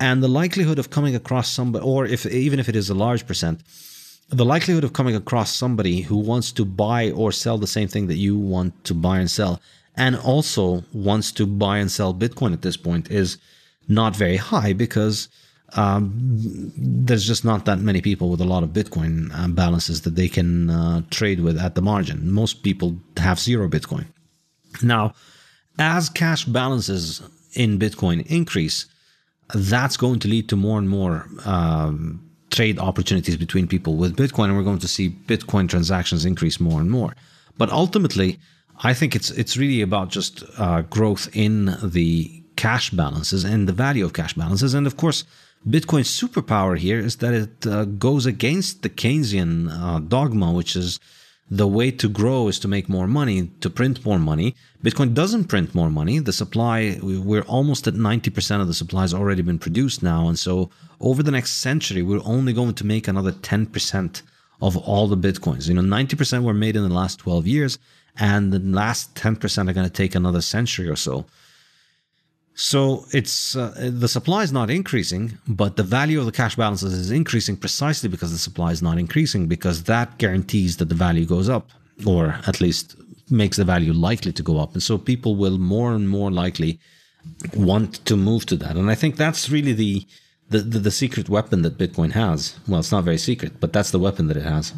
And 0.00 0.22
the 0.22 0.28
likelihood 0.28 0.78
of 0.78 0.88
coming 0.88 1.14
across 1.14 1.50
somebody, 1.50 1.84
or 1.84 2.06
if 2.06 2.24
even 2.24 2.58
if 2.58 2.70
it 2.70 2.76
is 2.76 2.88
a 2.88 2.94
large 2.94 3.26
percent, 3.26 3.60
the 4.30 4.46
likelihood 4.46 4.82
of 4.82 4.94
coming 4.94 5.14
across 5.14 5.54
somebody 5.54 6.00
who 6.00 6.16
wants 6.16 6.52
to 6.52 6.64
buy 6.64 7.10
or 7.10 7.32
sell 7.32 7.58
the 7.58 7.66
same 7.66 7.86
thing 7.86 8.06
that 8.06 8.16
you 8.16 8.38
want 8.38 8.72
to 8.84 8.94
buy 8.94 9.18
and 9.18 9.30
sell, 9.30 9.60
and 9.94 10.16
also 10.16 10.82
wants 10.94 11.32
to 11.32 11.44
buy 11.46 11.76
and 11.76 11.92
sell 11.92 12.14
Bitcoin 12.14 12.54
at 12.54 12.62
this 12.62 12.78
point 12.78 13.10
is 13.10 13.36
not 13.88 14.16
very 14.16 14.38
high 14.38 14.72
because 14.72 15.28
um, 15.74 16.12
there's 17.06 17.26
just 17.26 17.44
not 17.44 17.66
that 17.66 17.78
many 17.78 18.00
people 18.00 18.30
with 18.30 18.40
a 18.40 18.52
lot 18.54 18.62
of 18.62 18.70
Bitcoin 18.70 19.30
uh, 19.34 19.48
balances 19.48 20.00
that 20.02 20.16
they 20.16 20.30
can 20.30 20.70
uh, 20.70 21.02
trade 21.10 21.40
with 21.40 21.58
at 21.58 21.74
the 21.74 21.82
margin. 21.82 22.32
Most 22.32 22.62
people 22.62 22.96
have 23.18 23.38
zero 23.38 23.68
Bitcoin. 23.68 24.06
Now, 24.82 25.14
as 25.78 26.08
cash 26.08 26.44
balances 26.44 27.22
in 27.54 27.78
Bitcoin 27.78 28.26
increase, 28.26 28.86
that's 29.54 29.96
going 29.96 30.18
to 30.20 30.28
lead 30.28 30.48
to 30.48 30.56
more 30.56 30.78
and 30.78 30.88
more 30.88 31.26
um, 31.44 32.30
trade 32.50 32.78
opportunities 32.78 33.36
between 33.36 33.66
people 33.66 33.96
with 33.96 34.16
Bitcoin, 34.16 34.46
and 34.46 34.56
we're 34.56 34.62
going 34.62 34.78
to 34.78 34.88
see 34.88 35.10
Bitcoin 35.10 35.68
transactions 35.68 36.24
increase 36.24 36.60
more 36.60 36.80
and 36.80 36.90
more. 36.90 37.14
But 37.58 37.70
ultimately, 37.70 38.38
I 38.82 38.94
think 38.94 39.14
it's 39.14 39.30
it's 39.30 39.56
really 39.56 39.82
about 39.82 40.08
just 40.08 40.44
uh, 40.58 40.82
growth 40.82 41.28
in 41.32 41.76
the 41.82 42.42
cash 42.56 42.90
balances 42.90 43.44
and 43.44 43.68
the 43.68 43.72
value 43.72 44.04
of 44.04 44.12
cash 44.12 44.34
balances, 44.34 44.74
and 44.74 44.86
of 44.86 44.96
course, 44.96 45.24
Bitcoin's 45.68 46.10
superpower 46.10 46.76
here 46.76 46.98
is 46.98 47.16
that 47.16 47.34
it 47.34 47.66
uh, 47.66 47.84
goes 47.84 48.26
against 48.26 48.82
the 48.82 48.88
Keynesian 48.88 49.70
uh, 49.70 50.00
dogma, 50.00 50.52
which 50.52 50.74
is 50.74 50.98
the 51.50 51.68
way 51.68 51.90
to 51.90 52.08
grow 52.08 52.48
is 52.48 52.58
to 52.60 52.68
make 52.68 52.88
more 52.88 53.06
money, 53.06 53.50
to 53.60 53.68
print 53.68 54.04
more 54.04 54.18
money. 54.18 54.54
Bitcoin 54.82 55.12
doesn't 55.12 55.44
print 55.44 55.74
more 55.74 55.90
money. 55.90 56.18
The 56.18 56.32
supply, 56.32 56.98
we're 57.02 57.42
almost 57.42 57.86
at 57.86 57.94
90% 57.94 58.60
of 58.60 58.68
the 58.68 58.74
supply 58.74 59.02
has 59.02 59.12
already 59.12 59.42
been 59.42 59.58
produced 59.58 60.02
now. 60.02 60.28
And 60.28 60.38
so 60.38 60.70
over 61.00 61.22
the 61.22 61.30
next 61.30 61.52
century, 61.54 62.02
we're 62.02 62.22
only 62.24 62.52
going 62.52 62.74
to 62.74 62.86
make 62.86 63.06
another 63.06 63.32
10% 63.32 64.22
of 64.62 64.76
all 64.76 65.08
the 65.08 65.16
Bitcoins. 65.16 65.68
You 65.68 65.74
know, 65.74 65.82
90% 65.82 66.42
were 66.42 66.54
made 66.54 66.76
in 66.76 66.88
the 66.88 66.94
last 66.94 67.18
12 67.18 67.46
years, 67.46 67.78
and 68.18 68.52
the 68.52 68.60
last 68.60 69.14
10% 69.16 69.68
are 69.68 69.72
going 69.72 69.86
to 69.86 69.92
take 69.92 70.14
another 70.14 70.40
century 70.40 70.88
or 70.88 70.96
so. 70.96 71.26
So 72.54 73.06
it's 73.12 73.56
uh, 73.56 73.90
the 73.90 74.08
supply 74.08 74.42
is 74.42 74.52
not 74.52 74.70
increasing, 74.70 75.38
but 75.48 75.76
the 75.76 75.82
value 75.82 76.18
of 76.18 76.26
the 76.26 76.32
cash 76.32 76.54
balances 76.54 76.92
is 76.92 77.10
increasing 77.10 77.56
precisely 77.56 78.08
because 78.08 78.30
the 78.30 78.38
supply 78.38 78.72
is 78.72 78.82
not 78.82 78.98
increasing, 78.98 79.46
because 79.46 79.84
that 79.84 80.18
guarantees 80.18 80.76
that 80.76 80.88
the 80.88 80.94
value 80.94 81.24
goes 81.24 81.48
up, 81.48 81.70
or 82.06 82.36
at 82.46 82.60
least 82.60 82.94
makes 83.30 83.56
the 83.56 83.64
value 83.64 83.92
likely 83.92 84.32
to 84.32 84.42
go 84.42 84.58
up. 84.58 84.74
And 84.74 84.82
so 84.82 84.98
people 84.98 85.34
will 85.34 85.56
more 85.56 85.94
and 85.94 86.08
more 86.08 86.30
likely 86.30 86.78
want 87.54 88.04
to 88.04 88.16
move 88.16 88.44
to 88.46 88.56
that. 88.56 88.76
And 88.76 88.90
I 88.90 88.94
think 88.94 89.16
that's 89.16 89.48
really 89.48 89.72
the 89.72 90.06
the, 90.50 90.58
the, 90.58 90.78
the 90.80 90.90
secret 90.90 91.30
weapon 91.30 91.62
that 91.62 91.78
Bitcoin 91.78 92.12
has. 92.12 92.58
Well, 92.68 92.80
it's 92.80 92.92
not 92.92 93.04
very 93.04 93.16
secret, 93.16 93.58
but 93.60 93.72
that's 93.72 93.90
the 93.90 93.98
weapon 93.98 94.26
that 94.26 94.36
it 94.36 94.44
has. 94.44 94.74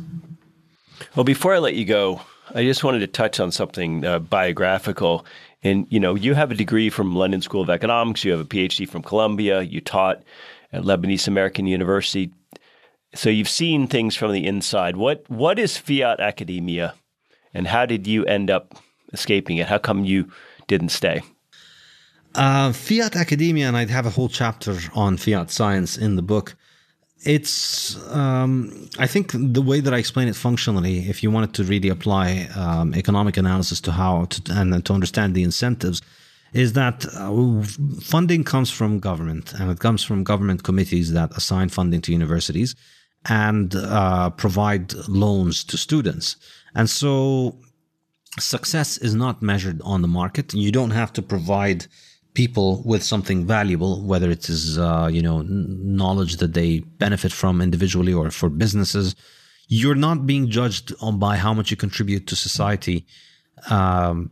Well, 1.16 1.24
before 1.24 1.54
I 1.54 1.58
let 1.58 1.74
you 1.74 1.84
go, 1.84 2.20
I 2.54 2.62
just 2.62 2.84
wanted 2.84 3.00
to 3.00 3.08
touch 3.08 3.40
on 3.40 3.50
something 3.50 4.04
uh, 4.04 4.20
biographical. 4.20 5.26
And 5.64 5.86
you 5.88 5.98
know, 5.98 6.14
you 6.14 6.34
have 6.34 6.50
a 6.50 6.54
degree 6.54 6.90
from 6.90 7.16
London 7.16 7.40
School 7.40 7.62
of 7.62 7.70
Economics. 7.70 8.22
You 8.24 8.32
have 8.32 8.40
a 8.40 8.44
PhD 8.44 8.88
from 8.88 9.02
Columbia. 9.02 9.62
You 9.62 9.80
taught 9.80 10.22
at 10.72 10.82
Lebanese 10.82 11.26
American 11.26 11.66
University. 11.66 12.30
So 13.14 13.30
you've 13.30 13.48
seen 13.48 13.86
things 13.86 14.14
from 14.14 14.32
the 14.32 14.46
inside. 14.46 14.96
What 14.96 15.28
what 15.28 15.58
is 15.58 15.78
fiat 15.78 16.20
academia, 16.20 16.94
and 17.54 17.66
how 17.66 17.86
did 17.86 18.06
you 18.06 18.24
end 18.26 18.50
up 18.50 18.74
escaping 19.12 19.56
it? 19.56 19.66
How 19.66 19.78
come 19.78 20.04
you 20.04 20.30
didn't 20.66 20.90
stay? 20.90 21.22
Uh, 22.34 22.72
fiat 22.72 23.16
academia, 23.16 23.68
and 23.68 23.76
I'd 23.76 23.90
have 23.90 24.06
a 24.06 24.10
whole 24.10 24.28
chapter 24.28 24.76
on 24.94 25.16
fiat 25.16 25.50
science 25.50 25.96
in 25.96 26.16
the 26.16 26.22
book 26.22 26.56
it's 27.24 27.96
um, 28.12 28.88
i 28.98 29.06
think 29.06 29.32
the 29.34 29.62
way 29.62 29.80
that 29.80 29.94
i 29.94 29.98
explain 29.98 30.28
it 30.28 30.36
functionally 30.36 31.08
if 31.08 31.22
you 31.22 31.30
wanted 31.30 31.52
to 31.54 31.64
really 31.64 31.88
apply 31.88 32.48
um, 32.56 32.94
economic 32.94 33.36
analysis 33.36 33.80
to 33.80 33.92
how 33.92 34.24
to 34.26 34.40
and 34.52 34.84
to 34.84 34.92
understand 34.92 35.34
the 35.34 35.42
incentives 35.42 36.00
is 36.54 36.74
that 36.74 37.04
uh, 37.16 37.62
funding 38.00 38.44
comes 38.44 38.70
from 38.70 39.00
government 39.00 39.52
and 39.54 39.70
it 39.70 39.80
comes 39.80 40.04
from 40.04 40.22
government 40.22 40.62
committees 40.62 41.12
that 41.12 41.36
assign 41.36 41.68
funding 41.68 42.00
to 42.00 42.12
universities 42.12 42.76
and 43.26 43.74
uh, 43.74 44.30
provide 44.30 44.94
loans 45.08 45.64
to 45.64 45.76
students. 45.76 46.36
And 46.74 46.88
so 46.88 47.58
success 48.38 48.98
is 48.98 49.14
not 49.14 49.42
measured 49.42 49.80
on 49.82 50.02
the 50.02 50.08
market. 50.08 50.54
You 50.54 50.70
don't 50.70 50.90
have 50.90 51.12
to 51.14 51.22
provide 51.22 51.86
people 52.34 52.82
with 52.84 53.02
something 53.02 53.46
valuable, 53.46 54.02
whether 54.02 54.30
it 54.30 54.48
is 54.48 54.78
uh, 54.78 55.08
you 55.10 55.22
know 55.22 55.42
knowledge 55.42 56.36
that 56.36 56.54
they 56.54 56.80
benefit 56.80 57.32
from 57.32 57.60
individually 57.60 58.12
or 58.12 58.30
for 58.30 58.48
businesses. 58.48 59.14
You're 59.68 59.94
not 59.94 60.26
being 60.26 60.50
judged 60.50 60.92
on 61.00 61.18
by 61.18 61.36
how 61.36 61.54
much 61.54 61.70
you 61.70 61.76
contribute 61.76 62.26
to 62.26 62.36
society 62.36 63.06
um, 63.70 64.30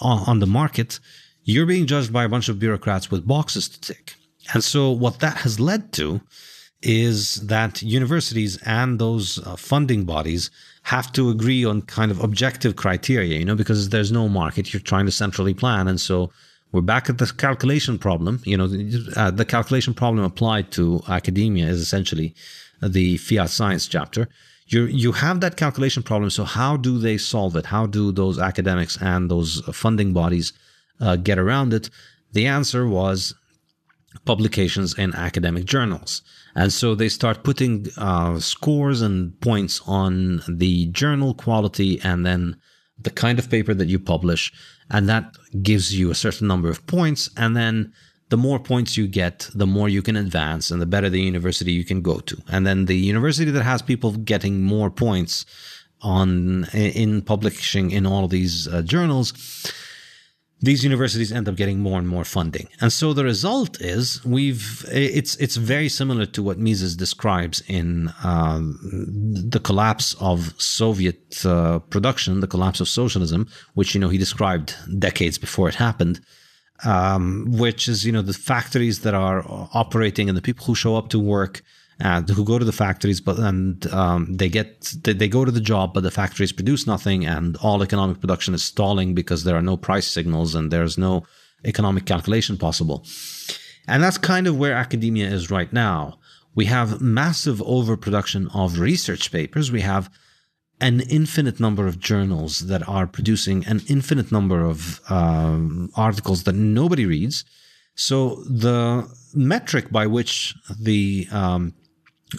on, 0.00 0.18
on 0.26 0.38
the 0.40 0.46
market. 0.46 0.98
You're 1.44 1.66
being 1.66 1.86
judged 1.86 2.12
by 2.12 2.24
a 2.24 2.28
bunch 2.28 2.48
of 2.48 2.58
bureaucrats 2.58 3.10
with 3.10 3.26
boxes 3.26 3.68
to 3.68 3.80
tick. 3.80 4.14
And 4.52 4.64
so, 4.64 4.90
what 4.90 5.20
that 5.20 5.38
has 5.38 5.60
led 5.60 5.92
to 5.92 6.20
is 6.82 7.46
that 7.46 7.82
universities 7.82 8.58
and 8.66 8.98
those 8.98 9.38
uh, 9.46 9.56
funding 9.56 10.04
bodies 10.04 10.50
have 10.82 11.10
to 11.12 11.30
agree 11.30 11.64
on 11.64 11.80
kind 11.80 12.10
of 12.10 12.22
objective 12.22 12.76
criteria, 12.76 13.38
you 13.38 13.44
know, 13.44 13.54
because 13.54 13.88
there's 13.88 14.12
no 14.12 14.28
market. 14.28 14.72
You're 14.72 14.80
trying 14.80 15.06
to 15.06 15.12
centrally 15.12 15.54
plan. 15.54 15.88
And 15.88 16.00
so, 16.00 16.30
we're 16.74 16.80
back 16.80 17.08
at 17.08 17.18
the 17.18 17.26
calculation 17.26 17.98
problem. 17.98 18.42
You 18.44 18.56
know, 18.56 18.68
uh, 19.14 19.30
the 19.30 19.44
calculation 19.44 19.94
problem 19.94 20.24
applied 20.24 20.72
to 20.72 21.02
academia 21.08 21.66
is 21.68 21.80
essentially 21.80 22.34
the 22.82 23.16
fiat 23.18 23.50
science 23.50 23.86
chapter. 23.86 24.28
You 24.66 24.86
you 24.86 25.12
have 25.12 25.40
that 25.40 25.56
calculation 25.56 26.02
problem. 26.02 26.30
So 26.30 26.42
how 26.42 26.76
do 26.76 26.98
they 26.98 27.16
solve 27.16 27.54
it? 27.54 27.66
How 27.66 27.86
do 27.86 28.10
those 28.10 28.40
academics 28.40 29.00
and 29.00 29.30
those 29.30 29.62
funding 29.72 30.12
bodies 30.12 30.52
uh, 31.00 31.14
get 31.14 31.38
around 31.38 31.72
it? 31.72 31.90
The 32.32 32.46
answer 32.46 32.88
was 32.88 33.34
publications 34.24 34.98
in 34.98 35.14
academic 35.14 35.66
journals. 35.66 36.22
And 36.56 36.72
so 36.72 36.94
they 36.96 37.08
start 37.08 37.44
putting 37.44 37.86
uh, 37.96 38.40
scores 38.40 39.00
and 39.00 39.40
points 39.40 39.80
on 39.86 40.42
the 40.48 40.86
journal 40.86 41.34
quality 41.34 42.00
and 42.00 42.26
then 42.26 42.56
the 42.98 43.10
kind 43.10 43.38
of 43.38 43.50
paper 43.50 43.74
that 43.74 43.88
you 43.88 43.98
publish 43.98 44.52
and 44.90 45.08
that 45.08 45.34
gives 45.62 45.96
you 45.98 46.10
a 46.10 46.14
certain 46.14 46.48
number 46.48 46.68
of 46.68 46.86
points. 46.86 47.30
And 47.36 47.56
then 47.56 47.92
the 48.28 48.36
more 48.36 48.58
points 48.58 48.96
you 48.96 49.06
get 49.06 49.48
the 49.54 49.66
more 49.66 49.88
you 49.88 50.02
can 50.02 50.16
advance 50.16 50.70
and 50.70 50.80
the 50.80 50.86
better 50.86 51.08
the 51.08 51.20
university 51.20 51.72
you 51.72 51.84
can 51.84 52.02
go 52.02 52.18
to. 52.20 52.36
And 52.48 52.66
then 52.66 52.86
the 52.86 52.96
university 52.96 53.50
that 53.50 53.62
has 53.62 53.82
people 53.82 54.12
getting 54.12 54.62
more 54.62 54.90
points 54.90 55.46
on 56.00 56.64
in 56.72 57.22
publishing 57.22 57.90
in 57.90 58.06
all 58.06 58.24
of 58.24 58.30
these 58.30 58.68
uh, 58.68 58.82
journals 58.82 59.32
these 60.60 60.82
universities 60.82 61.32
end 61.32 61.48
up 61.48 61.56
getting 61.56 61.80
more 61.80 61.98
and 61.98 62.08
more 62.08 62.24
funding. 62.24 62.68
And 62.80 62.92
so 62.92 63.12
the 63.12 63.24
result 63.24 63.80
is 63.80 64.24
we've 64.24 64.84
it's 64.90 65.36
it's 65.36 65.56
very 65.56 65.88
similar 65.88 66.26
to 66.26 66.42
what 66.42 66.58
Mises 66.58 66.96
describes 66.96 67.62
in 67.68 68.08
uh, 68.22 68.60
the 68.60 69.60
collapse 69.62 70.14
of 70.20 70.54
Soviet 70.60 71.44
uh, 71.44 71.80
production, 71.90 72.40
the 72.40 72.46
collapse 72.46 72.80
of 72.80 72.88
socialism, 72.88 73.48
which 73.74 73.94
you 73.94 74.00
know 74.00 74.08
he 74.08 74.18
described 74.18 74.74
decades 74.98 75.38
before 75.38 75.68
it 75.68 75.74
happened. 75.74 76.20
Um, 76.84 77.46
which 77.50 77.88
is 77.88 78.04
you 78.04 78.10
know 78.10 78.22
the 78.22 78.32
factories 78.32 79.00
that 79.00 79.14
are 79.14 79.44
operating 79.72 80.28
and 80.28 80.36
the 80.36 80.42
people 80.42 80.66
who 80.66 80.74
show 80.74 80.96
up 80.96 81.08
to 81.10 81.20
work 81.20 81.62
and 82.04 82.28
who 82.28 82.44
go 82.44 82.58
to 82.58 82.66
the 82.66 82.72
factories, 82.72 83.20
but 83.22 83.38
and 83.38 83.86
um, 83.92 84.36
they 84.36 84.50
get 84.50 84.94
they, 85.02 85.14
they 85.14 85.26
go 85.26 85.44
to 85.44 85.50
the 85.50 85.60
job, 85.60 85.94
but 85.94 86.02
the 86.02 86.10
factories 86.10 86.52
produce 86.52 86.86
nothing, 86.86 87.24
and 87.24 87.56
all 87.56 87.82
economic 87.82 88.20
production 88.20 88.52
is 88.52 88.62
stalling 88.62 89.14
because 89.14 89.42
there 89.42 89.56
are 89.56 89.62
no 89.62 89.78
price 89.78 90.06
signals 90.06 90.54
and 90.54 90.70
there's 90.70 90.98
no 90.98 91.24
economic 91.64 92.04
calculation 92.04 92.58
possible. 92.58 93.06
And 93.88 94.02
that's 94.02 94.18
kind 94.18 94.46
of 94.46 94.58
where 94.58 94.74
academia 94.74 95.28
is 95.28 95.50
right 95.50 95.72
now. 95.72 96.18
We 96.54 96.66
have 96.66 97.00
massive 97.00 97.62
overproduction 97.62 98.48
of 98.54 98.78
research 98.78 99.32
papers. 99.32 99.72
We 99.72 99.80
have 99.80 100.10
an 100.82 101.00
infinite 101.08 101.58
number 101.58 101.86
of 101.86 101.98
journals 101.98 102.66
that 102.66 102.86
are 102.86 103.06
producing 103.06 103.64
an 103.66 103.80
infinite 103.88 104.30
number 104.30 104.60
of 104.60 105.00
um, 105.10 105.90
articles 105.96 106.44
that 106.44 106.54
nobody 106.54 107.06
reads. 107.06 107.44
So 107.94 108.44
the 108.44 109.08
metric 109.32 109.90
by 109.90 110.06
which 110.06 110.54
the 110.78 111.26
um, 111.32 111.72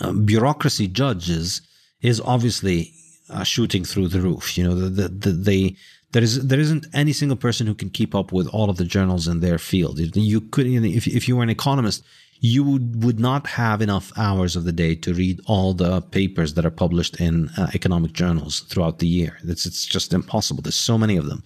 uh, 0.02 0.12
bureaucracy 0.12 0.88
judges 0.88 1.62
is 2.02 2.22
obviously 2.22 2.94
uh, 3.30 3.44
shooting 3.44 3.84
through 3.84 4.10
the 4.10 4.22
roof. 4.22 4.58
You 4.58 4.64
know, 4.66 4.76
the, 4.76 4.90
the, 4.90 5.08
the, 5.10 5.32
they 5.32 5.76
there 6.12 6.24
is 6.24 6.48
there 6.48 6.60
isn't 6.60 6.88
any 6.94 7.12
single 7.12 7.36
person 7.38 7.68
who 7.68 7.76
can 7.76 7.90
keep 7.90 8.16
up 8.16 8.32
with 8.32 8.48
all 8.48 8.70
of 8.70 8.78
the 8.78 8.86
journals 8.86 9.28
in 9.28 9.42
their 9.42 9.58
field. 9.58 10.00
You 10.00 10.42
could, 10.42 10.68
if 10.68 11.08
if 11.08 11.28
you 11.28 11.36
were 11.36 11.44
an 11.44 11.50
economist, 11.50 12.04
you 12.40 12.64
would, 12.64 13.04
would 13.04 13.20
not 13.20 13.48
have 13.48 13.82
enough 13.82 14.12
hours 14.18 14.56
of 14.56 14.66
the 14.66 14.72
day 14.72 14.96
to 14.96 15.14
read 15.14 15.40
all 15.46 15.74
the 15.74 16.02
papers 16.02 16.54
that 16.54 16.66
are 16.66 16.72
published 16.72 17.20
in 17.20 17.50
uh, 17.58 17.68
economic 17.74 18.14
journals 18.14 18.62
throughout 18.62 19.00
the 19.00 19.08
year. 19.08 19.38
It's 19.44 19.66
it's 19.66 19.86
just 19.86 20.14
impossible. 20.14 20.62
There's 20.62 20.76
so 20.76 20.98
many 20.98 21.18
of 21.18 21.26
them, 21.26 21.44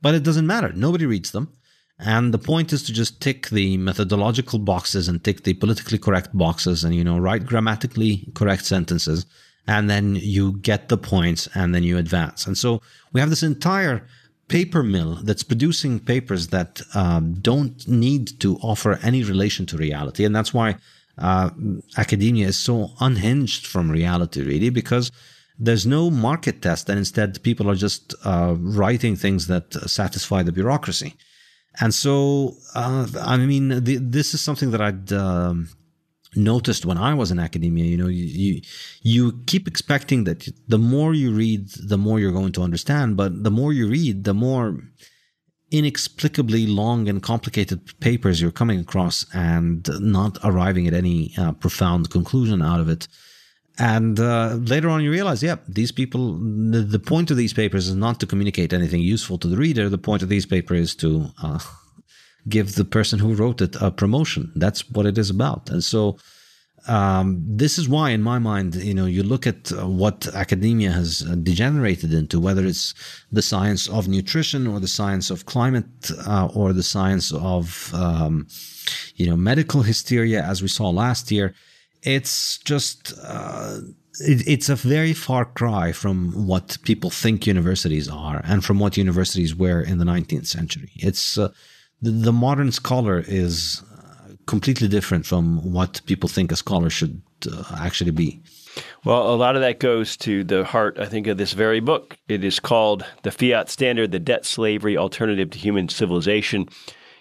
but 0.00 0.14
it 0.14 0.24
doesn't 0.24 0.46
matter. 0.46 0.72
Nobody 0.74 1.06
reads 1.06 1.30
them. 1.30 1.52
And 1.98 2.34
the 2.34 2.38
point 2.38 2.72
is 2.72 2.82
to 2.84 2.92
just 2.92 3.20
tick 3.20 3.48
the 3.50 3.76
methodological 3.76 4.58
boxes 4.58 5.08
and 5.08 5.22
tick 5.22 5.44
the 5.44 5.54
politically 5.54 5.98
correct 5.98 6.36
boxes 6.36 6.82
and, 6.84 6.94
you 6.94 7.04
know, 7.04 7.18
write 7.18 7.46
grammatically 7.46 8.28
correct 8.34 8.64
sentences. 8.64 9.24
And 9.66 9.88
then 9.88 10.16
you 10.16 10.58
get 10.58 10.88
the 10.88 10.96
points 10.96 11.48
and 11.54 11.72
then 11.74 11.84
you 11.84 11.98
advance. 11.98 12.46
And 12.46 12.58
so 12.58 12.82
we 13.12 13.20
have 13.20 13.30
this 13.30 13.44
entire 13.44 14.06
paper 14.48 14.82
mill 14.82 15.20
that's 15.22 15.44
producing 15.44 16.00
papers 16.00 16.48
that 16.48 16.82
um, 16.94 17.34
don't 17.34 17.86
need 17.86 18.40
to 18.40 18.56
offer 18.56 18.98
any 19.02 19.22
relation 19.22 19.64
to 19.66 19.76
reality. 19.76 20.24
And 20.24 20.34
that's 20.34 20.52
why 20.52 20.76
uh, 21.18 21.50
academia 21.96 22.48
is 22.48 22.58
so 22.58 22.90
unhinged 23.00 23.66
from 23.66 23.90
reality, 23.90 24.42
really, 24.42 24.70
because 24.70 25.12
there's 25.58 25.86
no 25.86 26.10
market 26.10 26.62
test. 26.62 26.88
And 26.88 26.98
instead, 26.98 27.42
people 27.42 27.70
are 27.70 27.76
just 27.76 28.14
uh, 28.24 28.56
writing 28.58 29.14
things 29.14 29.46
that 29.46 29.72
satisfy 29.88 30.42
the 30.42 30.52
bureaucracy. 30.52 31.14
And 31.80 31.94
so, 31.94 32.56
uh, 32.74 33.06
I 33.20 33.36
mean, 33.38 33.84
the, 33.84 33.96
this 33.96 34.34
is 34.34 34.40
something 34.40 34.70
that 34.72 34.80
I'd 34.80 35.12
um, 35.12 35.68
noticed 36.36 36.84
when 36.84 36.98
I 36.98 37.14
was 37.14 37.30
in 37.30 37.38
academia. 37.38 37.84
You 37.84 37.96
know, 37.96 38.08
you, 38.08 38.24
you, 38.24 38.60
you 39.02 39.40
keep 39.46 39.66
expecting 39.66 40.24
that 40.24 40.48
the 40.68 40.78
more 40.78 41.14
you 41.14 41.32
read, 41.32 41.68
the 41.68 41.98
more 41.98 42.20
you're 42.20 42.32
going 42.32 42.52
to 42.52 42.62
understand. 42.62 43.16
But 43.16 43.42
the 43.42 43.50
more 43.50 43.72
you 43.72 43.88
read, 43.88 44.24
the 44.24 44.34
more 44.34 44.78
inexplicably 45.70 46.66
long 46.66 47.08
and 47.08 47.22
complicated 47.22 47.98
papers 48.00 48.40
you're 48.40 48.52
coming 48.52 48.78
across 48.78 49.24
and 49.32 49.88
not 50.00 50.38
arriving 50.44 50.86
at 50.86 50.92
any 50.92 51.32
uh, 51.38 51.52
profound 51.52 52.10
conclusion 52.10 52.60
out 52.60 52.80
of 52.80 52.88
it. 52.90 53.08
And 53.78 54.20
uh, 54.20 54.54
later 54.60 54.90
on, 54.90 55.02
you 55.02 55.10
realize, 55.10 55.42
yeah, 55.42 55.56
these 55.66 55.92
people. 55.92 56.34
The, 56.34 56.80
the, 56.80 56.98
point 56.98 57.30
of 57.30 57.36
these 57.36 57.54
papers 57.54 57.88
is 57.88 57.94
not 57.94 58.20
to 58.20 58.26
communicate 58.26 58.72
anything 58.72 59.00
useful 59.00 59.38
to 59.38 59.48
the 59.48 59.56
reader. 59.56 59.88
The 59.88 59.98
point 59.98 60.22
of 60.22 60.28
these 60.28 60.44
papers 60.44 60.90
is 60.90 60.94
to 60.96 61.28
uh, 61.42 61.58
give 62.48 62.74
the 62.74 62.84
person 62.84 63.18
who 63.18 63.34
wrote 63.34 63.62
it 63.62 63.76
a 63.80 63.90
promotion. 63.90 64.52
That's 64.56 64.88
what 64.90 65.06
it 65.06 65.16
is 65.16 65.30
about. 65.30 65.70
And 65.70 65.82
so, 65.82 66.18
um, 66.86 67.42
this 67.46 67.78
is 67.78 67.88
why, 67.88 68.10
in 68.10 68.22
my 68.22 68.38
mind, 68.38 68.74
you 68.74 68.92
know, 68.92 69.06
you 69.06 69.22
look 69.22 69.46
at 69.46 69.72
uh, 69.72 69.86
what 69.86 70.26
academia 70.34 70.90
has 70.90 71.20
degenerated 71.20 72.12
into, 72.12 72.40
whether 72.40 72.66
it's 72.66 72.92
the 73.30 73.42
science 73.42 73.88
of 73.88 74.06
nutrition 74.06 74.66
or 74.66 74.80
the 74.80 74.88
science 74.88 75.30
of 75.30 75.46
climate 75.46 76.10
uh, 76.26 76.48
or 76.54 76.72
the 76.72 76.82
science 76.82 77.32
of, 77.32 77.90
um, 77.94 78.46
you 79.14 79.26
know, 79.26 79.36
medical 79.36 79.82
hysteria, 79.82 80.42
as 80.42 80.60
we 80.60 80.68
saw 80.68 80.90
last 80.90 81.30
year. 81.30 81.54
It's 82.02 82.58
just, 82.58 83.12
uh, 83.22 83.78
it, 84.20 84.46
it's 84.46 84.68
a 84.68 84.76
very 84.76 85.12
far 85.12 85.44
cry 85.44 85.92
from 85.92 86.46
what 86.46 86.78
people 86.82 87.10
think 87.10 87.46
universities 87.46 88.08
are 88.08 88.40
and 88.44 88.64
from 88.64 88.78
what 88.78 88.96
universities 88.96 89.54
were 89.54 89.80
in 89.80 89.98
the 89.98 90.04
19th 90.04 90.46
century. 90.46 90.90
It's, 90.96 91.38
uh, 91.38 91.52
the, 92.00 92.10
the 92.10 92.32
modern 92.32 92.72
scholar 92.72 93.24
is 93.26 93.82
completely 94.46 94.88
different 94.88 95.26
from 95.26 95.72
what 95.72 96.00
people 96.06 96.28
think 96.28 96.50
a 96.50 96.56
scholar 96.56 96.90
should 96.90 97.22
uh, 97.50 97.76
actually 97.78 98.10
be. 98.10 98.42
Well, 99.04 99.32
a 99.32 99.36
lot 99.36 99.54
of 99.54 99.62
that 99.62 99.80
goes 99.80 100.16
to 100.18 100.44
the 100.44 100.64
heart, 100.64 100.98
I 100.98 101.06
think, 101.06 101.26
of 101.26 101.36
this 101.36 101.52
very 101.52 101.80
book. 101.80 102.16
It 102.28 102.42
is 102.42 102.58
called 102.58 103.04
The 103.22 103.30
Fiat 103.30 103.68
Standard 103.68 104.12
The 104.12 104.18
Debt 104.18 104.44
Slavery 104.44 104.96
Alternative 104.96 105.50
to 105.50 105.58
Human 105.58 105.88
Civilization. 105.88 106.68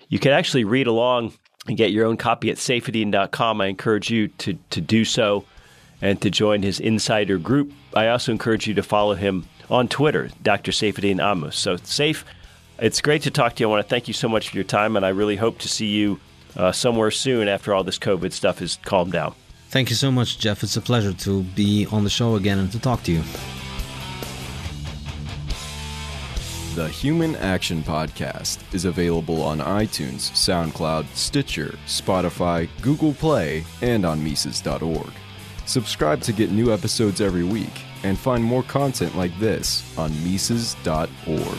You 0.08 0.20
can 0.20 0.32
actually 0.32 0.64
read 0.64 0.88
along 0.88 1.34
and 1.68 1.78
get 1.78 1.92
your 1.92 2.06
own 2.06 2.18
copy 2.18 2.50
at 2.50 2.58
saifedean.com. 2.58 3.62
I 3.62 3.68
encourage 3.68 4.10
you 4.10 4.28
to, 4.30 4.58
to 4.72 4.82
do 4.82 5.06
so 5.06 5.46
and 6.02 6.22
to 6.22 6.30
join 6.30 6.64
his 6.64 6.80
insider 6.80 7.38
group. 7.38 7.72
I 7.96 8.08
also 8.08 8.32
encourage 8.32 8.68
you 8.68 8.74
to 8.76 8.84
follow 8.84 9.14
him 9.14 9.48
on 9.70 9.88
Twitter, 9.88 10.30
Dr. 10.42 10.72
Saifedean 10.72 11.18
Ammous. 11.18 11.54
So, 11.54 11.78
Saif, 11.78 12.24
it's 12.80 13.00
great 13.00 13.22
to 13.24 13.32
talk 13.32 13.56
to 13.56 13.64
you. 13.64 13.68
I 13.68 13.72
want 13.72 13.86
to 13.86 13.90
thank 13.90 14.08
you 14.08 14.14
so 14.14 14.28
much 14.28 14.50
for 14.50 14.58
your 14.58 14.64
time, 14.64 14.96
and 14.96 15.06
I 15.06 15.10
really 15.10 15.36
hope 15.36 15.60
to 15.60 15.70
see 15.70 15.88
you 15.88 16.20
uh, 16.58 16.72
somewhere 16.72 17.12
soon 17.12 17.48
after 17.48 17.74
all 17.74 17.84
this 17.84 18.00
COVID 18.00 18.34
stuff 18.34 18.62
is 18.62 18.78
calmed 18.84 19.14
down. 19.14 19.34
Thank 19.70 19.90
you 19.90 19.96
so 19.96 20.12
much, 20.12 20.40
Jeff. 20.40 20.64
It's 20.64 20.76
a 20.76 20.82
pleasure 20.82 21.14
to 21.14 21.44
be 21.44 21.86
on 21.92 22.04
the 22.04 22.10
show 22.10 22.36
again 22.36 22.60
and 22.60 22.72
to 22.74 22.80
talk 22.80 23.04
to 23.04 23.12
you. 23.12 23.24
The 26.74 26.88
Human 26.88 27.36
Action 27.36 27.84
Podcast 27.84 28.60
is 28.74 28.86
available 28.86 29.42
on 29.42 29.60
iTunes, 29.60 30.32
SoundCloud, 30.32 31.06
Stitcher, 31.14 31.78
Spotify, 31.86 32.70
Google 32.82 33.14
Play, 33.14 33.66
and 33.82 34.06
on 34.06 34.24
Mises.org. 34.24 35.12
Subscribe 35.66 36.22
to 36.22 36.32
get 36.32 36.50
new 36.50 36.72
episodes 36.74 37.20
every 37.20 37.44
week 37.44 37.82
and 38.04 38.18
find 38.18 38.42
more 38.42 38.64
content 38.64 39.18
like 39.18 39.38
this 39.38 39.84
on 39.98 40.12
Mises.org. 40.24 41.58